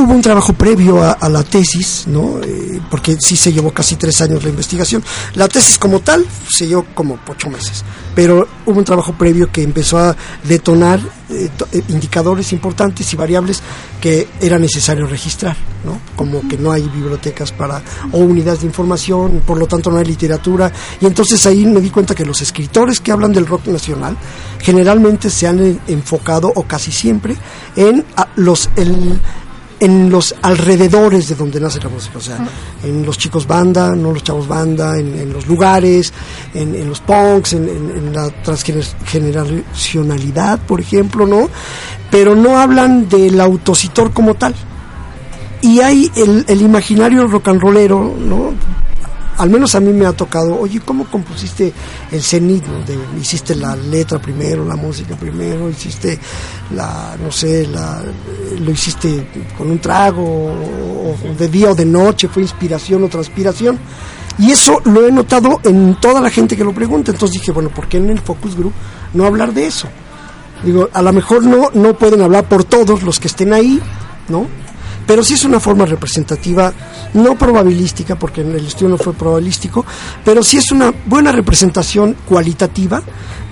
hubo 0.00 0.14
un 0.14 0.22
trabajo 0.22 0.52
previo 0.52 1.02
a, 1.02 1.28
la 1.28 1.42
tesis, 1.42 2.04
¿no? 2.06 2.40
Eh, 2.42 2.80
porque 2.90 3.16
sí 3.20 3.36
se 3.36 3.52
llevó 3.52 3.70
casi 3.72 3.96
tres 3.96 4.20
años 4.20 4.42
la 4.42 4.50
investigación. 4.50 5.02
La 5.34 5.48
tesis 5.48 5.78
como 5.78 6.00
tal 6.00 6.24
se 6.48 6.66
llevó 6.66 6.86
como 6.94 7.18
ocho 7.28 7.48
meses, 7.50 7.84
pero 8.14 8.46
hubo 8.66 8.78
un 8.78 8.84
trabajo 8.84 9.12
previo 9.12 9.50
que 9.52 9.62
empezó 9.62 9.98
a 9.98 10.16
detonar 10.44 11.00
eh, 11.28 11.48
eh, 11.72 11.82
indicadores 11.88 12.52
importantes 12.52 13.12
y 13.12 13.16
variables 13.16 13.62
que 14.00 14.28
era 14.40 14.58
necesario 14.58 15.06
registrar, 15.06 15.56
¿no? 15.84 16.00
Como 16.16 16.46
que 16.48 16.56
no 16.56 16.72
hay 16.72 16.82
bibliotecas 16.88 17.52
para 17.52 17.82
o 18.12 18.18
unidades 18.18 18.60
de 18.60 18.66
información, 18.66 19.42
por 19.46 19.58
lo 19.58 19.66
tanto 19.66 19.90
no 19.90 19.98
hay 19.98 20.06
literatura 20.06 20.72
y 21.00 21.06
entonces 21.06 21.44
ahí 21.46 21.66
me 21.66 21.80
di 21.80 21.90
cuenta 21.90 22.14
que 22.14 22.24
los 22.24 22.40
escritores 22.42 23.00
que 23.00 23.12
hablan 23.12 23.32
del 23.32 23.46
rock 23.46 23.66
nacional 23.66 24.16
generalmente 24.60 25.30
se 25.30 25.46
han 25.46 25.80
enfocado 25.86 26.50
o 26.54 26.62
casi 26.64 26.90
siempre 26.90 27.36
en 27.76 28.04
los 28.36 28.70
el 28.76 29.20
en 29.80 30.10
los 30.10 30.34
alrededores 30.42 31.30
de 31.30 31.34
donde 31.34 31.58
nace 31.58 31.80
la 31.80 31.88
música, 31.88 32.18
o 32.18 32.20
sea, 32.20 32.38
en 32.84 33.04
los 33.04 33.16
chicos 33.16 33.46
banda, 33.46 33.96
no 33.96 34.12
los 34.12 34.22
chavos 34.22 34.46
banda, 34.46 34.98
en, 34.98 35.18
en 35.18 35.32
los 35.32 35.46
lugares, 35.46 36.12
en, 36.52 36.74
en 36.74 36.88
los 36.88 37.00
punks, 37.00 37.54
en, 37.54 38.12
la 38.12 38.28
transgeneracionalidad, 38.42 40.58
por 40.60 40.80
ejemplo, 40.80 41.26
¿no? 41.26 41.48
Pero 42.10 42.36
no 42.36 42.58
hablan 42.58 43.08
del 43.08 43.40
autocitor 43.40 44.12
como 44.12 44.34
tal. 44.34 44.54
Y 45.62 45.80
hay 45.80 46.10
el, 46.16 46.44
el 46.48 46.60
imaginario 46.60 47.26
rock 47.26 47.48
and 47.48 47.60
rollero, 47.60 48.14
¿no? 48.18 48.52
Al 49.40 49.48
menos 49.48 49.74
a 49.74 49.80
mí 49.80 49.90
me 49.92 50.04
ha 50.04 50.12
tocado, 50.12 50.60
oye, 50.60 50.80
¿cómo 50.80 51.06
compusiste 51.10 51.72
el 52.12 52.22
cenit? 52.22 52.62
no? 52.66 53.18
Hiciste 53.18 53.54
la 53.54 53.74
letra 53.74 54.18
primero, 54.18 54.66
la 54.66 54.76
música 54.76 55.16
primero, 55.16 55.70
hiciste 55.70 56.18
la, 56.74 57.16
no 57.18 57.32
sé, 57.32 57.66
la, 57.66 58.02
lo 58.58 58.70
hiciste 58.70 59.26
con 59.56 59.70
un 59.70 59.78
trago, 59.78 60.22
o, 60.22 61.16
o 61.30 61.34
de 61.38 61.48
día 61.48 61.70
o 61.70 61.74
de 61.74 61.86
noche, 61.86 62.28
fue 62.28 62.42
inspiración 62.42 63.02
o 63.04 63.08
transpiración. 63.08 63.78
Y 64.38 64.50
eso 64.50 64.80
lo 64.84 65.06
he 65.06 65.10
notado 65.12 65.60
en 65.64 65.96
toda 66.00 66.20
la 66.20 66.28
gente 66.28 66.54
que 66.54 66.64
lo 66.64 66.74
pregunta. 66.74 67.10
Entonces 67.10 67.40
dije, 67.40 67.50
bueno, 67.50 67.70
¿por 67.70 67.88
qué 67.88 67.96
en 67.96 68.10
el 68.10 68.20
Focus 68.20 68.56
Group 68.56 68.74
no 69.14 69.24
hablar 69.24 69.54
de 69.54 69.66
eso? 69.66 69.88
Digo, 70.62 70.90
a 70.92 71.00
lo 71.00 71.12
mejor 71.14 71.42
no, 71.44 71.70
no 71.72 71.94
pueden 71.94 72.20
hablar 72.20 72.44
por 72.44 72.64
todos 72.64 73.02
los 73.02 73.18
que 73.18 73.28
estén 73.28 73.54
ahí, 73.54 73.80
¿no? 74.28 74.46
Pero 75.10 75.24
sí 75.24 75.34
es 75.34 75.44
una 75.44 75.58
forma 75.58 75.86
representativa, 75.86 76.72
no 77.14 77.36
probabilística, 77.36 78.16
porque 78.16 78.42
el 78.42 78.64
estudio 78.64 78.90
no 78.90 78.96
fue 78.96 79.12
probabilístico, 79.12 79.84
pero 80.24 80.40
sí 80.40 80.58
es 80.58 80.70
una 80.70 80.94
buena 81.04 81.32
representación 81.32 82.14
cualitativa, 82.24 83.02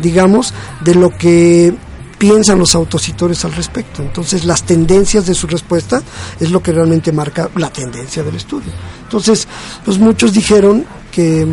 digamos, 0.00 0.54
de 0.84 0.94
lo 0.94 1.10
que 1.10 1.74
piensan 2.16 2.60
los 2.60 2.76
autocitores 2.76 3.44
al 3.44 3.54
respecto. 3.54 4.02
Entonces, 4.02 4.44
las 4.44 4.62
tendencias 4.62 5.26
de 5.26 5.34
su 5.34 5.48
respuesta 5.48 6.00
es 6.38 6.52
lo 6.52 6.62
que 6.62 6.70
realmente 6.70 7.10
marca 7.10 7.50
la 7.56 7.70
tendencia 7.70 8.22
del 8.22 8.36
estudio. 8.36 8.70
Entonces, 9.02 9.48
pues 9.84 9.98
muchos 9.98 10.32
dijeron 10.32 10.86
que 11.10 11.44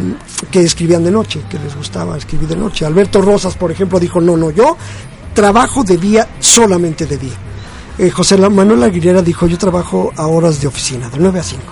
escribían 0.53 1.03
de 1.03 1.09
noche, 1.09 1.41
que 1.49 1.57
les 1.57 1.75
gustaba 1.75 2.15
escribir 2.15 2.47
de 2.47 2.57
noche. 2.57 2.85
Alberto 2.85 3.23
Rosas, 3.23 3.55
por 3.55 3.71
ejemplo, 3.71 3.99
dijo, 3.99 4.21
no, 4.21 4.37
no, 4.37 4.51
yo 4.51 4.77
trabajo 5.33 5.83
de 5.83 5.97
día, 5.97 6.27
solamente 6.39 7.07
de 7.07 7.17
día. 7.17 7.54
Eh, 7.97 8.09
José 8.09 8.37
Manuel 8.37 8.83
Aguilera 8.83 9.21
dijo, 9.21 9.47
yo 9.47 9.57
trabajo 9.57 10.11
a 10.15 10.27
horas 10.27 10.59
de 10.59 10.67
oficina, 10.67 11.09
de 11.09 11.17
9 11.17 11.39
a 11.39 11.43
5. 11.43 11.63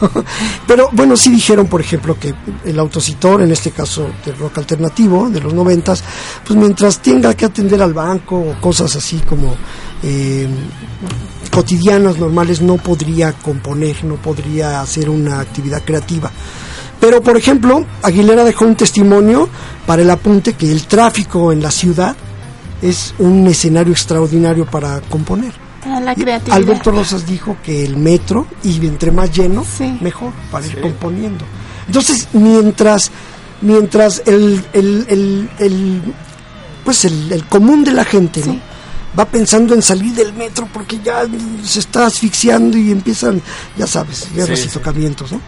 Pero 0.66 0.88
bueno, 0.92 1.16
sí 1.16 1.30
dijeron, 1.30 1.66
por 1.66 1.80
ejemplo, 1.80 2.18
que 2.18 2.34
el 2.64 2.78
autocitor, 2.78 3.42
en 3.42 3.52
este 3.52 3.70
caso 3.70 4.08
del 4.24 4.36
rock 4.38 4.58
alternativo, 4.58 5.28
de 5.28 5.40
los 5.40 5.52
noventas, 5.52 6.02
pues 6.46 6.58
mientras 6.58 7.00
tenga 7.00 7.34
que 7.34 7.44
atender 7.44 7.82
al 7.82 7.92
banco 7.92 8.36
o 8.36 8.60
cosas 8.60 8.96
así 8.96 9.18
como 9.18 9.54
eh, 10.02 10.48
cotidianas, 11.50 12.18
normales, 12.18 12.62
no 12.62 12.76
podría 12.76 13.32
componer, 13.32 14.04
no 14.04 14.16
podría 14.16 14.80
hacer 14.80 15.10
una 15.10 15.40
actividad 15.40 15.82
creativa. 15.84 16.30
Pero, 16.98 17.20
por 17.20 17.36
ejemplo, 17.36 17.84
Aguilera 18.02 18.44
dejó 18.44 18.64
un 18.64 18.76
testimonio 18.76 19.48
para 19.86 20.02
el 20.02 20.10
apunte 20.10 20.54
que 20.54 20.70
el 20.70 20.86
tráfico 20.86 21.52
en 21.52 21.60
la 21.60 21.70
ciudad 21.70 22.16
es 22.82 23.14
un 23.18 23.46
escenario 23.46 23.92
extraordinario 23.92 24.66
para 24.66 25.00
componer. 25.02 25.52
Ah, 25.84 26.00
la 26.00 26.14
creatividad. 26.14 26.56
Alberto 26.56 26.90
Rosas 26.90 27.26
dijo 27.26 27.56
que 27.62 27.84
el 27.84 27.96
metro, 27.96 28.46
y 28.62 28.84
entre 28.86 29.10
más 29.10 29.32
lleno, 29.32 29.64
mejor 30.00 30.32
para 30.50 30.66
ir 30.66 30.80
componiendo. 30.80 31.44
Entonces, 31.86 32.28
mientras, 32.34 33.10
mientras 33.60 34.22
el, 34.26 34.64
el, 34.72 35.06
el, 35.08 35.50
el- 35.58 36.02
pues 36.84 37.04
el, 37.04 37.32
el 37.32 37.44
común 37.46 37.82
de 37.84 37.92
la 37.92 38.04
gente 38.04 38.42
¿no? 38.44 38.58
va 39.18 39.24
pensando 39.24 39.74
en 39.74 39.82
salir 39.82 40.12
del 40.14 40.32
metro 40.32 40.68
porque 40.72 40.98
ya 41.04 41.22
se 41.64 41.78
está 41.80 42.06
asfixiando 42.06 42.76
y 42.76 42.90
empiezan, 42.90 43.40
ya 43.76 43.86
sabes, 43.86 44.28
guerras 44.34 44.58
Sí, 44.58 44.66
y 44.66 44.68
sí. 44.68 44.74
tocamientos, 44.74 45.30
¿no? 45.32 45.40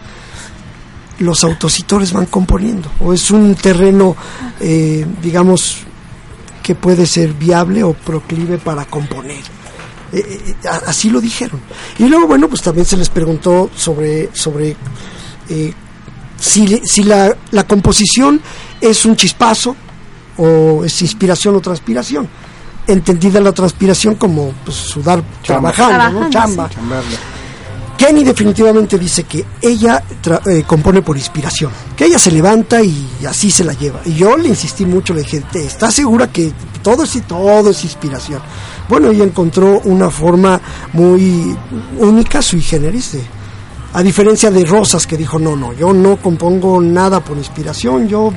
Los 1.19 1.45
autocitores 1.45 2.11
van 2.11 2.25
componiendo, 2.25 2.89
o 2.99 3.13
es 3.13 3.31
un 3.31 3.55
terreno, 3.55 4.17
eh, 4.59 5.05
digamos, 5.23 5.84
que 6.65 6.73
puede 6.73 7.05
ser 7.05 7.31
viable 7.33 7.83
o 7.83 7.93
proclive 7.93 8.57
para 8.57 8.85
componer. 8.85 9.37
Eh, 10.11 10.19
eh, 10.63 10.67
así 10.87 11.11
lo 11.11 11.21
dijeron. 11.21 11.61
Y 11.99 12.05
luego, 12.07 12.25
bueno, 12.25 12.49
pues 12.49 12.63
también 12.63 12.85
se 12.87 12.97
les 12.97 13.09
preguntó 13.09 13.69
sobre, 13.75 14.31
sobre 14.33 14.75
eh, 15.49 15.71
si, 16.39 16.65
le- 16.67 16.81
si 16.83 17.03
la, 17.03 17.37
la 17.51 17.67
composición 17.67 18.41
es 18.81 19.05
un 19.05 19.15
chispazo 19.15 19.75
o 20.37 20.83
es 20.83 21.01
inspiración 21.03 21.55
o 21.55 21.59
transpiración. 21.61 22.27
Entendida 22.87 23.39
la 23.39 23.51
transpiración 23.51 24.15
como 24.15 24.51
pues, 24.65 24.75
sudar 24.75 25.21
trabajando, 25.45 26.19
¿no? 26.21 26.29
Chamba. 26.31 26.69
Kenny 27.97 28.23
definitivamente 28.25 28.97
dice 28.99 29.23
que 29.23 29.45
ella 29.61 30.03
tra- 30.21 30.41
eh, 30.47 30.63
compone 30.67 31.01
por 31.01 31.15
inspiración, 31.17 31.71
que 31.95 32.05
ella 32.05 32.19
se 32.19 32.29
levanta 32.31 32.81
y 32.83 33.07
así 33.27 33.49
se 33.49 33.63
la 33.63 33.73
lleva. 33.73 34.01
Y 34.05 34.13
yo 34.15 34.35
le 34.37 34.49
insistí 34.49 34.85
mucho, 34.85 35.13
le 35.13 35.21
dije, 35.21 35.41
"¿Te- 35.51 35.65
¿estás 35.65 35.93
segura 35.93 36.27
que 36.31 36.51
todo 36.83 37.03
es, 37.03 37.21
todo 37.25 37.69
es 37.69 37.83
inspiración? 37.85 38.41
Bueno, 38.89 39.09
ella 39.11 39.23
encontró 39.23 39.79
una 39.85 40.09
forma 40.11 40.59
muy 40.93 41.55
única, 41.97 42.41
sui 42.41 42.61
generis, 42.61 43.13
de- 43.13 43.23
a 43.93 44.03
diferencia 44.03 44.51
de 44.51 44.65
Rosas 44.65 45.07
que 45.07 45.15
dijo, 45.15 45.39
no, 45.39 45.55
no, 45.55 45.71
yo 45.71 45.93
no 45.93 46.17
compongo 46.17 46.81
nada 46.81 47.21
por 47.21 47.37
inspiración, 47.37 48.09
yo 48.09 48.31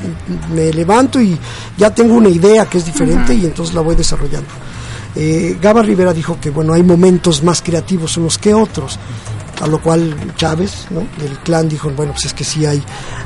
me 0.55 0.73
levanto 0.73 1.21
y 1.21 1.37
ya 1.77 1.91
tengo 1.93 2.15
una 2.15 2.29
idea 2.29 2.67
que 2.67 2.79
es 2.79 2.87
diferente 2.87 3.35
y 3.35 3.45
entonces 3.45 3.75
la 3.75 3.81
voy 3.81 3.97
desarrollando. 3.97 4.49
Eh, 5.17 5.59
Gaba 5.61 5.83
Rivera 5.83 6.13
dijo 6.13 6.39
que 6.41 6.51
bueno 6.51 6.75
hay 6.75 6.85
momentos 6.85 7.43
más 7.43 7.61
creativos 7.61 8.17
unos 8.19 8.39
que 8.39 8.55
otros, 8.55 9.01
a 9.61 9.67
lo 9.67 9.81
cual 9.81 10.15
Chávez, 10.37 10.87
¿no? 10.91 11.01
del 11.23 11.39
clan 11.41 11.69
dijo 11.69 11.91
bueno 11.91 12.13
pues 12.13 12.27
es 12.27 12.35
que 12.35 12.45
sí 12.45 12.65
hay 12.65 12.83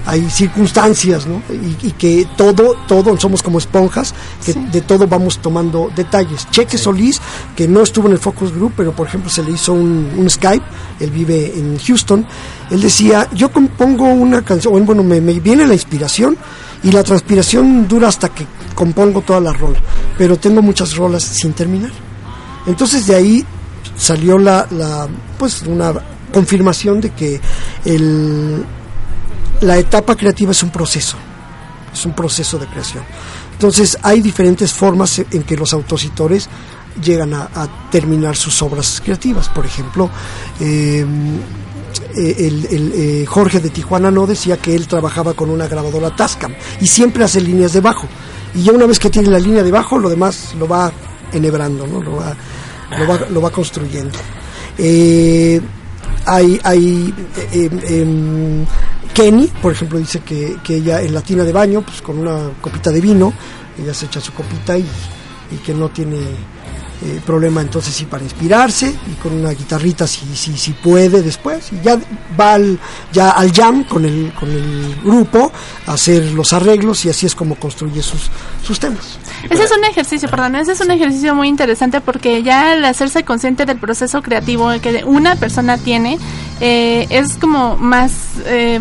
hay 0.06 0.28
circunstancias, 0.30 1.26
¿no? 1.26 1.42
y, 1.50 1.88
y 1.88 1.90
que 1.92 2.26
todo 2.36 2.74
todo 2.88 3.18
somos 3.18 3.42
como 3.42 3.58
esponjas 3.58 4.14
que 4.44 4.54
de 4.54 4.80
todo 4.80 5.06
vamos 5.06 5.38
tomando 5.38 5.90
detalles. 5.94 6.48
Cheque 6.50 6.78
Solís 6.78 7.20
que 7.54 7.68
no 7.68 7.82
estuvo 7.82 8.06
en 8.06 8.12
el 8.12 8.18
focus 8.18 8.52
group 8.52 8.72
pero 8.76 8.92
por 8.92 9.06
ejemplo 9.06 9.30
se 9.30 9.42
le 9.42 9.52
hizo 9.52 9.72
un, 9.72 10.12
un 10.16 10.30
Skype, 10.30 10.64
él 11.00 11.10
vive 11.10 11.52
en 11.56 11.78
Houston, 11.78 12.26
él 12.70 12.80
decía 12.80 13.28
yo 13.34 13.52
compongo 13.52 14.04
una 14.04 14.42
canción, 14.42 14.84
bueno 14.86 15.02
me, 15.02 15.20
me 15.20 15.38
viene 15.40 15.66
la 15.66 15.74
inspiración 15.74 16.36
y 16.82 16.90
la 16.90 17.02
transpiración 17.02 17.86
dura 17.86 18.08
hasta 18.08 18.28
que 18.30 18.46
compongo 18.74 19.20
toda 19.20 19.40
la 19.40 19.52
rola, 19.52 19.78
pero 20.18 20.36
tengo 20.36 20.62
muchas 20.62 20.96
rolas 20.96 21.22
sin 21.22 21.52
terminar. 21.52 21.92
Entonces 22.66 23.06
de 23.06 23.14
ahí 23.14 23.46
salió 23.96 24.38
la, 24.38 24.66
la 24.70 25.08
pues 25.38 25.62
una 25.62 25.92
confirmación 26.32 27.00
de 27.00 27.10
que 27.10 27.40
el, 27.84 28.64
la 29.60 29.78
etapa 29.78 30.16
creativa 30.16 30.50
es 30.50 30.62
un 30.62 30.70
proceso, 30.70 31.16
es 31.92 32.04
un 32.04 32.14
proceso 32.14 32.58
de 32.58 32.66
creación. 32.66 33.04
Entonces 33.52 33.96
hay 34.02 34.20
diferentes 34.20 34.72
formas 34.72 35.20
en 35.30 35.42
que 35.44 35.56
los 35.56 35.72
autositores 35.72 36.48
llegan 37.00 37.32
a, 37.34 37.68
terminar 37.90 38.36
sus 38.36 38.60
obras 38.62 39.00
creativas. 39.04 39.48
Por 39.48 39.64
ejemplo, 39.64 40.10
eh, 40.60 41.06
eh, 42.16 42.34
el, 42.38 42.92
eh, 42.94 43.24
Jorge 43.26 43.60
de 43.60 43.70
Tijuana 43.70 44.10
no 44.10 44.26
decía 44.26 44.56
que 44.56 44.74
él 44.74 44.86
trabajaba 44.88 45.34
con 45.34 45.50
una 45.50 45.68
grabadora 45.68 46.14
Tascam 46.14 46.54
y 46.80 46.86
siempre 46.86 47.24
hace 47.24 47.40
líneas 47.40 47.72
de 47.72 47.80
bajo. 47.80 48.08
Y 48.54 48.62
ya 48.64 48.72
una 48.72 48.86
vez 48.86 48.98
que 48.98 49.10
tiene 49.10 49.30
la 49.30 49.38
línea 49.38 49.62
de 49.62 49.70
bajo, 49.70 49.98
lo 49.98 50.10
demás 50.10 50.54
lo 50.58 50.68
va 50.68 50.92
enhebrando, 51.32 51.86
¿no? 51.86 52.02
lo, 52.02 52.16
va, 52.16 52.36
lo, 53.30 53.40
va, 53.40 53.50
construyendo. 53.50 54.18
Hay, 56.26 56.60
hay 56.64 57.14
eh, 57.52 57.70
eh, 57.82 58.64
Kenny, 59.14 59.46
por 59.60 59.72
ejemplo, 59.72 59.98
dice 59.98 60.20
que, 60.20 60.56
que 60.62 60.76
ella 60.76 61.00
en 61.02 61.14
la 61.14 61.20
tina 61.20 61.44
de 61.44 61.52
baño, 61.52 61.82
pues 61.82 62.00
con 62.02 62.18
una 62.18 62.50
copita 62.60 62.90
de 62.90 63.00
vino, 63.00 63.32
ella 63.78 63.94
se 63.94 64.06
echa 64.06 64.20
su 64.20 64.32
copita 64.32 64.76
y, 64.76 64.86
y 65.50 65.56
que 65.58 65.74
no 65.74 65.88
tiene 65.90 66.18
eh, 67.04 67.20
problema 67.26 67.60
entonces 67.60 67.92
sí 67.92 68.04
para 68.04 68.22
inspirarse 68.22 68.94
y 69.10 69.14
con 69.14 69.32
una 69.32 69.50
guitarrita 69.50 70.06
si, 70.06 70.24
si, 70.36 70.56
si 70.56 70.72
puede 70.72 71.20
después 71.20 71.72
y 71.72 71.84
ya 71.84 71.98
va 72.38 72.54
al, 72.54 72.78
ya 73.12 73.30
al 73.30 73.52
jam 73.52 73.82
con 73.84 74.04
el, 74.04 74.32
con 74.38 74.48
el 74.48 74.94
grupo 75.02 75.50
a 75.86 75.94
hacer 75.94 76.30
los 76.32 76.52
arreglos 76.52 77.04
y 77.04 77.08
así 77.08 77.26
es 77.26 77.34
como 77.34 77.56
construye 77.56 78.00
sus, 78.02 78.30
sus 78.64 78.78
temas. 78.78 79.18
Ese 79.50 79.64
es 79.64 79.72
un 79.72 79.84
ejercicio, 79.84 80.28
perdón, 80.28 80.56
ese 80.56 80.72
es 80.72 80.80
un 80.80 80.90
ejercicio 80.90 81.34
muy 81.34 81.48
interesante 81.48 82.00
porque 82.00 82.42
ya 82.42 82.72
al 82.72 82.84
hacerse 82.84 83.24
consciente 83.24 83.66
del 83.66 83.78
proceso 83.78 84.22
creativo 84.22 84.70
que 84.80 85.04
una 85.04 85.36
persona 85.36 85.78
tiene, 85.78 86.18
eh, 86.60 87.06
es 87.10 87.36
como 87.38 87.76
más, 87.76 88.12
eh, 88.46 88.78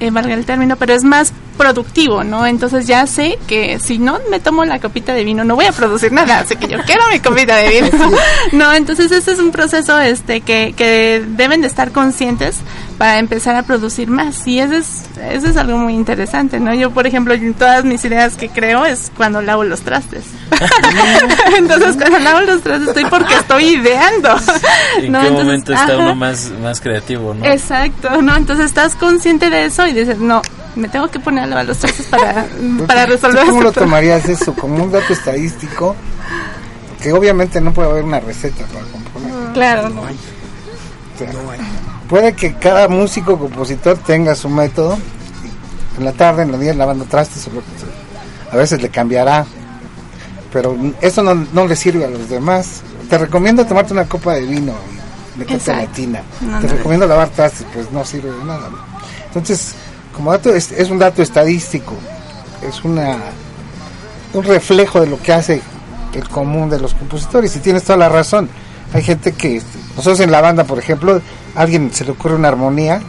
eh, 0.00 0.10
valga 0.10 0.34
el 0.34 0.44
término, 0.44 0.76
pero 0.76 0.94
es 0.94 1.04
más 1.04 1.32
productivo, 1.60 2.24
¿no? 2.24 2.46
Entonces 2.46 2.86
ya 2.86 3.06
sé 3.06 3.38
que 3.46 3.78
si 3.80 3.98
no 3.98 4.18
me 4.30 4.40
tomo 4.40 4.64
la 4.64 4.78
copita 4.78 5.12
de 5.12 5.24
vino 5.24 5.44
no 5.44 5.56
voy 5.56 5.66
a 5.66 5.72
producir 5.72 6.10
nada, 6.10 6.38
así 6.38 6.56
que 6.56 6.66
yo 6.68 6.78
quiero 6.86 7.02
mi 7.12 7.20
copita 7.20 7.56
de 7.56 7.82
vino. 7.82 8.10
no, 8.52 8.72
entonces 8.72 9.12
este 9.12 9.32
es 9.32 9.38
un 9.38 9.50
proceso 9.50 10.00
este 10.00 10.40
que, 10.40 10.72
que 10.74 11.22
deben 11.28 11.60
de 11.60 11.66
estar 11.66 11.92
conscientes 11.92 12.56
para 12.96 13.18
empezar 13.18 13.56
a 13.56 13.62
producir 13.62 14.08
más 14.08 14.46
y 14.46 14.58
eso 14.58 14.72
es, 14.72 15.02
eso 15.30 15.48
es 15.48 15.56
algo 15.58 15.76
muy 15.76 15.92
interesante, 15.92 16.58
¿no? 16.58 16.72
Yo, 16.72 16.92
por 16.92 17.06
ejemplo, 17.06 17.34
todas 17.58 17.84
mis 17.84 18.02
ideas 18.06 18.36
que 18.36 18.48
creo 18.48 18.86
es 18.86 19.12
cuando 19.14 19.42
lavo 19.42 19.62
los 19.62 19.82
trastes. 19.82 20.24
entonces 21.58 21.96
cuando 21.96 22.20
lavo 22.20 22.40
los 22.40 22.62
trastes 22.62 22.88
estoy 22.88 23.04
porque 23.04 23.34
estoy 23.34 23.64
ideando. 23.64 24.30
¿En 24.98 25.12
¿no? 25.12 25.20
qué 25.20 25.26
Entonces, 25.26 25.32
momento 25.32 25.72
está 25.74 25.84
ajá. 25.84 25.98
uno 25.98 26.14
más, 26.14 26.50
más 26.62 26.80
creativo, 26.80 27.34
no? 27.34 27.44
Exacto, 27.44 28.22
¿no? 28.22 28.34
Entonces 28.34 28.64
estás 28.64 28.94
consciente 28.94 29.50
de 29.50 29.66
eso 29.66 29.86
y 29.86 29.92
dices, 29.92 30.18
no, 30.18 30.40
me 30.76 30.88
tengo 30.88 31.08
que 31.08 31.18
poner 31.20 31.44
a 31.44 31.46
lavar 31.46 31.66
los 31.66 31.78
trastes 31.78 32.06
para, 32.06 32.46
para 32.86 33.06
resolver 33.06 33.44
¿Tú 33.44 33.50
¿Cómo 33.50 33.62
lo 33.62 33.72
tomarías 33.72 34.28
eso? 34.28 34.54
¿Como 34.54 34.82
un 34.84 34.90
dato 34.92 35.12
estadístico? 35.12 35.96
Que 37.02 37.12
obviamente 37.12 37.60
no 37.60 37.72
puede 37.72 37.90
haber 37.90 38.04
una 38.04 38.20
receta 38.20 38.64
para 38.66 38.84
componer. 38.86 39.52
Claro, 39.52 39.88
no. 39.88 40.02
O 40.02 40.06
sea, 41.18 41.30
Puede 42.08 42.32
que 42.34 42.54
cada 42.54 42.88
músico 42.88 43.38
compositor 43.38 43.96
tenga 43.98 44.34
su 44.34 44.48
método. 44.48 44.98
En 45.98 46.04
la 46.04 46.12
tarde, 46.12 46.42
en 46.42 46.52
los 46.52 46.60
días 46.60 46.76
lavando 46.76 47.04
trastes, 47.04 47.46
o 47.46 47.50
lo 47.50 47.60
que 47.60 47.66
sea. 47.78 48.52
a 48.52 48.56
veces 48.56 48.82
le 48.82 48.88
cambiará. 48.88 49.46
Pero 50.52 50.76
eso 51.00 51.22
no, 51.22 51.34
no 51.34 51.66
le 51.66 51.76
sirve 51.76 52.04
a 52.04 52.10
los 52.10 52.28
demás. 52.28 52.82
Te 53.08 53.16
recomiendo 53.18 53.64
tomarte 53.64 53.92
una 53.92 54.06
copa 54.06 54.34
de 54.34 54.42
vino 54.42 54.74
y 55.34 55.38
meterte 55.38 55.70
a 55.70 55.76
la 55.76 55.82
Exacto. 55.84 56.02
tina. 56.02 56.22
No, 56.40 56.60
Te 56.60 56.66
recomiendo 56.66 57.06
lavar 57.06 57.28
trastes, 57.28 57.66
pues 57.72 57.90
no 57.92 58.04
sirve 58.04 58.30
de 58.30 58.44
nada. 58.44 58.68
Entonces, 59.26 59.74
como 60.20 60.32
dato, 60.32 60.54
es, 60.54 60.70
es 60.72 60.90
un 60.90 60.98
dato 60.98 61.22
estadístico. 61.22 61.94
Es 62.60 62.84
una 62.84 63.16
un 64.34 64.44
reflejo 64.44 65.00
de 65.00 65.06
lo 65.06 65.18
que 65.18 65.32
hace 65.32 65.62
el 66.12 66.28
común 66.28 66.68
de 66.68 66.78
los 66.78 66.92
compositores 66.92 67.56
y 67.56 67.60
tienes 67.60 67.84
toda 67.84 67.96
la 67.96 68.10
razón. 68.10 68.50
Hay 68.92 69.02
gente 69.02 69.32
que, 69.32 69.62
nosotros 69.96 70.20
en 70.20 70.30
la 70.30 70.42
banda, 70.42 70.64
por 70.64 70.78
ejemplo, 70.78 71.22
a 71.56 71.60
alguien 71.60 71.90
se 71.90 72.04
le 72.04 72.10
ocurre 72.10 72.34
una 72.34 72.48
armonía 72.48 73.00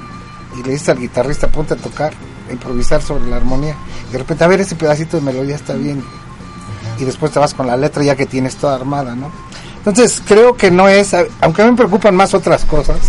y 0.58 0.64
le 0.64 0.72
dice 0.72 0.92
al 0.92 1.00
guitarrista, 1.00 1.50
ponte 1.50 1.74
a 1.74 1.78
tocar, 1.78 2.14
a 2.50 2.54
improvisar 2.54 3.02
sobre 3.02 3.28
la 3.28 3.36
armonía. 3.36 3.76
Y 4.08 4.14
de 4.14 4.20
repente, 4.20 4.46
a 4.46 4.48
ver, 4.48 4.62
ese 4.62 4.76
pedacito 4.76 5.18
de 5.18 5.24
melodía 5.24 5.56
está 5.56 5.74
bien. 5.74 6.02
Y 6.98 7.04
después 7.04 7.34
te 7.34 7.40
vas 7.40 7.54
con 7.54 7.68
la 7.68 7.76
letra 7.76 8.04
ya 8.04 8.16
que 8.16 8.26
tienes 8.26 8.56
toda 8.56 8.76
armada, 8.76 9.16
¿no? 9.16 9.32
Entonces, 9.80 10.22
creo 10.26 10.56
que 10.56 10.72
no 10.72 10.88
es, 10.88 11.14
aunque 11.42 11.62
a 11.62 11.66
mí 11.66 11.72
me 11.72 11.78
preocupan 11.78 12.16
más 12.16 12.34
otras 12.34 12.64
cosas. 12.64 13.00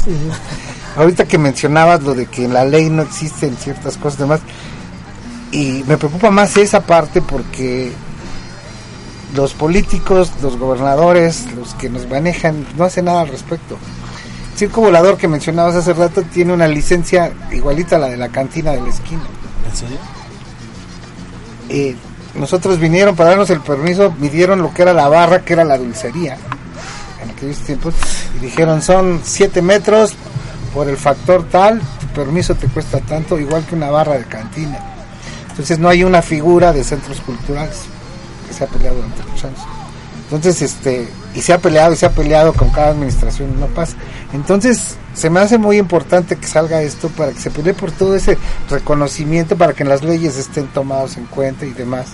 Ahorita 0.97 1.24
que 1.24 1.38
mencionabas 1.38 2.03
lo 2.03 2.14
de 2.14 2.26
que 2.26 2.45
en 2.45 2.53
la 2.53 2.64
ley 2.64 2.90
no 2.90 3.03
existen 3.03 3.57
ciertas 3.57 3.97
cosas 3.97 4.18
demás, 4.20 4.40
y 5.51 5.84
me 5.86 5.99
preocupa 5.99 6.30
más 6.30 6.57
esa 6.57 6.80
parte 6.80 7.20
porque 7.20 7.93
los 9.34 9.55
políticos, 9.55 10.32
los 10.43 10.59
gobernadores, 10.59 11.47
los 11.55 11.74
que 11.74 11.88
nos 11.88 12.09
manejan, 12.09 12.66
no 12.76 12.84
hacen 12.84 13.07
nada 13.07 13.22
al 13.22 13.28
respecto. 13.28 13.78
El 14.53 14.59
circo 14.59 14.82
volador 14.82 15.16
que 15.16 15.28
mencionabas 15.28 15.74
hace 15.74 15.95
rato 15.95 16.22
tiene 16.22 16.53
una 16.53 16.68
licencia 16.68 17.32
igualita 17.51 17.97
a 17.97 17.99
la 17.99 18.09
de 18.09 18.16
la 18.16 18.28
cantina 18.28 18.72
de 18.72 18.80
la 18.80 18.88
esquina. 18.88 19.22
¿En 19.70 19.76
serio? 19.76 19.99
Eh, 21.68 21.97
nosotros 22.34 22.78
vinieron 22.78 23.16
para 23.16 23.30
darnos 23.30 23.51
el 23.51 23.61
permiso, 23.61 24.14
midieron 24.18 24.61
lo 24.61 24.72
que 24.72 24.82
era 24.82 24.93
la 24.93 25.09
barra, 25.09 25.45
que 25.45 25.53
era 25.55 25.64
la 25.64 25.78
dulcería 25.78 26.36
en 27.22 27.30
aquellos 27.30 27.59
tiempos, 27.59 27.95
y 28.36 28.45
dijeron 28.45 28.82
son 28.82 29.20
7 29.22 29.62
metros 29.62 30.14
por 30.72 30.88
el 30.88 30.96
factor 30.96 31.44
tal, 31.50 31.80
tu 32.00 32.06
permiso 32.08 32.54
te 32.54 32.68
cuesta 32.68 33.00
tanto, 33.00 33.38
igual 33.38 33.64
que 33.66 33.74
una 33.74 33.90
barra 33.90 34.18
de 34.18 34.24
cantina. 34.24 34.78
Entonces 35.50 35.78
no 35.78 35.88
hay 35.88 36.02
una 36.02 36.22
figura 36.22 36.72
de 36.72 36.82
centros 36.82 37.20
culturales 37.20 37.82
que 38.48 38.54
se 38.54 38.64
ha 38.64 38.66
peleado 38.66 38.96
durante 38.96 39.22
muchos 39.22 39.44
años. 39.44 39.60
Entonces, 40.24 40.62
este, 40.62 41.08
y 41.34 41.42
se 41.42 41.52
ha 41.52 41.58
peleado 41.58 41.92
y 41.92 41.96
se 41.96 42.06
ha 42.06 42.10
peleado 42.10 42.54
con 42.54 42.70
cada 42.70 42.88
administración, 42.88 43.60
no 43.60 43.66
pasa. 43.66 43.96
Entonces, 44.32 44.96
se 45.12 45.28
me 45.28 45.40
hace 45.40 45.58
muy 45.58 45.76
importante 45.76 46.36
que 46.36 46.46
salga 46.46 46.80
esto 46.80 47.08
para 47.10 47.32
que 47.32 47.38
se 47.38 47.50
pelee 47.50 47.74
por 47.74 47.92
todo 47.92 48.16
ese 48.16 48.38
reconocimiento, 48.70 49.58
para 49.58 49.74
que 49.74 49.82
en 49.82 49.90
las 49.90 50.02
leyes 50.02 50.38
estén 50.38 50.68
tomados 50.68 51.18
en 51.18 51.26
cuenta 51.26 51.66
y 51.66 51.72
demás. 51.72 52.06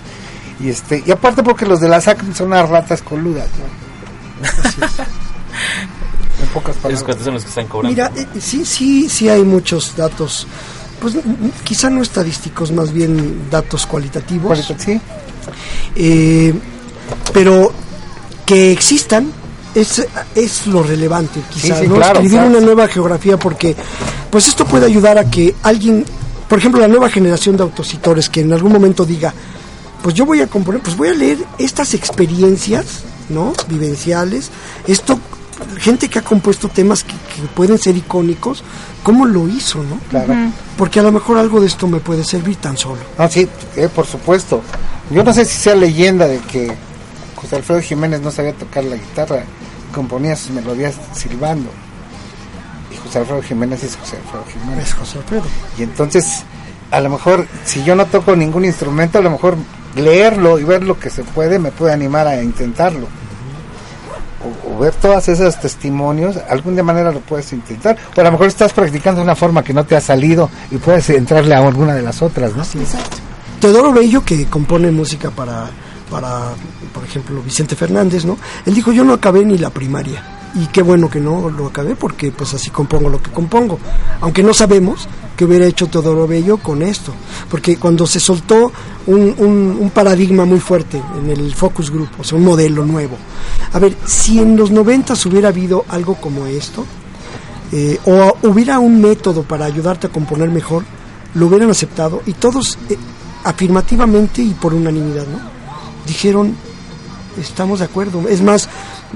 Y 0.59 0.67
este, 0.67 1.01
y 1.05 1.11
aparte 1.11 1.43
porque 1.43 1.65
los 1.65 1.79
de 1.79 1.87
la 1.87 2.01
SAC 2.01 2.33
son 2.33 2.47
unas 2.47 2.67
ratas 2.67 3.01
coludas, 3.01 3.47
pocas 6.53 6.75
palabras. 6.77 7.03
cuates 7.03 7.23
son 7.23 7.33
los 7.35 7.43
que 7.43 7.49
están 7.49 7.67
cobrando. 7.67 7.89
Mira, 7.95 8.11
eh, 8.15 8.39
sí, 8.41 8.65
sí, 8.65 9.09
sí 9.09 9.29
hay 9.29 9.43
muchos 9.43 9.95
datos, 9.95 10.47
pues 10.99 11.15
n- 11.15 11.23
n- 11.25 11.51
quizá 11.63 11.89
no 11.89 12.01
estadísticos, 12.01 12.71
más 12.71 12.91
bien 12.91 13.49
datos 13.49 13.85
cualitativos. 13.85 14.47
Cualita- 14.47 14.77
sí. 14.83 14.99
Eh, 15.95 16.53
pero 17.33 17.71
que 18.45 18.71
existan 18.71 19.31
es, 19.75 20.05
es 20.35 20.67
lo 20.67 20.83
relevante, 20.83 21.41
quizá, 21.53 21.75
Sí, 21.75 21.81
sí, 21.83 21.87
¿no? 21.87 21.95
claro, 21.95 22.19
Escribir 22.19 22.39
claro. 22.39 22.49
una 22.49 22.59
nueva 22.59 22.87
geografía 22.87 23.37
porque, 23.37 23.75
pues 24.29 24.47
esto 24.47 24.65
puede 24.65 24.85
ayudar 24.85 25.17
a 25.17 25.29
que 25.29 25.55
alguien, 25.63 26.03
por 26.47 26.57
ejemplo, 26.59 26.81
la 26.81 26.87
nueva 26.87 27.09
generación 27.09 27.55
de 27.57 27.63
autositores 27.63 28.29
que 28.29 28.41
en 28.41 28.51
algún 28.53 28.71
momento 28.71 29.05
diga, 29.05 29.33
pues 30.01 30.15
yo 30.15 30.25
voy 30.25 30.41
a 30.41 30.47
componer, 30.47 30.81
pues 30.81 30.95
voy 30.97 31.09
a 31.09 31.13
leer 31.13 31.37
estas 31.59 31.93
experiencias, 31.93 32.85
¿no? 33.29 33.53
Vivenciales, 33.67 34.49
esto, 34.87 35.19
gente 35.79 36.09
que 36.09 36.19
ha 36.19 36.21
compuesto 36.21 36.67
temas 36.69 37.03
que, 37.03 37.13
que 37.13 37.47
pueden 37.53 37.77
ser 37.77 37.95
icónicos, 37.97 38.63
¿cómo 39.03 39.25
lo 39.25 39.47
hizo, 39.47 39.83
no? 39.83 39.99
Claro. 40.09 40.33
Porque 40.77 40.99
a 40.99 41.03
lo 41.03 41.11
mejor 41.11 41.37
algo 41.37 41.59
de 41.61 41.67
esto 41.67 41.87
me 41.87 41.99
puede 41.99 42.23
servir 42.23 42.57
tan 42.57 42.77
solo. 42.77 43.01
No, 43.17 43.29
sí, 43.29 43.47
eh, 43.75 43.89
por 43.93 44.05
supuesto. 44.05 44.61
Yo 45.09 45.23
no 45.23 45.33
sé 45.33 45.45
si 45.45 45.57
sea 45.57 45.75
leyenda 45.75 46.27
de 46.27 46.39
que 46.39 46.71
José 47.35 47.55
Alfredo 47.57 47.81
Jiménez 47.81 48.21
no 48.21 48.31
sabía 48.31 48.53
tocar 48.53 48.83
la 48.83 48.95
guitarra, 48.95 49.43
componía 49.93 50.35
sus 50.35 50.51
melodías 50.51 50.95
silbando. 51.13 51.69
Y 52.91 52.97
José 52.97 53.19
Alfredo 53.19 53.41
Jiménez 53.41 53.83
es 53.83 53.95
José 53.95 54.17
Alfredo 54.17 54.45
Jiménez. 54.51 54.87
Es 54.87 54.93
José 54.93 55.17
Alfredo. 55.19 55.43
Y 55.77 55.83
entonces, 55.83 56.43
a 56.91 56.99
lo 56.99 57.09
mejor, 57.09 57.47
si 57.65 57.83
yo 57.83 57.95
no 57.95 58.05
toco 58.05 58.35
ningún 58.35 58.65
instrumento, 58.65 59.19
a 59.19 59.21
lo 59.21 59.31
mejor 59.31 59.57
leerlo 59.95 60.59
y 60.59 60.63
ver 60.63 60.83
lo 60.83 60.99
que 60.99 61.09
se 61.09 61.23
puede 61.23 61.59
me 61.59 61.71
puede 61.71 61.93
animar 61.93 62.27
a 62.27 62.41
intentarlo. 62.41 63.07
O, 64.65 64.79
ver 64.79 64.93
todas 64.95 65.27
esos 65.27 65.59
testimonios, 65.59 66.37
algún 66.49 66.75
de 66.75 66.83
manera 66.83 67.11
lo 67.11 67.19
puedes 67.19 67.51
intentar. 67.51 67.97
O 68.15 68.19
a 68.19 68.23
lo 68.23 68.31
mejor 68.31 68.47
estás 68.47 68.73
practicando 68.73 69.19
de 69.19 69.25
una 69.25 69.35
forma 69.35 69.63
que 69.63 69.73
no 69.73 69.85
te 69.85 69.95
ha 69.95 70.01
salido 70.01 70.49
y 70.71 70.77
puedes 70.77 71.09
entrarle 71.09 71.55
a 71.55 71.59
alguna 71.59 71.93
de 71.93 72.01
las 72.01 72.21
otras, 72.21 72.55
¿no? 72.55 72.63
Teodoro 73.59 73.91
Bello, 73.91 74.23
que 74.23 74.45
compone 74.45 74.89
música 74.91 75.29
para, 75.29 75.69
para, 76.09 76.51
por 76.93 77.03
ejemplo, 77.03 77.41
Vicente 77.41 77.75
Fernández, 77.75 78.23
¿no? 78.23 78.37
Él 78.65 78.73
dijo, 78.73 78.93
yo 78.93 79.03
no 79.03 79.13
acabé 79.13 79.43
ni 79.43 79.57
la 79.57 79.69
primaria. 79.69 80.38
Y 80.55 80.65
qué 80.67 80.81
bueno 80.81 81.09
que 81.09 81.19
no 81.19 81.49
lo 81.49 81.67
acabé 81.67 81.95
porque 81.95 82.31
pues 82.31 82.53
así 82.53 82.69
compongo 82.69 83.09
lo 83.09 83.21
que 83.21 83.31
compongo. 83.31 83.77
Aunque 84.21 84.41
no 84.43 84.53
sabemos 84.53 85.07
qué 85.37 85.45
hubiera 85.45 85.65
hecho 85.65 85.87
Teodoro 85.87 86.27
Bello 86.27 86.57
con 86.57 86.81
esto, 86.81 87.13
porque 87.49 87.77
cuando 87.77 88.05
se 88.07 88.19
soltó 88.19 88.71
un, 89.07 89.35
un- 89.37 89.89
paradigma 89.91 90.45
muy 90.45 90.59
fuerte 90.59 91.01
en 91.21 91.29
el 91.29 91.53
focus 91.55 91.89
group, 91.91 92.09
o 92.19 92.23
sea, 92.23 92.37
un 92.37 92.45
modelo 92.45 92.85
nuevo. 92.85 93.15
A 93.73 93.79
ver, 93.79 93.95
si 94.05 94.39
en 94.39 94.55
los 94.57 94.71
noventas 94.71 95.25
hubiera 95.25 95.49
habido 95.49 95.85
algo 95.89 96.15
como 96.15 96.45
esto, 96.45 96.85
eh, 97.71 97.99
o 98.05 98.35
hubiera 98.43 98.79
un 98.79 98.99
método 99.01 99.43
para 99.43 99.65
ayudarte 99.65 100.07
a 100.07 100.11
componer 100.11 100.49
mejor, 100.49 100.83
lo 101.35 101.47
hubieran 101.47 101.69
aceptado 101.69 102.21
y 102.25 102.33
todos 102.33 102.77
eh, 102.89 102.97
afirmativamente 103.43 104.41
y 104.41 104.49
por 104.53 104.73
unanimidad, 104.73 105.25
¿no? 105.27 105.39
Dijeron, 106.05 106.55
estamos 107.39 107.79
de 107.79 107.85
acuerdo. 107.85 108.27
Es 108.27 108.41
más, 108.41 108.67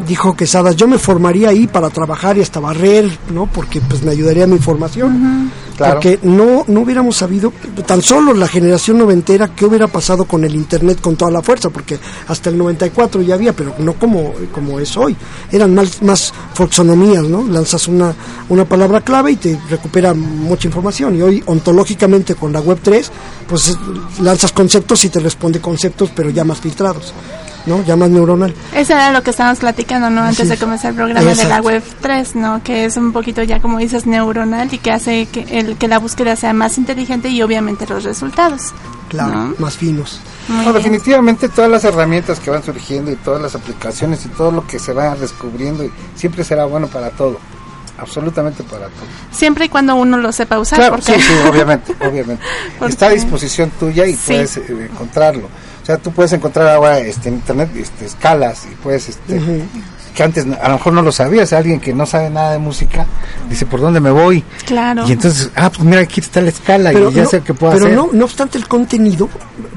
dijo 0.08 0.36
Quesadas, 0.36 0.76
yo 0.76 0.88
me 0.88 0.98
formaría 0.98 1.50
ahí 1.50 1.68
para 1.68 1.90
trabajar 1.90 2.38
y 2.38 2.42
hasta 2.42 2.60
barrer, 2.60 3.10
¿no? 3.32 3.46
Porque 3.48 3.82
pues 3.82 4.04
me 4.04 4.12
ayudaría 4.12 4.48
mi 4.48 4.58
formación. 4.58 5.52
Claro. 5.78 5.94
Porque 5.96 6.20
no, 6.22 6.64
no 6.68 6.82
hubiéramos 6.82 7.18
sabido, 7.18 7.52
tan 7.86 8.02
solo 8.02 8.34
la 8.34 8.48
generación 8.48 9.00
noventera, 9.00 9.56
qué 9.56 9.66
hubiera 9.66 9.88
pasado 9.88 10.26
con 10.26 10.44
el 10.44 10.54
Internet 10.54 11.02
con 11.02 11.16
toda 11.16 11.32
la 11.32 11.42
fuerza, 11.42 11.70
porque 11.72 11.98
hasta 12.28 12.52
el 12.52 12.58
94 12.60 13.22
ya 13.24 13.34
había, 13.34 13.54
pero 13.54 13.74
no 13.80 13.94
como, 13.94 14.34
como 14.52 14.80
es 14.80 14.96
hoy. 14.98 15.16
Eran 15.52 15.74
más, 15.74 16.02
más 16.04 16.32
folksonomías, 16.54 17.24
¿no? 17.24 17.44
Lanzas 17.48 17.88
una, 17.88 18.14
una 18.50 18.66
palabra 18.66 19.02
clave 19.02 19.32
y 19.32 19.36
te 19.38 19.60
recupera 19.68 20.14
mucha 20.14 20.68
información. 20.68 21.16
Y 21.18 21.22
hoy, 21.24 21.44
ontológicamente, 21.48 22.36
con 22.36 22.54
la 22.54 22.60
Web 22.60 22.80
3, 22.84 23.12
pues 23.48 23.76
lanzas 24.22 24.52
conceptos 24.52 25.04
y 25.06 25.10
te 25.10 25.20
responde 25.20 25.60
conceptos, 25.60 26.12
pero 26.16 26.30
ya 26.30 26.44
más 26.44 26.60
filtrados, 26.60 27.14
¿no? 27.66 27.84
Ya 27.84 27.96
más 27.96 28.10
neuronal. 28.10 28.54
Eso 28.74 28.94
era 28.94 29.12
lo 29.12 29.24
que 29.24 29.30
estábamos 29.32 29.60
platicando, 29.60 30.10
¿no? 30.10 30.22
Antes 30.22 30.46
Sí. 30.46 30.48
de 30.48 30.58
comenzar 30.58 30.92
el 30.92 30.96
programa 30.98 31.20
de 31.22 31.36
la 31.36 31.44
Exacto. 31.44 31.64
web 31.64 31.84
3, 32.02 32.36
¿no? 32.36 32.62
Que 32.64 32.86
es 32.86 32.98
un 32.98 33.12
poquito 33.14 33.42
ya, 33.44 33.60
como 33.60 33.78
dices, 33.80 34.06
neuronal 34.06 34.74
y 34.74 34.78
que 34.78 34.92
hace 34.92 35.26
que, 35.28 35.42
el, 35.60 35.78
que 35.78 35.88
la 35.88 36.00
búsqueda 36.00 36.36
sea 36.36 36.54
más 36.54 36.78
inteligente 36.78 37.30
y 37.30 37.42
obviamente 37.42 37.86
los 37.88 38.04
resultados. 38.04 38.74
Claro, 39.10 39.34
¿no? 39.34 39.56
más 39.60 39.78
finos. 39.78 40.20
No, 40.48 40.74
definitivamente 40.74 41.48
todas 41.48 41.70
las 41.70 41.84
herramientas 41.86 42.40
que 42.40 42.50
van 42.50 42.64
surgiendo 42.64 43.12
y 43.12 43.16
todas 43.16 43.42
las 43.42 43.56
aplicaciones 43.56 44.26
y 44.26 44.30
todo 44.30 44.52
lo 44.52 44.66
que 44.68 44.80
se 44.80 44.92
va 44.92 45.16
descubriendo 45.16 45.84
y 45.86 45.92
siempre 46.16 46.44
será 46.44 46.66
bueno 46.66 46.88
para 46.88 47.12
todo, 47.12 47.38
absolutamente 47.98 48.64
para 48.64 48.88
todo. 48.88 49.06
Siempre 49.32 49.66
y 49.66 49.70
cuando 49.70 49.96
uno 49.96 50.18
lo 50.18 50.32
sepa 50.32 50.60
usar. 50.60 50.80
Claro, 50.80 50.96
porque 50.96 51.14
sí, 51.14 51.22
sí, 51.22 51.34
obviamente, 51.50 51.94
obviamente. 52.08 52.44
Porque- 52.80 52.92
Está 52.94 53.06
a 53.08 53.10
disposición 53.12 53.72
tuya 53.80 54.06
y 54.06 54.14
Sí. 54.16 54.20
puedes 54.28 54.58
eh, 54.58 54.90
encontrarlo. 54.92 55.48
O 55.84 55.86
sea, 55.86 55.98
tú 55.98 56.12
puedes 56.12 56.32
encontrar 56.32 56.68
ahora 56.70 56.98
este, 57.00 57.28
en 57.30 57.36
internet 57.36 57.70
este, 57.76 58.06
escalas 58.06 58.66
y 58.72 58.76
puedes, 58.76 59.10
este, 59.10 59.38
que 60.16 60.24
antes 60.24 60.46
a 60.62 60.68
lo 60.70 60.76
mejor 60.78 60.94
no 60.94 61.02
lo 61.02 61.12
sabías, 61.12 61.52
alguien 61.52 61.82
que 61.82 61.94
no 61.94 62.06
sabe 62.06 62.30
nada 62.30 62.54
de 62.54 62.60
música 62.60 63.06
dice, 63.50 63.66
¿por 63.66 63.82
dónde 63.82 64.00
me 64.00 64.10
voy? 64.12 64.44
Claro. 64.66 65.06
Y 65.08 65.12
entonces, 65.12 65.50
ah, 65.56 65.70
pues 65.70 65.84
mira, 65.84 66.00
aquí 66.02 66.22
está 66.22 66.40
la 66.40 66.50
escala 66.50 66.92
Pero, 66.94 67.12
y 67.12 67.16
ya 67.16 67.24
no, 67.24 67.30
sé 67.30 67.42
qué 67.42 67.54
puedo 67.54 67.74
pero 67.74 67.86
hacer. 67.88 67.98
no, 67.98 68.10
no 68.14 68.24
obstante 68.26 68.58
el 68.58 68.66
contenido, 68.68 69.28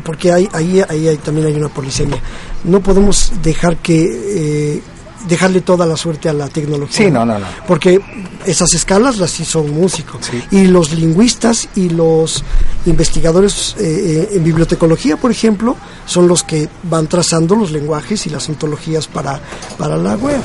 porque 0.04 0.30
hay, 0.32 0.48
ahí, 0.52 0.80
ahí 0.88 1.08
hay- 1.08 1.16
también 1.16 1.48
hay 1.48 1.54
una 1.54 1.68
polisemia, 1.70 2.18
no 2.64 2.80
podemos 2.80 3.32
dejar 3.42 3.76
que 3.78 4.74
eh, 4.76 4.82
dejarle 5.28 5.60
toda 5.60 5.86
la 5.86 5.96
suerte 5.96 6.28
a 6.28 6.32
la 6.32 6.48
tecnología. 6.48 7.06
Sí, 7.06 7.10
no, 7.10 7.24
no, 7.24 7.38
no. 7.38 7.46
Porque 7.66 8.00
esas 8.44 8.72
escalas 8.74 9.18
las 9.18 9.38
hizo 9.40 9.60
un 9.60 9.72
músico. 9.72 10.18
Sí. 10.20 10.42
Y 10.50 10.66
los 10.66 10.92
lingüistas 10.92 11.68
y 11.74 11.88
los 11.90 12.44
investigadores 12.86 13.74
eh, 13.78 14.28
eh, 14.32 14.36
en 14.36 14.44
bibliotecología, 14.44 15.16
por 15.16 15.30
ejemplo, 15.30 15.76
son 16.06 16.28
los 16.28 16.42
que 16.42 16.68
van 16.84 17.06
trazando 17.06 17.56
los 17.56 17.70
lenguajes 17.72 18.26
y 18.26 18.30
las 18.30 18.48
ontologías 18.48 19.06
para, 19.08 19.40
para 19.76 19.96
la 19.96 20.16
web. 20.16 20.40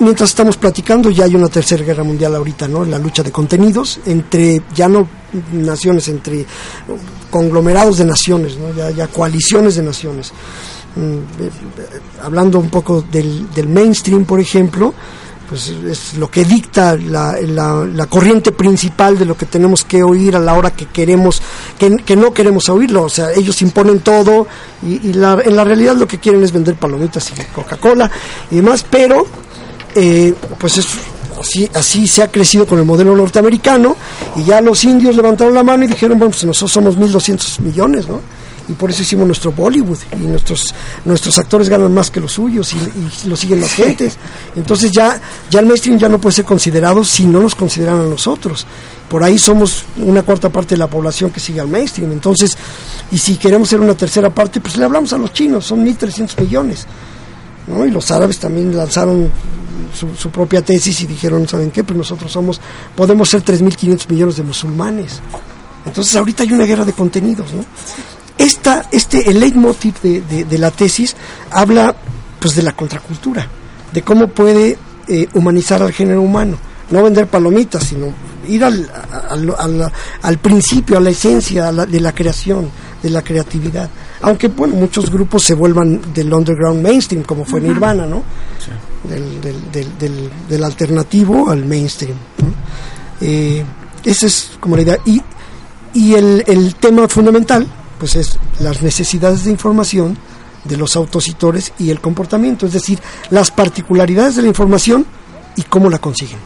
Mientras 0.00 0.30
estamos 0.30 0.56
platicando, 0.56 1.10
ya 1.10 1.24
hay 1.24 1.34
una 1.34 1.48
tercera 1.48 1.84
guerra 1.84 2.02
mundial 2.02 2.34
ahorita, 2.34 2.66
¿no? 2.66 2.86
La 2.86 2.98
lucha 2.98 3.22
de 3.22 3.30
contenidos 3.30 4.00
entre, 4.06 4.62
ya 4.74 4.88
no 4.88 5.06
naciones, 5.52 6.08
entre 6.08 6.46
conglomerados 7.30 7.98
de 7.98 8.06
naciones, 8.06 8.56
¿no? 8.56 8.74
Ya, 8.74 8.90
ya 8.90 9.08
coaliciones 9.08 9.76
de 9.76 9.82
naciones. 9.82 10.32
Eh, 10.96 11.50
hablando 12.22 12.58
un 12.58 12.68
poco 12.70 13.04
del, 13.10 13.50
del 13.54 13.68
mainstream, 13.68 14.24
por 14.24 14.40
ejemplo, 14.40 14.92
pues 15.48 15.68
es 15.68 16.14
lo 16.14 16.30
que 16.30 16.44
dicta 16.44 16.96
la, 16.96 17.36
la, 17.40 18.06
corriente 18.06 18.52
principal 18.52 19.18
de 19.18 19.24
lo 19.24 19.36
que 19.36 19.46
tenemos 19.46 19.84
que 19.84 20.02
oír 20.02 20.36
a 20.36 20.38
la 20.38 20.54
hora 20.54 20.70
que 20.72 20.86
queremos, 20.86 21.42
que, 21.78 21.96
que 21.98 22.14
no 22.16 22.32
queremos 22.32 22.68
oírlo. 22.68 23.02
O 23.04 23.08
sea, 23.08 23.32
ellos 23.32 23.60
imponen 23.62 24.00
todo 24.00 24.46
y, 24.82 25.08
y 25.08 25.12
la- 25.12 25.40
en 25.44 25.56
la 25.56 25.64
realidad 25.64 25.96
lo 25.96 26.06
que 26.06 26.18
quieren 26.18 26.42
es 26.44 26.52
vender 26.52 26.76
palomitas 26.76 27.30
y 27.30 27.42
Coca-Cola 27.52 28.08
y 28.50 28.56
demás, 28.56 28.84
pero 28.88 29.26
eh, 29.96 30.34
pues 30.58 30.78
es 30.78 30.86
así, 31.40 31.68
así 31.74 32.06
se 32.06 32.22
ha 32.22 32.28
crecido 32.30 32.64
con 32.66 32.78
el 32.78 32.84
modelo 32.84 33.16
norteamericano 33.16 33.96
y 34.36 34.44
ya 34.44 34.60
los 34.60 34.84
indios 34.84 35.16
levantaron 35.16 35.52
la 35.54 35.64
mano 35.64 35.82
y 35.84 35.88
dijeron, 35.88 36.16
bueno, 36.18 36.30
pues 36.30 36.44
nosotros 36.44 36.70
somos 36.70 36.96
1.200 36.96 37.60
millones, 37.60 38.06
¿no? 38.08 38.20
Y 38.68 38.72
por 38.72 38.90
eso 38.90 39.02
hicimos 39.02 39.26
nuestro 39.26 39.52
Bollywood 39.52 39.98
y 40.12 40.26
nuestros 40.26 40.74
nuestros 41.04 41.38
actores 41.38 41.68
ganan 41.68 41.92
más 41.92 42.10
que 42.10 42.20
los 42.20 42.32
suyos 42.32 42.72
y, 42.72 42.76
y 42.76 43.28
lo 43.28 43.36
siguen 43.36 43.60
más 43.60 43.72
gentes. 43.72 44.16
Entonces 44.54 44.90
ya, 44.92 45.20
ya 45.50 45.60
el 45.60 45.66
mainstream 45.66 45.98
ya 45.98 46.08
no 46.08 46.20
puede 46.20 46.36
ser 46.36 46.44
considerado 46.44 47.04
si 47.04 47.24
no 47.24 47.40
nos 47.40 47.54
consideran 47.54 48.00
a 48.00 48.04
nosotros. 48.04 48.66
Por 49.08 49.24
ahí 49.24 49.38
somos 49.38 49.84
una 49.96 50.22
cuarta 50.22 50.50
parte 50.50 50.76
de 50.76 50.78
la 50.78 50.86
población 50.86 51.30
que 51.30 51.40
sigue 51.40 51.60
al 51.60 51.66
mainstream. 51.66 52.12
Entonces, 52.12 52.56
y 53.10 53.18
si 53.18 53.36
queremos 53.36 53.68
ser 53.68 53.80
una 53.80 53.94
tercera 53.94 54.30
parte, 54.30 54.60
pues 54.60 54.76
le 54.76 54.84
hablamos 54.84 55.12
a 55.12 55.18
los 55.18 55.32
chinos, 55.32 55.66
son 55.66 55.84
1.300 55.84 56.40
millones. 56.40 56.86
¿no? 57.66 57.84
Y 57.84 57.90
los 57.90 58.08
árabes 58.12 58.38
también 58.38 58.76
lanzaron 58.76 59.30
su, 59.98 60.14
su 60.14 60.30
propia 60.30 60.62
tesis 60.62 61.00
y 61.00 61.06
dijeron, 61.06 61.48
¿saben 61.48 61.72
qué? 61.72 61.82
Pues 61.82 61.96
nosotros 61.96 62.30
somos, 62.30 62.60
podemos 62.94 63.28
ser 63.28 63.44
3.500 63.44 64.08
millones 64.08 64.36
de 64.36 64.42
musulmanes. 64.44 65.20
Entonces 65.84 66.14
ahorita 66.14 66.42
hay 66.42 66.52
una 66.52 66.64
guerra 66.64 66.84
de 66.84 66.92
contenidos, 66.92 67.52
¿no? 67.52 67.64
Esta, 68.40 68.88
este, 68.90 69.30
el 69.30 69.38
leitmotiv 69.40 69.94
de, 70.02 70.22
de, 70.22 70.44
de 70.44 70.58
la 70.58 70.70
tesis 70.70 71.14
habla 71.50 71.94
pues 72.40 72.54
de 72.56 72.62
la 72.62 72.72
contracultura, 72.72 73.46
de 73.92 74.02
cómo 74.02 74.28
puede 74.28 74.78
eh, 75.08 75.28
humanizar 75.34 75.82
al 75.82 75.92
género 75.92 76.22
humano, 76.22 76.56
no 76.90 77.02
vender 77.02 77.26
palomitas, 77.26 77.84
sino 77.84 78.06
ir 78.48 78.64
al, 78.64 78.90
al, 79.28 79.54
al- 79.58 79.92
al 80.22 80.38
principio, 80.38 80.96
a 80.96 81.00
la 81.00 81.10
esencia 81.10 81.68
a 81.68 81.72
la- 81.72 81.84
de 81.86 82.00
la 82.00 82.12
creación, 82.14 82.70
de 83.02 83.10
la 83.10 83.22
creatividad. 83.22 83.90
Aunque, 84.22 84.48
bueno, 84.48 84.74
muchos 84.74 85.10
grupos 85.10 85.42
se 85.44 85.54
vuelvan 85.54 86.00
del 86.14 86.32
underground 86.32 86.82
mainstream, 86.82 87.22
como 87.24 87.44
fue 87.44 87.60
Nirvana, 87.60 88.06
¿no? 88.06 88.22
Del, 89.08 89.40
del, 89.40 89.70
del, 89.70 89.98
del- 89.98 90.30
del 90.48 90.64
alternativo 90.64 91.50
al 91.50 91.64
mainstream. 91.66 92.16
¿no? 92.38 92.54
Eh, 93.20 93.62
esa 94.04 94.26
es 94.26 94.52
como 94.60 94.76
la 94.76 94.82
idea. 94.82 94.98
Y, 95.04 95.20
y 95.92 96.14
el, 96.14 96.42
el 96.46 96.74
tema 96.76 97.06
fundamental, 97.08 97.66
pues 98.00 98.16
es 98.16 98.38
las 98.58 98.82
necesidades 98.82 99.44
de 99.44 99.50
información 99.50 100.16
de 100.64 100.76
los 100.76 100.96
autositores 100.96 101.72
y 101.78 101.90
el 101.90 102.00
comportamiento, 102.00 102.66
es 102.66 102.72
decir, 102.72 102.98
las 103.30 103.50
particularidades 103.50 104.36
de 104.36 104.42
la 104.42 104.48
información 104.48 105.06
y 105.56 105.62
cómo 105.62 105.90
la 105.90 105.98
consiguen. 105.98 106.38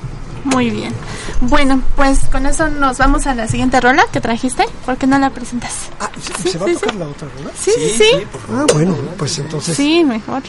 Muy 0.44 0.68
bien. 0.68 0.92
Bueno, 1.40 1.80
pues 1.96 2.20
con 2.30 2.44
eso 2.44 2.68
nos 2.68 2.98
vamos 2.98 3.26
a 3.26 3.34
la 3.34 3.48
siguiente 3.48 3.80
rola 3.80 4.04
que 4.12 4.20
trajiste. 4.20 4.64
¿Por 4.84 4.98
qué 4.98 5.06
no 5.06 5.18
la 5.18 5.30
presentas? 5.30 5.72
¿Se 6.42 6.58
va 6.58 6.66
a 6.66 6.72
tocar 6.74 6.94
la 6.96 7.06
otra, 7.08 7.28
verdad? 7.36 7.52
Sí, 7.58 7.70
sí, 7.76 7.94
sí. 7.98 8.10
Ah, 8.52 8.66
bueno, 8.74 8.94
pues 9.16 9.38
entonces, 9.38 9.76
Sí, 9.76 10.04
mejor. 10.04 10.42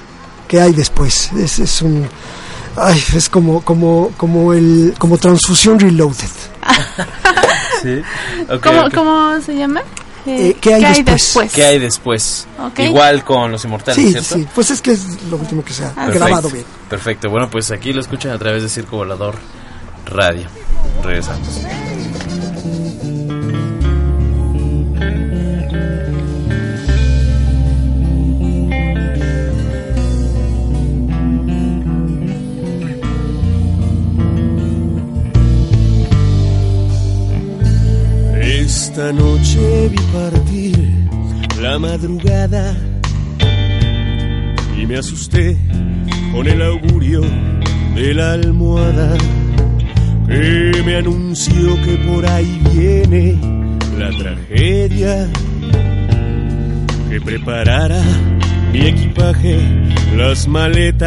¿qué 0.48 0.60
hay 0.62 0.74
después? 0.74 1.32
Es, 1.34 1.60
es 1.60 1.82
un... 1.82 2.08
Ay, 2.76 3.02
es 3.16 3.30
como, 3.30 3.62
como, 3.64 4.12
como, 4.18 4.52
el, 4.54 4.96
como 4.98 5.18
transfusión 5.18 5.80
reloaded. 5.80 6.30
Sí. 7.82 8.02
¿Cómo. 8.64 8.90
¿Cómo 8.92 9.42
se 9.42 9.56
llama? 9.56 9.82
Eh, 10.28 10.58
¿qué 10.60 10.74
hay 10.74 11.04
después? 11.04 11.54
¿Qué 11.54 11.64
hay 11.66 11.80
después? 11.80 12.48
Igual 12.78 13.24
con 13.24 13.52
los 13.52 13.64
inmortales, 13.64 13.96
Sí, 14.04 14.12
¿cierto? 14.12 14.36
sí, 14.36 14.48
pues 14.56 14.72
es 14.72 14.82
que 14.82 14.92
es 14.92 15.22
lo 15.30 15.38
último 15.38 15.64
que 15.64 15.74
se 15.74 15.86
ha 15.86 15.94
Perfecto, 15.94 16.20
grabado 16.26 16.50
bien. 16.50 16.66
Perfecto. 16.90 17.30
Bueno, 17.30 17.50
pues 17.50 17.70
aquí 17.72 17.94
lo 17.94 18.02
escuchan 18.02 18.32
a 18.32 18.38
través 18.40 18.64
de 18.64 18.70
Circo 18.70 18.98
Volador 18.98 19.36
Radio. 20.06 20.48
Regresamos. 21.04 21.62
Esta 38.66 39.12
noche 39.14 39.90
vi 39.90 40.02
partir 40.12 40.76
la 41.62 41.78
madrugada 41.78 42.76
y 44.76 44.88
me 44.88 44.98
asusté 44.98 45.56
con 46.34 46.48
el 46.48 46.62
augurio 46.64 47.22
de 47.94 48.14
la 48.16 48.34
almohada 48.34 49.16
que 50.28 50.82
me 50.84 50.96
anunció 50.96 51.80
que 51.84 51.96
por 52.10 52.26
ahí 52.26 52.60
viene 52.74 53.40
la 54.00 54.10
tragedia 54.18 55.30
que 57.10 57.22
preparara 57.22 58.02
mi 58.74 58.88
equipaje, 58.88 59.60
las 60.18 60.48
maletas. 60.48 61.06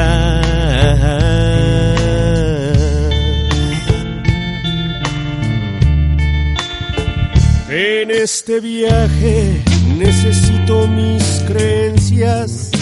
En 7.80 8.10
este 8.10 8.58
viaje 8.58 9.62
necesito 9.96 10.88
mis 10.88 11.22
creencias 11.46 12.72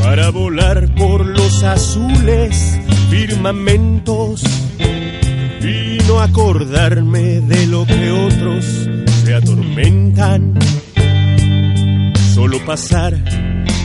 para 0.00 0.30
volar 0.30 0.94
por 0.94 1.26
los 1.26 1.64
azules 1.64 2.78
firmamentos 3.10 4.40
y 4.78 5.98
no 6.06 6.20
acordarme 6.20 7.40
de 7.40 7.66
lo 7.66 7.84
que 7.84 8.12
otros 8.12 8.64
se 9.24 9.34
atormentan. 9.34 10.54
Solo 12.36 12.64
pasar 12.64 13.16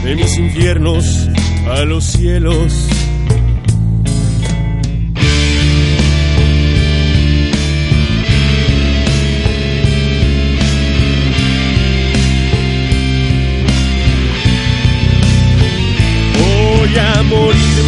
de 0.04 0.16
mis 0.16 0.38
infiernos 0.38 1.28
a 1.68 1.86
los 1.86 2.04
cielos. 2.04 2.99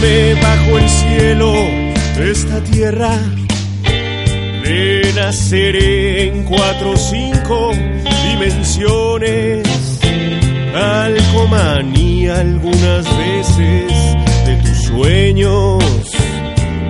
Bajo 0.01 0.79
el 0.79 0.89
cielo 0.89 1.53
esta 2.19 2.63
tierra. 2.63 3.19
Renaceré 4.63 6.27
en 6.27 6.43
cuatro 6.43 6.91
o 6.91 6.97
cinco 6.97 7.71
dimensiones. 8.29 9.67
Calcomanía 10.73 12.39
algunas 12.39 13.05
veces 13.17 13.91
de 14.45 14.55
tus 14.63 14.77
sueños 14.87 15.83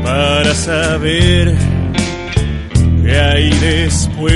para 0.04 0.54
saber 0.56 1.54
qué 3.04 3.20
hay 3.20 3.50
después. 3.50 4.32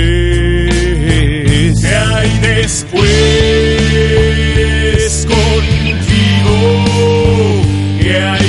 ¿Qué 1.80 1.94
hay 1.94 2.38
después 2.40 3.06
contigo? 5.26 6.56
¿Qué 8.00 8.16
hay 8.18 8.45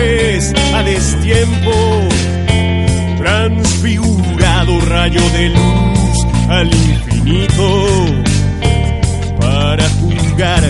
a 0.00 0.82
destiempo, 0.84 1.72
transfigurado 3.18 4.80
rayo 4.82 5.20
de 5.30 5.48
luz 5.48 6.26
al 6.48 6.66
infinito, 6.72 8.06
para 9.40 9.88
jugar 10.00 10.62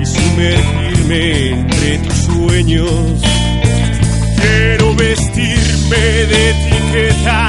y 0.00 0.04
sumergirme 0.04 1.50
entre 1.50 1.98
tus 1.98 2.14
sueños. 2.14 2.90
Quiero 4.40 4.94
vestirme 4.96 5.96
de 5.96 6.50
etiquetas 6.50 7.41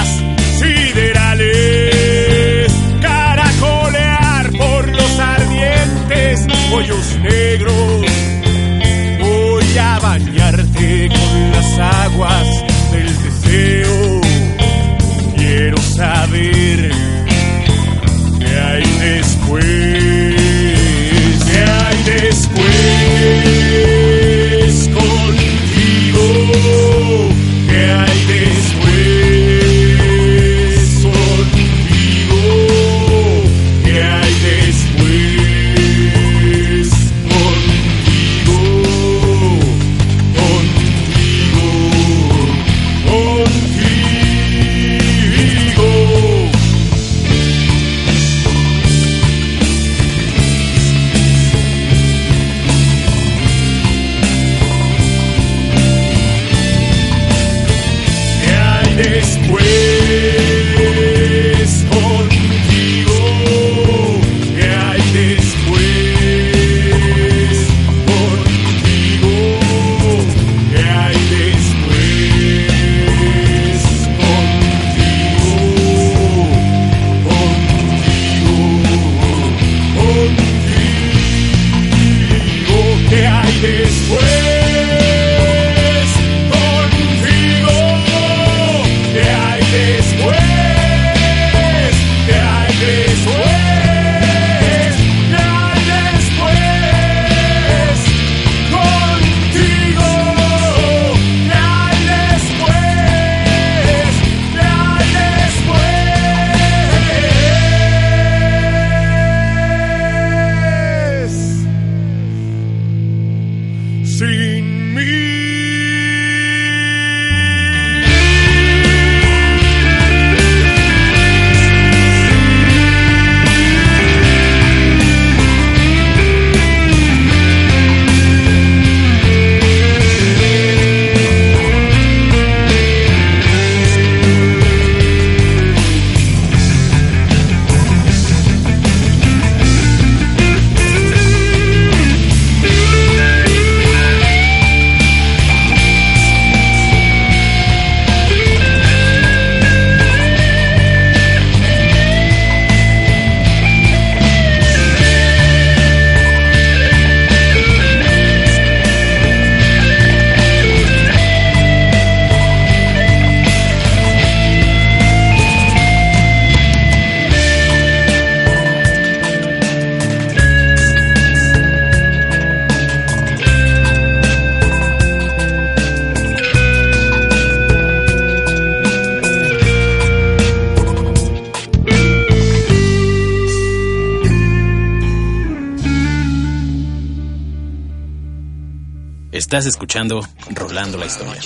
Estás 189.64 189.76
escuchando 189.76 190.28
Rolando 190.55 190.97
la 190.97 191.05
Historia. 191.05 191.41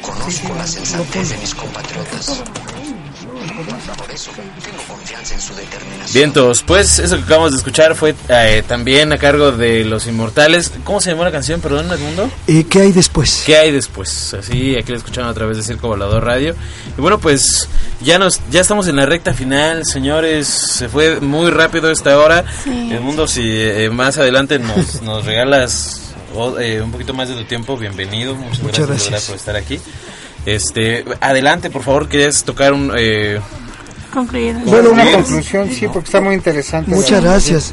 Conozco 0.00 0.54
la 0.54 0.66
sensatez 0.66 1.28
de 1.28 1.36
mis 1.36 1.54
compatriotas. 1.54 2.42
Por 3.98 4.10
eso 4.10 4.30
tengo 4.64 4.82
confianza 4.88 5.34
en 5.34 5.40
su 5.42 5.54
determinación. 5.54 6.14
Vientos, 6.14 6.62
pues 6.62 6.98
eso 6.98 7.16
que 7.18 7.24
acabamos 7.24 7.50
de 7.50 7.58
escuchar 7.58 7.94
fue 7.94 8.14
eh, 8.30 8.62
también 8.66 9.12
a 9.12 9.18
cargo 9.18 9.52
de 9.52 9.84
Los 9.84 10.06
Inmortales. 10.06 10.72
¿Cómo 10.82 11.02
se 11.02 11.10
llamó 11.10 11.24
la 11.24 11.30
canción? 11.30 11.60
Perdón, 11.60 11.90
Edmundo. 11.92 12.30
Eh, 12.46 12.64
¿Qué 12.64 12.80
hay 12.80 12.92
después? 12.92 13.42
¿Qué 13.44 13.58
hay 13.58 13.70
después? 13.70 14.32
Así, 14.32 14.74
aquí 14.78 14.92
la 14.92 14.96
escucharon 14.96 15.28
a 15.28 15.34
través 15.34 15.58
de 15.58 15.62
Circo 15.62 15.88
Volador 15.88 16.24
Radio. 16.24 16.56
Y 16.96 17.02
bueno, 17.02 17.18
pues 17.18 17.68
ya 18.00 18.18
nos 18.18 18.40
ya 18.50 18.62
estamos 18.62 18.88
en 18.88 18.96
la 18.96 19.04
recta 19.04 19.34
final, 19.34 19.84
señores. 19.84 20.46
Se 20.46 20.88
fue 20.88 21.20
muy 21.20 21.50
rápido 21.50 21.90
esta 21.90 22.18
hora. 22.18 22.46
Sí. 22.64 22.88
Edmundo, 22.90 23.26
si 23.26 23.42
eh, 23.44 23.90
más 23.90 24.16
adelante 24.16 24.58
nos, 24.58 25.02
nos 25.02 25.26
regalas 25.26 26.09
eh, 26.60 26.80
un 26.82 26.90
poquito 26.92 27.12
más 27.14 27.28
de 27.28 27.34
tu 27.34 27.44
tiempo, 27.44 27.76
bienvenido. 27.76 28.34
Muchas, 28.34 28.62
Muchas 28.62 28.86
gracias, 28.86 29.24
por 29.24 29.36
estar 29.36 29.56
aquí. 29.56 29.80
Este, 30.46 31.04
adelante, 31.20 31.70
por 31.70 31.82
favor, 31.82 32.08
querías 32.08 32.44
tocar 32.44 32.72
un... 32.72 32.92
Eh, 32.96 33.40
Concluir. 34.12 34.56
Bueno, 34.64 34.90
una 34.90 35.10
conclusión, 35.12 35.70
sí, 35.70 35.86
porque 35.86 36.06
está 36.06 36.20
muy 36.20 36.34
interesante. 36.34 36.90
Muchas 36.90 37.22
gracias. 37.22 37.72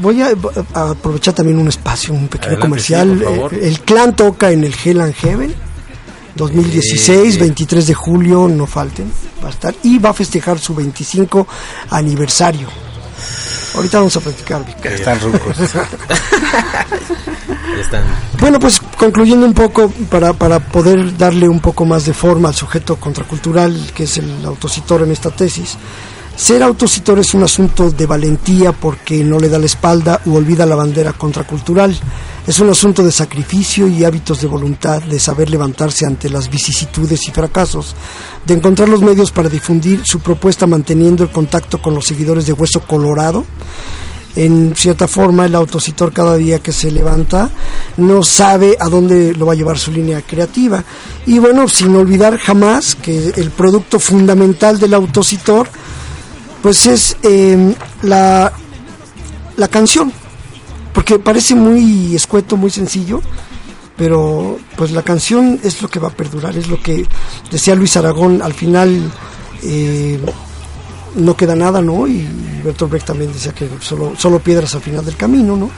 Voy 0.00 0.20
a, 0.20 0.32
a 0.74 0.90
aprovechar 0.90 1.32
también 1.34 1.58
un 1.58 1.68
espacio, 1.68 2.12
un 2.12 2.26
pequeño 2.26 2.56
Adelante, 2.56 2.68
comercial. 2.68 3.24
sí. 3.50 3.56
Eh, 3.56 3.68
el 3.68 3.80
clan 3.82 4.16
toca 4.16 4.50
en 4.50 4.64
el 4.64 4.74
Hell 4.84 5.00
and 5.00 5.14
Heaven 5.14 5.54
2016, 6.34 7.34
Sí. 7.34 7.40
23 7.40 7.86
de 7.86 7.94
julio, 7.94 8.48
no 8.48 8.66
falten, 8.66 9.12
va 9.44 9.48
a 9.48 9.50
estar 9.50 9.74
y 9.84 9.98
va 9.98 10.10
a 10.10 10.14
festejar 10.14 10.58
su 10.58 10.74
25 10.74 11.46
aniversario. 11.90 12.66
Ahorita 13.76 13.98
vamos 13.98 14.16
a 14.16 14.20
platicar. 14.20 14.64
Están 14.82 15.20
rucos. 15.20 15.56
Bueno, 18.40 18.58
pues 18.58 18.80
concluyendo 18.80 19.46
un 19.46 19.54
poco, 19.54 19.92
para, 20.10 20.32
para 20.32 20.60
poder 20.60 21.16
darle 21.16 21.48
un 21.48 21.60
poco 21.60 21.84
más 21.84 22.06
de 22.06 22.14
forma 22.14 22.48
al 22.48 22.54
sujeto 22.54 22.96
contracultural, 22.96 23.92
que 23.94 24.04
es 24.04 24.18
el 24.18 24.44
autocitor 24.44 25.02
en 25.02 25.12
esta 25.12 25.30
tesis, 25.30 25.76
ser 26.40 26.62
autocitor 26.62 27.18
es 27.18 27.34
un 27.34 27.42
asunto 27.42 27.90
de 27.90 28.06
valentía 28.06 28.72
porque 28.72 29.22
no 29.22 29.38
le 29.38 29.50
da 29.50 29.58
la 29.58 29.66
espalda 29.66 30.22
u 30.24 30.36
olvida 30.36 30.64
la 30.64 30.74
bandera 30.74 31.12
contracultural. 31.12 31.94
Es 32.46 32.58
un 32.60 32.70
asunto 32.70 33.04
de 33.04 33.12
sacrificio 33.12 33.86
y 33.86 34.04
hábitos 34.04 34.40
de 34.40 34.46
voluntad, 34.46 35.02
de 35.02 35.20
saber 35.20 35.50
levantarse 35.50 36.06
ante 36.06 36.30
las 36.30 36.48
vicisitudes 36.48 37.28
y 37.28 37.30
fracasos, 37.30 37.94
de 38.46 38.54
encontrar 38.54 38.88
los 38.88 39.02
medios 39.02 39.32
para 39.32 39.50
difundir 39.50 40.00
su 40.06 40.20
propuesta 40.20 40.66
manteniendo 40.66 41.24
el 41.24 41.30
contacto 41.30 41.82
con 41.82 41.94
los 41.94 42.06
seguidores 42.06 42.46
de 42.46 42.54
Hueso 42.54 42.80
Colorado, 42.80 43.44
en 44.36 44.74
cierta 44.76 45.08
forma 45.08 45.46
el 45.46 45.54
autocitor 45.54 46.12
cada 46.12 46.36
día 46.36 46.60
que 46.60 46.72
se 46.72 46.90
levanta 46.90 47.50
no 47.96 48.22
sabe 48.22 48.76
a 48.78 48.88
dónde 48.88 49.34
lo 49.34 49.46
va 49.46 49.52
a 49.52 49.56
llevar 49.56 49.78
su 49.78 49.90
línea 49.90 50.22
creativa. 50.22 50.84
Y 51.26 51.38
bueno 51.38 51.68
sin 51.68 51.94
olvidar 51.96 52.38
jamás 52.38 52.94
que 52.94 53.32
el 53.36 53.50
producto 53.50 53.98
fundamental 53.98 54.78
del 54.78 54.94
autocitor 54.94 55.68
pues 56.62 56.86
es 56.86 57.16
eh, 57.22 57.74
la 58.02 58.52
la 59.56 59.68
canción. 59.68 60.12
Porque 60.92 61.18
parece 61.18 61.54
muy 61.54 62.14
escueto 62.14 62.56
muy 62.56 62.70
sencillo 62.70 63.20
pero 63.96 64.58
pues 64.76 64.92
la 64.92 65.02
canción 65.02 65.60
es 65.62 65.82
lo 65.82 65.88
que 65.88 66.00
va 66.00 66.08
a 66.08 66.10
perdurar 66.10 66.56
es 66.56 66.68
lo 66.68 66.80
que 66.80 67.06
decía 67.50 67.74
Luis 67.74 67.98
Aragón 67.98 68.40
al 68.40 68.54
final 68.54 69.10
eh, 69.62 70.18
no 71.14 71.36
queda 71.36 71.54
nada, 71.54 71.80
¿no? 71.80 72.06
Y 72.06 72.26
Bertolt 72.64 72.90
Brecht 72.90 73.06
también 73.06 73.32
decía 73.32 73.52
que 73.52 73.68
solo, 73.80 74.14
solo 74.16 74.38
piedras 74.38 74.74
al 74.74 74.82
final 74.82 75.04
del 75.04 75.16
camino, 75.16 75.56
¿no? 75.56 75.70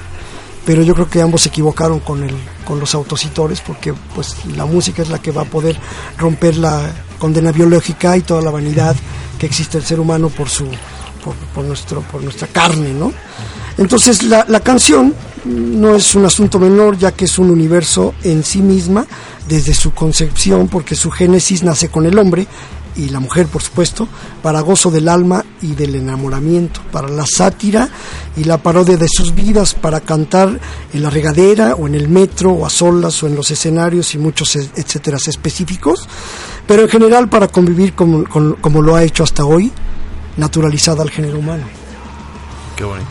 Pero 0.65 0.83
yo 0.83 0.95
creo 0.95 1.11
que 1.11 1.21
ambos 1.21 1.43
se 1.43 1.49
equivocaron 1.49 2.01
con, 2.01 2.23
el, 2.23 2.35
con 2.65 2.79
los 2.79 2.95
autocitores 2.95 3.61
porque 3.61 3.93
pues 4.15 4.45
la 4.57 4.65
música 4.65 5.03
es 5.03 5.09
la 5.09 5.21
que 5.21 5.33
va 5.33 5.43
a 5.43 5.47
poder 5.47 5.77
romper 6.17 6.57
la 6.57 6.93
condena 7.19 7.51
biológica 7.51 8.17
y 8.17 8.21
toda 8.21 8.43
la 8.43 8.51
vanidad 8.51 8.95
que 9.39 9.47
existe 9.47 9.79
el 9.79 9.85
ser 9.85 9.99
humano 9.99 10.29
por 10.29 10.49
su 10.49 10.67
por, 11.25 11.35
por 11.55 11.65
nuestro 11.65 12.01
por 12.03 12.23
nuestra 12.23 12.47
carne, 12.47 12.93
¿no? 12.93 13.13
Entonces 13.77 14.23
la, 14.23 14.45
la 14.49 14.61
canción 14.61 15.15
no 15.45 15.97
es 15.97 16.15
un 16.15 16.25
asunto 16.25 16.61
menor 16.61 16.97
ya 16.97 17.13
que 17.13 17.25
es 17.25 17.39
un 17.39 17.51
universo 17.51 18.15
en 18.23 18.45
sí 18.45 18.63
misma 18.63 19.05
desde 19.49 19.75
su 19.75 19.93
concepción 19.93 20.69
porque 20.69 20.95
su 20.95 21.11
génesis 21.11 21.65
nace 21.65 21.89
con 21.89 22.07
el 22.07 22.17
hombre 22.19 22.47
y 22.97 23.09
la 23.09 23.21
mujer, 23.21 23.47
por 23.47 23.63
supuesto, 23.63 24.07
para 24.43 24.61
gozo 24.61 24.91
del 24.91 25.09
alma 25.09 25.45
y 25.63 25.75
del 25.75 25.95
enamoramiento, 25.95 26.81
para 26.93 27.09
la 27.09 27.25
sátira 27.27 27.89
y 28.37 28.45
la 28.45 28.59
parodia 28.59 28.97
de 28.97 29.09
sus 29.09 29.35
vidas, 29.35 29.75
para 29.75 30.01
cantar 30.01 30.61
en 30.93 31.03
la 31.03 31.09
regadera 31.11 31.75
o 31.75 31.87
en 31.87 31.95
el 31.95 32.09
metro 32.09 32.51
o 32.53 32.67
a 32.67 32.71
solas 32.71 33.23
o 33.23 33.27
en 33.27 33.35
los 33.35 33.51
escenarios 33.51 34.15
y 34.15 34.19
muchos 34.19 34.57
e- 34.57 34.71
etcétera 34.77 35.17
específicos, 35.17 36.07
pero 36.67 36.83
en 36.83 36.89
general 36.89 37.29
para 37.29 37.49
convivir 37.49 37.95
como, 37.95 38.25
con- 38.29 38.55
como 38.55 38.83
lo 38.83 38.95
ha 38.97 39.03
hecho 39.05 39.23
hasta 39.25 39.45
hoy, 39.45 39.73
naturalizada 40.37 41.03
al 41.03 41.11
género 41.11 41.39
humano. 41.39 41.65
Qué 42.77 42.85
bonito. 42.85 43.09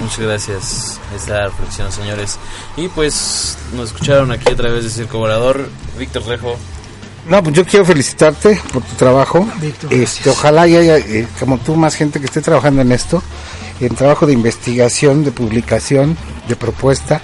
Muchas 0.00 0.18
gracias 0.20 0.98
esta 1.14 1.44
reflexión, 1.48 1.92
señores. 1.92 2.38
Y 2.76 2.88
pues 2.88 3.56
nos 3.74 3.88
escucharon 3.88 4.32
aquí 4.32 4.50
a 4.50 4.56
través 4.56 4.82
de 4.84 4.90
Circo 4.90 5.18
Volador. 5.18 5.68
Víctor 5.98 6.24
Rejo. 6.26 6.56
No, 7.28 7.42
pues 7.42 7.56
yo 7.56 7.64
quiero 7.64 7.84
felicitarte 7.84 8.60
por 8.72 8.82
tu 8.82 8.94
trabajo. 8.96 9.48
Este, 9.90 10.28
ojalá 10.28 10.62
haya, 10.62 10.98
eh, 10.98 11.26
como 11.40 11.58
tú, 11.58 11.74
más 11.74 11.94
gente 11.94 12.20
que 12.20 12.26
esté 12.26 12.42
trabajando 12.42 12.82
en 12.82 12.92
esto, 12.92 13.22
en 13.80 13.94
trabajo 13.94 14.26
de 14.26 14.34
investigación, 14.34 15.24
de 15.24 15.32
publicación, 15.32 16.16
de 16.48 16.56
propuesta, 16.56 17.20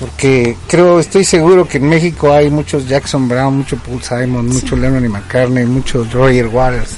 porque 0.00 0.56
creo, 0.66 0.98
estoy 0.98 1.24
seguro 1.24 1.68
que 1.68 1.78
en 1.78 1.88
México 1.88 2.32
hay 2.32 2.50
muchos 2.50 2.88
Jackson 2.88 3.28
Brown, 3.28 3.56
mucho 3.58 3.76
Paul 3.76 4.02
Simon, 4.02 4.48
mucho 4.48 4.76
Lennon 4.76 5.04
y 5.04 5.08
McCartney, 5.08 5.64
muchos 5.66 6.12
Roger 6.12 6.48
Waters, 6.48 6.96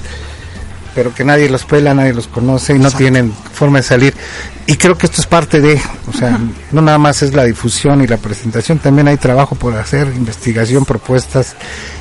pero 0.97 1.15
que 1.15 1.25
nadie 1.25 1.51
los 1.51 1.65
pela, 1.65 1.93
nadie 1.93 2.15
los 2.15 2.27
conoce 2.27 2.75
y 2.75 2.79
no 2.79 2.91
tienen 2.91 3.31
forma 3.53 3.79
de 3.79 3.83
salir. 3.85 4.15
Y 4.67 4.77
creo 4.77 4.97
que 4.97 5.05
esto 5.05 5.21
es 5.21 5.27
parte 5.27 5.61
de, 5.61 5.79
o 6.09 6.13
sea, 6.13 6.41
no 6.73 6.81
nada 6.81 6.97
más 6.97 7.23
es 7.23 7.35
la 7.35 7.45
difusión 7.45 8.03
y 8.03 8.07
la 8.07 8.17
presentación, 8.17 8.79
también 8.79 9.07
hay 9.07 9.19
trabajo 9.19 9.55
por 9.55 9.77
hacer, 9.77 10.09
investigación, 10.17 10.87
propuestas 10.87 11.55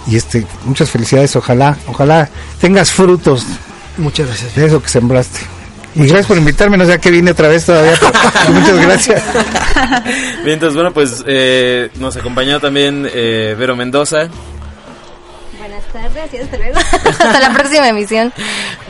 y 0.08 0.16
este, 0.16 0.48
muchas 0.64 0.90
felicidades, 0.90 1.36
ojalá, 1.36 1.78
ojalá 1.88 2.30
tengas 2.62 2.92
frutos. 2.92 3.46
Muchas 3.98 4.28
gracias. 4.28 4.56
De 4.56 4.66
eso 4.66 4.82
que 4.82 4.90
sembraste. 4.90 5.42
Y 5.96 6.00
gracias 6.00 6.28
por 6.28 6.38
invitarme, 6.38 6.78
no 6.78 6.86
sé 6.86 6.94
a 6.94 6.98
qué 6.98 7.12
vine 7.12 7.32
otra 7.32 7.50
vez 7.50 7.66
todavía, 7.66 7.94
pero 8.00 8.14
muchas 8.60 8.82
gracias. 8.82 9.24
Bien, 10.44 10.54
entonces, 10.54 10.76
bueno, 10.76 10.94
pues 10.94 11.22
eh, 11.28 11.90
nos 12.00 12.16
acompañó 12.16 12.62
también 12.62 13.08
eh, 13.14 13.56
Vero 13.60 13.76
Mendoza, 13.76 14.30
Buenas 15.68 15.86
tardes 15.92 16.32
y 16.32 16.38
hasta 16.38 16.58
luego. 16.58 16.78
hasta 17.10 17.40
la 17.40 17.52
próxima 17.52 17.90
emisión. 17.90 18.32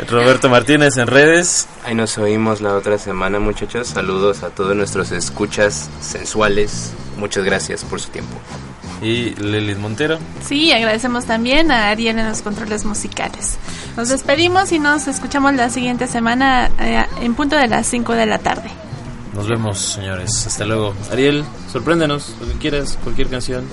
Roberto 0.10 0.50
Martínez 0.50 0.98
en 0.98 1.08
redes. 1.08 1.70
Ahí 1.86 1.96
nos 1.96 2.18
oímos 2.18 2.60
la 2.60 2.76
otra 2.76 2.98
semana, 2.98 3.40
muchachos. 3.40 3.88
Saludos 3.88 4.44
a 4.44 4.50
todos 4.50 4.76
nuestros 4.76 5.14
escuchas 5.14 5.90
sensuales. 6.02 6.92
Muchas 7.16 7.46
gracias 7.46 7.86
por 7.86 8.02
su 8.02 8.10
tiempo. 8.10 8.36
Y 9.02 9.36
Lilith 9.36 9.78
Montero. 9.78 10.20
Sí, 10.46 10.74
agradecemos 10.74 11.24
también 11.24 11.72
a 11.72 11.92
Ariel 11.92 12.20
en 12.20 12.28
los 12.28 12.42
controles 12.42 12.84
musicales. 12.84 13.58
Nos 13.96 14.10
despedimos 14.10 14.74
y 14.74 14.80
nos 14.80 15.08
escuchamos 15.08 15.54
la 15.54 15.70
siguiente 15.70 16.08
semana 16.08 16.70
eh, 16.78 17.06
en 17.22 17.36
punto 17.36 17.56
de 17.56 17.68
las 17.68 17.88
5 17.88 18.12
de 18.16 18.26
la 18.26 18.40
tarde. 18.40 18.70
Nos 19.34 19.48
vemos, 19.48 19.80
señores. 19.80 20.46
Hasta 20.46 20.66
luego. 20.66 20.94
Ariel, 21.10 21.46
sorpréndenos, 21.72 22.36
lo 22.42 22.48
que 22.48 22.58
quieras, 22.60 23.00
cualquier 23.02 23.30
canción. 23.30 23.66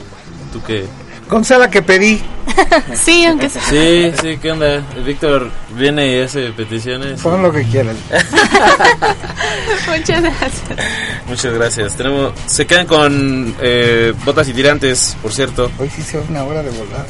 Tú 0.52 0.62
que... 0.62 0.86
Gonzala 1.32 1.70
que 1.70 1.80
pedí. 1.80 2.20
Sí, 2.94 3.24
aunque 3.24 3.48
sea. 3.48 3.62
Sí, 3.62 4.12
sí, 4.20 4.38
¿qué 4.40 4.52
onda? 4.52 4.82
Víctor 5.04 5.50
viene 5.74 6.16
y 6.16 6.20
hace 6.20 6.50
peticiones. 6.52 7.20
Pon 7.20 7.42
lo 7.42 7.50
que 7.52 7.64
quieras. 7.64 7.96
Muchas 9.88 10.22
gracias. 10.22 10.78
Muchas 11.26 11.54
gracias. 11.54 11.96
Tenemos, 11.96 12.32
se 12.46 12.66
quedan 12.66 12.86
con 12.86 13.54
eh, 13.60 14.12
botas 14.24 14.48
y 14.48 14.52
tirantes, 14.52 15.16
por 15.22 15.32
cierto. 15.32 15.70
Hoy 15.78 15.90
sí 15.94 16.02
se 16.02 16.18
va 16.18 16.24
una 16.28 16.44
hora 16.44 16.62
de 16.62 16.70
volar. 16.70 17.06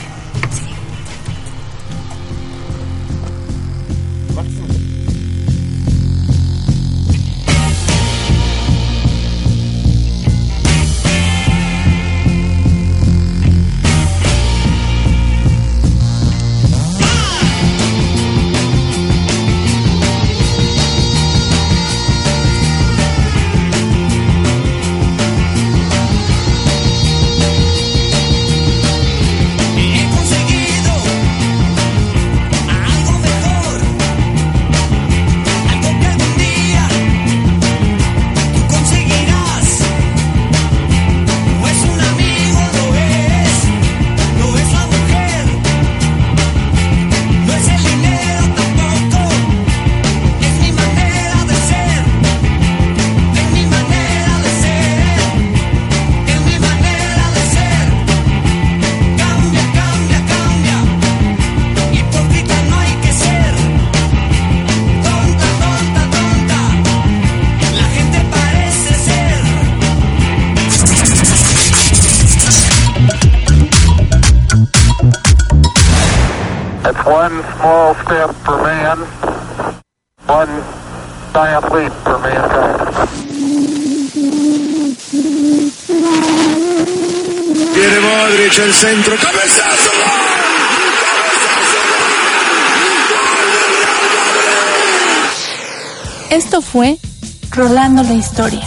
Rolando 97.55 98.03
la 98.03 98.15
Historia. 98.15 98.67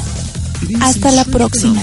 Hasta 0.79 1.09
la 1.09 1.25
próxima. 1.25 1.81